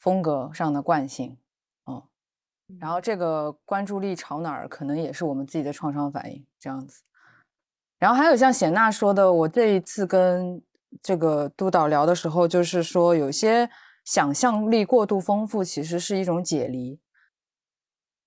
[0.00, 1.38] 风格上的惯性，
[1.86, 2.02] 嗯，
[2.80, 7.04] 然后这个关注力朝哪儿，可能也是我们自己的创伤反应这样子。
[8.00, 10.60] 然后还有像贤娜说的，我这一次跟
[11.02, 13.68] 这个督导聊的时候，就是说有些
[14.04, 17.00] 想象力过度丰富，其实是一种解离。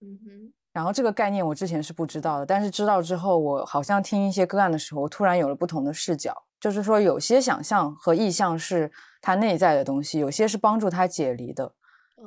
[0.01, 0.53] 嗯哼。
[0.71, 6.33] 然后这个概念我之前是不知道的，但是知道之后，我好像听一些个案的时候，我突然有了不同的视角。
[6.59, 8.91] 就是说，有些想象和意象是
[9.21, 11.73] 他内在的东西，有些是帮助他解离的。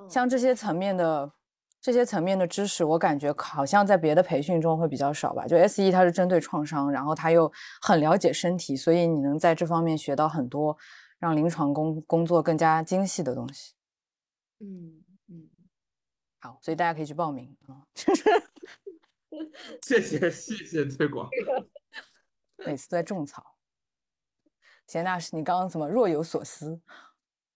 [0.09, 1.31] 像这些层面的
[1.83, 5.47] 这些层面的知识，我感觉好像在别的培训中会比较少吧。
[5.47, 7.53] 就 S E 它是针对创伤，然后它又
[7.83, 10.79] 很了解身体，所以你能在这方面学到很多
[11.19, 13.75] 让临床工工作更加精细的东西。
[14.61, 15.03] 嗯。
[16.39, 17.87] 好，所以大家可以去报名啊！
[19.81, 21.29] 谢谢谢谢推广。
[22.67, 23.55] 每次都在种草。
[24.89, 26.81] 贤大师，你刚刚怎么若有所思？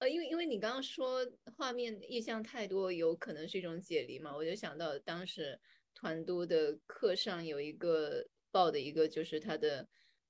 [0.07, 1.27] 呃，因为因为你刚刚说
[1.57, 5.61] 画面意象太多，有可能是一种解离嘛，我就想到当时
[5.95, 9.89] 团都的课上有一个报的一个，就是他的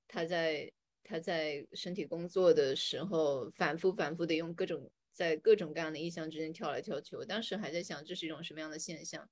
[0.08, 0.72] 他在
[1.04, 4.90] 他在身体工作的时候，反复反复的用各种。
[5.12, 9.26] 在各种各样的意象之间跳来跳去，我当时还在想这是一种什么样的现象，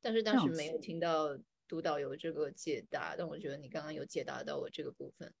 [0.00, 1.38] 但是当时没有听到
[1.68, 5.32] 督导有这个解答，但我觉得你刚刚有解答到我这个部分。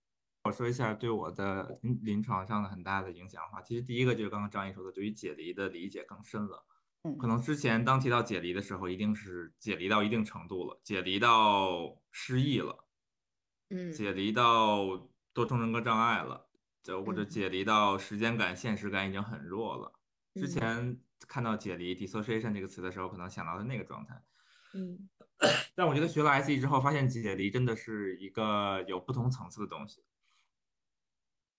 [0.48, 6.64] 我说一下对我的临临床上的很大的影响的话，其实第一个就是刚刚张毅说的，对于解离的理解更深了。
[7.02, 12.86] 嗯，可能之前当提到解离的时候，一定是解离到一定程度了，解离到失忆了，
[13.68, 16.46] 嗯，解离到多重人格障碍了。
[16.82, 19.92] 就或者解离到时间感、现实感已经很弱了。
[20.34, 24.22] 之前看到解离 （dissociation） 这个词的时候，可能想到的那个状态。
[24.72, 25.08] 嗯，
[25.74, 30.02] 但我觉得学了 SE 之后，发现解离真的是一个有不同层次的东西。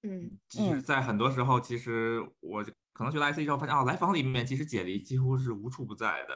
[0.04, 2.64] 嗯，就是在很多时候，其实我
[2.94, 6.36] 可能学了 IC 之后，发现哦，来访里面其实解离几乎是无处不在的。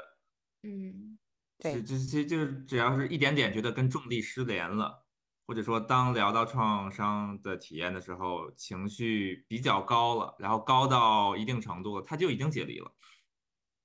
[0.64, 1.18] 嗯，
[1.60, 5.02] 对，就其实就是只要是一点点觉得跟重力失联了。
[5.46, 12.90] 或者说，当聊到创伤的体验的时候，情绪比较高了，然后高到一定程度了，它就已经解离了。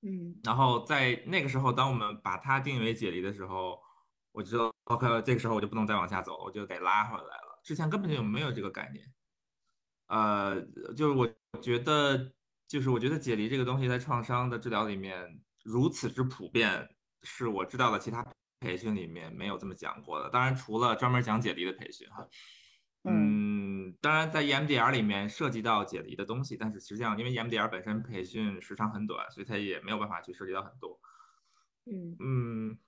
[0.02, 3.76] 嗯，然后在那个时候，当我们把它定义为解离的时候，
[4.30, 7.60] 我知道，OK，这个时候我就不能再往下走，我就得拉回来了。
[7.64, 9.04] 之前根本就没有这个概念。
[10.08, 10.60] 呃，
[10.96, 11.26] 就是我
[11.62, 12.32] 觉得，
[12.66, 16.88] 就是我觉得解离这个东西在创伤的治疗里面如此之普遍，
[17.22, 18.26] 是我知道的其他。
[18.60, 22.28] 培训里面没有这么讲过的，当然除了专门讲解离的培训哈，
[23.04, 30.98] 嗯，当然在 EMDR 里面涉及到解离的东西，但是实际上因为 EMDR 本身培训时长很短，所以它也没有办法去涉及到很多。
[31.86, 32.78] 嗯嗯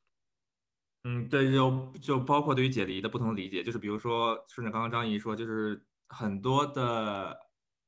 [1.04, 5.80] 嗯，对，就就包括对于解离的不同理解，就是比如说顺着刚刚张怡说，就是
[6.10, 7.40] 很多的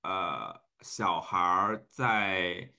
[0.03, 2.73] 呃小孩儿在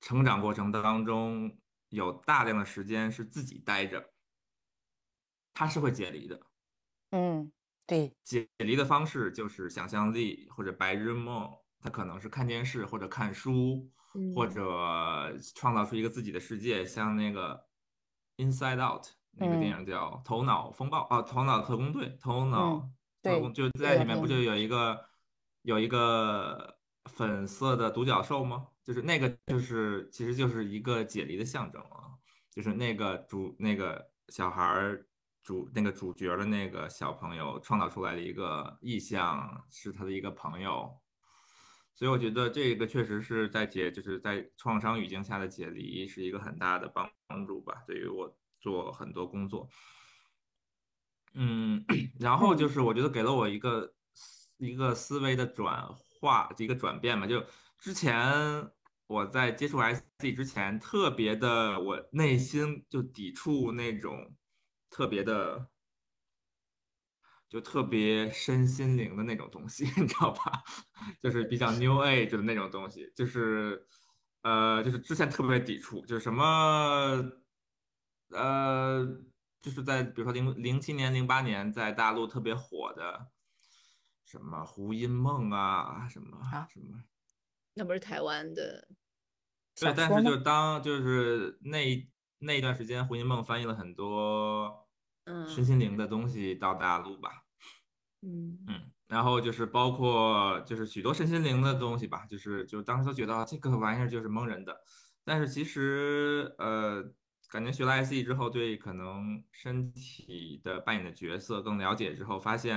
[0.00, 1.58] 成长过程当中。
[1.90, 4.10] 有大量的时间是自己待着，
[5.54, 6.38] 他是会解离的。
[7.10, 7.50] 嗯，
[7.86, 11.48] 对，解离的方式就是想象力或者白日梦，
[11.78, 13.88] 他可能是看电视或者看书，
[14.34, 17.64] 或者创造出一个自己的世界，像那个
[18.44, 22.90] 《Inside Out》那个电影叫《头脑风暴》啊，《头脑特工队》头脑
[23.52, 25.04] 就在里面不就有一个
[25.62, 26.76] 有一个
[27.10, 28.68] 粉色的独角兽吗？
[28.84, 32.14] 就是那个，就是其实就是一个解离的象征啊，
[32.50, 35.06] 就是那个主那个小孩儿
[35.42, 40.88] 主那个主角的那个小朋友创造出来的一个意象，是他的一个朋友，
[41.94, 49.68] 所以我觉得这个确实是在解，就是在创伤语境下的解离是一个很大的帮帮助吧，对于我做很多工作，
[51.36, 51.84] 嗯，
[52.18, 53.94] 然后就是我觉得给了我一个
[54.58, 55.86] 一个思维的转
[56.20, 57.44] 化，一个转变嘛，就
[57.78, 58.70] 之前。
[59.08, 64.34] 我在接触 SC 之前，特别的，我内心就抵触那种
[64.90, 65.68] 特别的，
[67.48, 70.60] 就特别身心灵的那种东西， 你知道吧？
[71.22, 73.86] 就是比较 New Age 的那种东西，就是，
[74.42, 76.42] 呃，就是之前特别抵触，就是什么，
[78.30, 79.06] 呃，
[79.66, 83.32] 就是在比如说零零七年、零八年在大陆特别火的
[84.24, 87.02] 什么胡因梦啊，什么啊什么，
[87.74, 88.86] 那不是台湾的，
[89.74, 94.86] 对，但是就当就是那那一段时间，胡因梦翻译了很多
[95.24, 97.42] 嗯身心灵的东西到大陆吧。
[98.22, 104.80] 嗯嗯，然后就是包括就是许多身心灵的东西吧，就是就当时都觉得啊这个玩意儿就是蒙人的，
[105.24, 107.02] 但是其实呃，
[107.56, 112.76] 感觉学了 SE 之后，对可能身体的扮演的角色更了解之后，发现，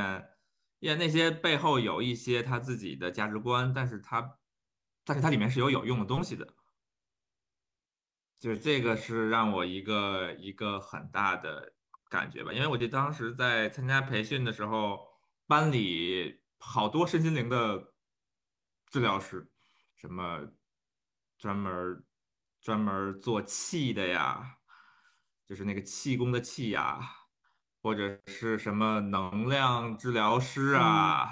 [0.79, 4.39] 呀那些背后有一些他自己的价值观，但是他
[5.03, 6.47] 但是它里面是有有用的东西的。
[8.39, 11.73] 就是这个是让我一个一个很大的
[12.09, 15.05] 感觉吧，因为我记得当时在参加培训的时候，
[15.45, 17.95] 班里好多身心灵的
[18.87, 19.51] 治疗师，
[19.97, 20.39] 什么
[21.37, 22.05] 专门
[22.61, 24.58] 专门做气的呀，
[25.49, 26.99] 就是那个气功的气呀，
[27.81, 31.27] 或者是什么能量治疗师啊、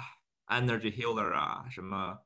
[0.48, 2.18] energy healer 啊，什么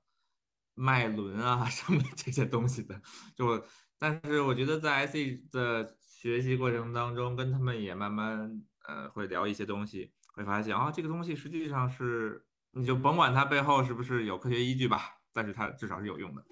[0.74, 3.00] 脉轮啊， 什么这些东西的，
[3.36, 3.62] 就。
[3.98, 5.16] 但是我觉得在 SE
[5.52, 16.44] 的学习过程当中，跟他们也慢慢呃会聊一些东西，会发现啊、这个东西实际上是你就甭管它背后是不是有科学依据吧，但是它至少是有用的。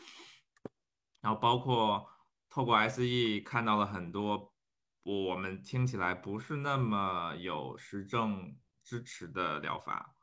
[1.20, 2.06] 然后包括
[2.48, 4.54] 透过 SE 看到了很多
[5.02, 10.14] 我们听起来不是那么有实证支持的疗法，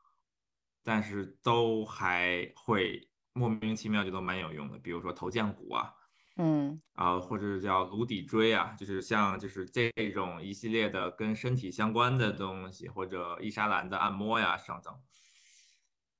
[0.82, 5.94] 但是都还会莫名其妙就都蛮有用的，比如说头降骨啊。
[6.40, 14.94] 嗯啊，或者叫颅底椎啊，就是像就是这种一系列的跟身体相关的东西，或者伊莎兰的按摩呀等等。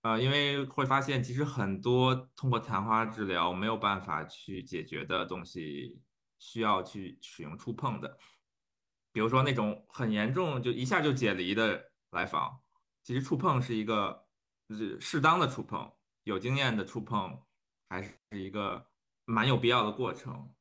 [0.02, 6.00] 呃，因为会发现其实很多通过谈话治疗没有办法去解决的东西，
[6.40, 8.18] 需要去使用触碰的。
[9.12, 12.60] 比如说那种很严重就一下就解离的来访，
[13.02, 14.26] 其实触碰是一个
[14.68, 15.92] 就是适当的触碰，
[16.24, 17.42] 有经验的触碰，
[17.88, 18.86] 还是一个
[19.24, 20.52] 蛮有必要的过程。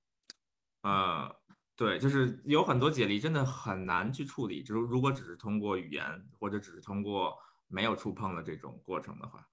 [0.82, 1.36] 呃，
[1.76, 7.38] 对，就是有很多解离真的很难去处理，就是如果只是通过语言或者只是通过
[7.68, 9.46] 没有触碰的这种过程的话，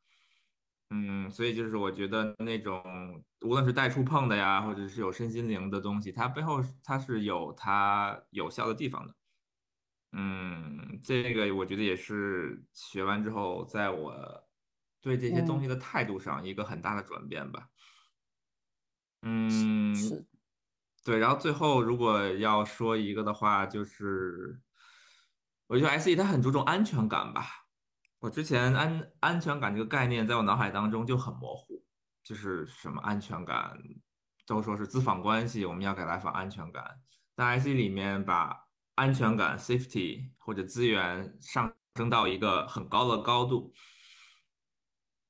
[0.96, 2.80] 嗯，所以就是我觉得那种
[3.40, 9.14] 无论是带触碰的呀，或者是有身心灵的东西，它背后它是有它有效的地方的。
[10.12, 14.14] 嗯，这个我觉得也是学完之后，在我
[15.02, 17.68] 对这些东西的态度上一个很大的转变吧。
[19.22, 20.24] 嗯，是
[21.04, 24.60] 对，然后最后如果要说一个的话，就是
[25.66, 27.63] 我觉得 SE 它很注重安全感吧。
[28.24, 31.84] 我之前安安全感这个概念在我脑海当中就很模糊，
[32.22, 33.78] 就是什么安全感，
[34.46, 36.82] 都说是资访关系，我们要给来访安全感。
[37.36, 43.74] 在 IC 里面把安全感 （safety） 或者资源上升到一个很高的高度。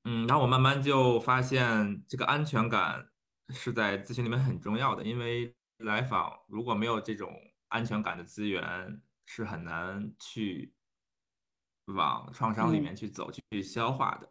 [0.05, 3.09] 嗯，然后我慢慢就发现这个安全感
[3.49, 7.35] 是在咨询里面很重要的，因为来访如果没有这种
[7.67, 10.73] 安全感的资源，是很难去
[11.87, 14.29] 往创伤里面去走、去消化的。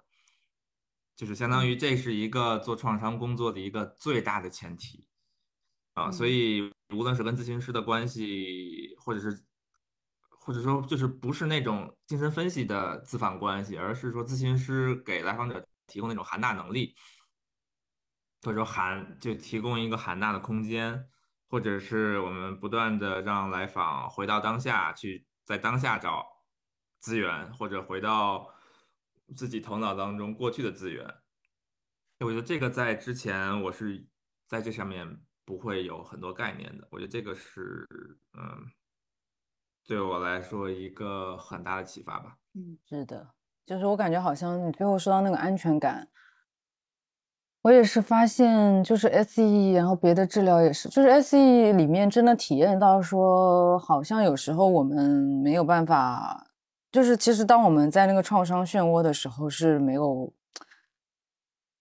[1.16, 5.06] 就是相当于这是一个做创伤工作的一个最大的前提。
[5.94, 9.46] 啊，所以无论是跟咨询师的关系，或者是
[10.28, 16.96] 或者说就是不是那种精神分析的咨访关系，而是说咨询师给来访者提供那种含纳能力，
[18.42, 21.08] 或者说含就提供一个含纳的空间，
[21.48, 26.26] 或者是我们不断的让来访回到当下去，在当下找
[27.04, 28.48] 资源，或者回到
[29.36, 31.06] 自己头脑当中过去的资源。
[32.22, 34.08] 我觉得这个在之前我是
[34.48, 35.06] 在这上面
[35.44, 37.86] 不会有很多概念的，我觉得这个是
[38.40, 38.72] 嗯，
[39.86, 42.38] 对我来说一个很大的启发吧。
[42.54, 43.28] 嗯，是的，
[43.66, 46.08] 就是我感觉好像你最后说到那个安全感，
[47.64, 55.12] 我也是发现，就是 SE，然后别的治疗也是，就是 SE 里面真的体验到说，好像有时候我们
[55.44, 56.48] 没有办法，
[56.94, 60.32] 就是其实当我们在那个创伤漩涡的时候是没有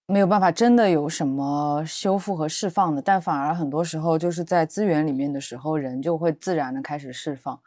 [0.07, 7.61] 没有办法真的有什么修复和释放的，但反而很多时候就是在资源里面的时候，人就会自然的开始释放，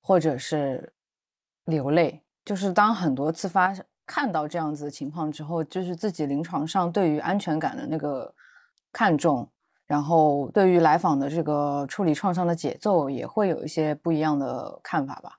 [0.00, 0.94] 或者是
[1.66, 2.22] 流泪。
[2.42, 3.74] 就是当很多次发
[4.06, 8.34] 看到这样子的情况之后，就是自己临床上对于安全感的那个
[8.90, 9.46] 看重，
[9.86, 15.38] 然后对于来访的这个处理创伤的节奏也会有一些不一样的看法吧。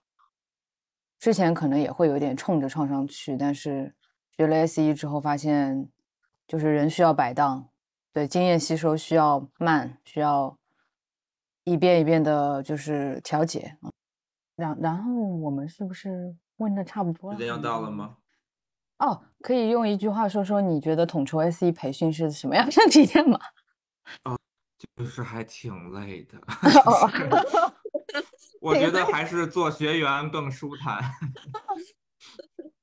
[1.19, 3.93] 之前可能也会有点冲着创伤去，但是
[4.35, 5.89] 学了 SE 之后发现，
[6.47, 7.69] 就是人需要摆荡，
[8.13, 10.57] 对经验吸收需要慢，需要
[11.63, 13.77] 一遍一遍的，就是调节。
[14.55, 17.37] 然然后我们是不是问的差不多了？
[17.37, 18.17] 时间要到了吗？
[18.99, 23.39] 哦，可以用一句话说说你觉得统筹 SE 培训是什么样的体验吗？
[24.23, 24.37] 哦
[24.95, 26.37] 就是还挺累的，
[26.85, 27.09] 哦
[28.61, 31.01] 我觉得还是做学员更舒坦。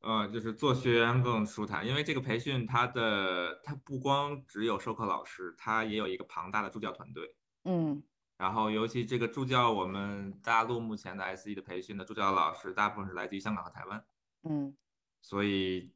[0.00, 7.34] 呃，就是做学员更舒坦，因为这个培训它的它不光只有授课老师，它也有一个庞大的助教团队。
[7.64, 8.02] 嗯
[8.36, 14.04] 然后，尤其这个助教，我们大陆目前的 SE 的培训的助教老师，大部分是来自于香港和台湾，
[14.42, 14.76] 嗯
[15.22, 15.94] 所以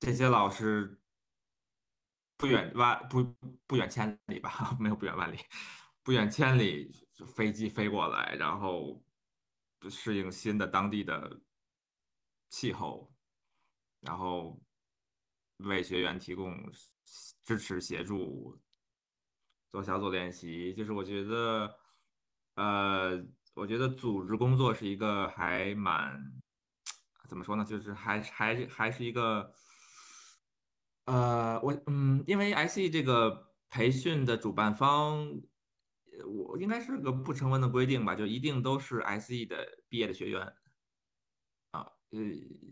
[0.00, 0.98] 这些老师
[2.38, 3.34] 不远万不
[3.66, 5.38] 不远千里吧， 没有不远万里，
[6.02, 9.02] 不远千里就飞机飞过来，然后
[9.88, 11.40] 适应新的当地的
[12.50, 13.10] 气候，
[14.00, 14.60] 然后
[15.56, 16.54] 为学员提供
[17.42, 18.60] 支持协助，
[19.72, 21.78] 做小组练习，就是我觉得，
[22.56, 26.20] 呃，我觉得组织工作是一个还蛮，
[27.26, 29.50] 怎么说呢，就是还还还是一个，
[31.06, 35.40] 呃，我嗯，因为 SE 这个培训的主办方，
[36.24, 40.40] 我应该是个不成文的规定吧，就一定都是 SE 的毕业的学员。
[41.72, 41.80] 啊，
[42.10, 42.18] 呃，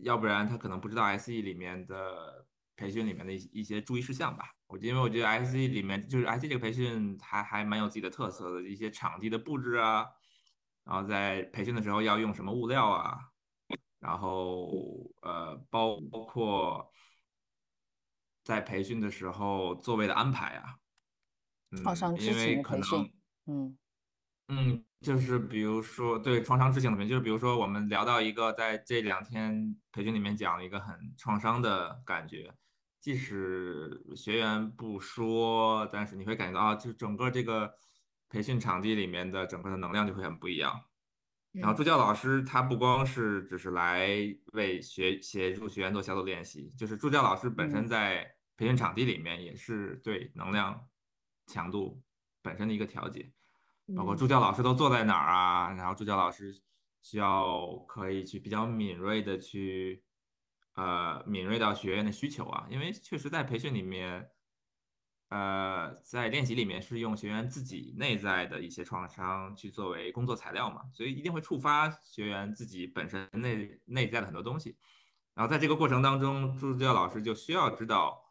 [0.01, 4.55] 要不然他可能不知道 SE 里面的培训里面的一一些注意事项吧。
[4.67, 10.07] 我因为我觉得 SE 里面就是 SE 这个培训还还蛮有自己的特色的，一些场地的布置啊，
[10.83, 13.19] 然后在培训的时候要用什么物料啊，
[13.99, 14.71] 然后
[15.21, 16.91] 呃，包括
[18.43, 20.79] 在培训的时候座位的安排啊，
[21.71, 21.79] 嗯，
[22.17, 23.11] 因为可能。
[23.45, 23.77] 嗯。
[24.47, 32.53] 嗯，就是比如说对创伤知情的培训，就是比如说我们聊到一个在这两天培训里面讲了一个很创伤的感觉，
[33.01, 37.73] 即使学员不说，但是你会感觉到啊，就整个这个
[38.29, 40.79] 培训场地里面的整个的能量就会很不一样。
[41.51, 41.75] 然后嗯。
[41.75, 44.09] 助教老师他不光是只是来
[44.53, 47.87] 为学协助学员做小组练习，就是助教老师本身嗯。
[47.87, 50.87] 在培训场地里面也是对能量
[51.47, 51.99] 强度
[52.45, 53.31] 本身的一个调节。
[53.95, 54.17] 包括嗯。
[54.17, 56.55] 助教老师都坐在哪儿啊，然后助教老师
[57.01, 60.03] 需要可以去比较敏锐的去，
[60.75, 64.27] 呃，敏锐到学员的需求啊，因为确实在培训里面，
[65.29, 74.75] 呃，在练习里面是用学员自己内在的一些创伤去作为工作材料嘛，所以一定会触发学员自己本身内内在的很多东西，
[75.35, 78.24] 然后在这个过程当中，助教老师就需要知道，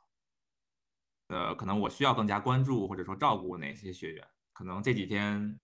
[1.29, 4.27] 呃，可能我需要更加关注或者说照顾哪些学员。
[4.53, 5.59] 可能这几天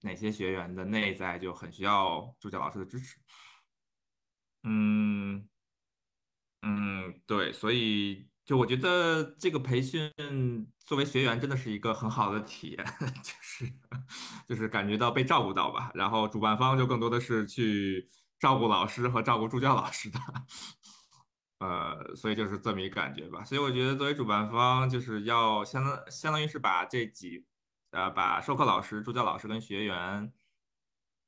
[0.00, 3.16] 哪些学员的内在就很需要助教老师的支持。
[4.64, 5.48] 嗯
[6.62, 10.10] 嗯，对，所以就我觉得这个培训
[10.80, 12.84] 作为学员真的是一个很好的体验，
[13.22, 13.72] 就是
[14.48, 15.90] 就是感觉到被照顾到吧。
[15.94, 18.08] 然后主办方就更多的是去
[18.40, 20.18] 照顾老师和照顾助教老师的。
[21.58, 23.44] 呃，所以就是这么一个感觉吧。
[23.44, 27.44] 所以我觉得作为主办方，就是要相当相当于是把这几
[27.90, 30.32] 呃，把授课老师、助教老师跟学员，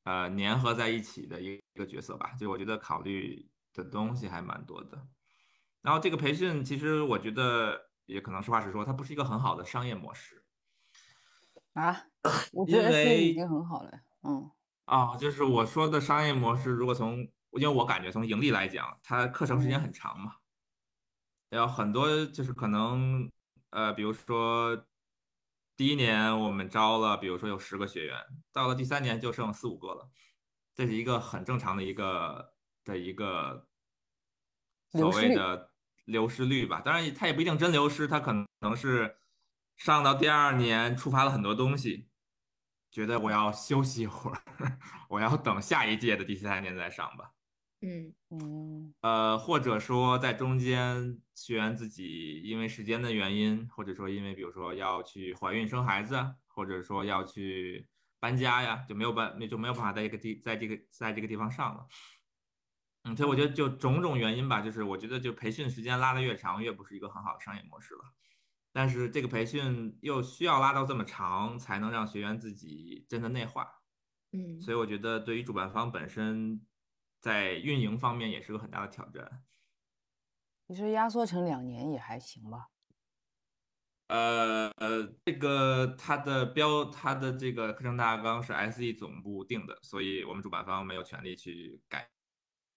[0.05, 2.32] 呃，粘合在一起的一个角色吧。
[2.39, 5.07] 就我觉得考虑的东西还蛮多的。
[5.82, 10.44] 然后这个培训，其实我觉得也可能实话实说，它不是一个很好的商业模式
[11.73, 12.05] 啊，
[12.52, 13.90] 我觉得已经很好了。
[14.23, 14.51] 嗯
[14.85, 15.16] 啊。
[15.16, 20.37] 就是我说的商业模式，如果从因为我感觉从盈利来讲，它课程时间嗯很长嘛，
[21.49, 23.31] 然后很多就是可能
[23.71, 24.87] 呃，比如说
[25.77, 28.17] 第一年我们招了，比如说有十个学员，
[28.53, 30.11] 到了第三年就剩四五个了，
[30.75, 32.55] 这是一个很正常的一个
[32.85, 33.67] 的一个
[34.93, 35.73] 所谓的
[36.05, 36.81] 流失率吧。
[36.81, 39.19] 当然，它也不一定真流失，它可能是
[39.77, 42.09] 上到第二年触发了很多东西，
[42.91, 44.43] 觉得我要休息一会儿，
[45.09, 47.33] 我要等下一届的第三年再上吧。
[47.82, 57.89] 嗯嗯呃，或者说在中间学员自己因为时间的原因，或者说因为比如说要去怀孕生孩子啊，或者说要去
[58.19, 61.86] 搬家呀，就没有办就没有办法在这个地在这个在这个地方上了。
[63.05, 68.01] 嗯，所以我觉得就种种原因吧，就是我觉得就培训时间拉得越长，越不是一个很好的商业模式了。
[68.73, 73.66] 但是这个培训又需要拉到这么长，才能让学员自己真的内化。
[74.32, 76.61] 嗯所以我觉得对于主办方本身，
[77.21, 79.43] 在运营方面也是个很大的挑战。
[80.69, 82.69] 其实压缩成两年也还行吧。
[84.09, 92.09] 呃呃，这个它的标，它的这个课程大纲是 SE 总部定的，所以我们主办方没有权利去改。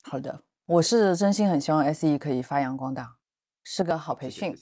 [0.04, 3.18] 好的，我是真心很希望 SE 可以发扬光大，
[3.64, 4.56] 是个好培训。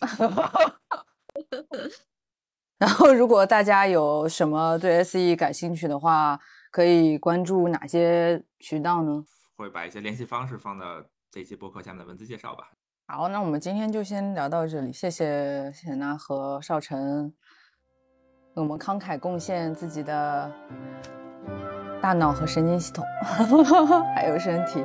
[2.79, 6.39] 然后，如果大家有什么对 SE 感兴趣的话，
[6.71, 9.23] 可以关注哪些渠道呢？
[9.61, 10.85] 会把一些联系方式放到
[11.29, 12.71] 这期播客下面的文字介绍吧。
[13.07, 17.25] 好，那我们今天就先聊到这里，谢谢谢娜和少晨，
[18.55, 20.51] 为我们慷慨贡献自己的
[22.01, 23.05] 大脑和神经系统，
[24.15, 24.83] 还有身体。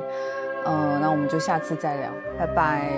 [0.65, 2.91] 嗯，那我们就下次再聊，拜拜。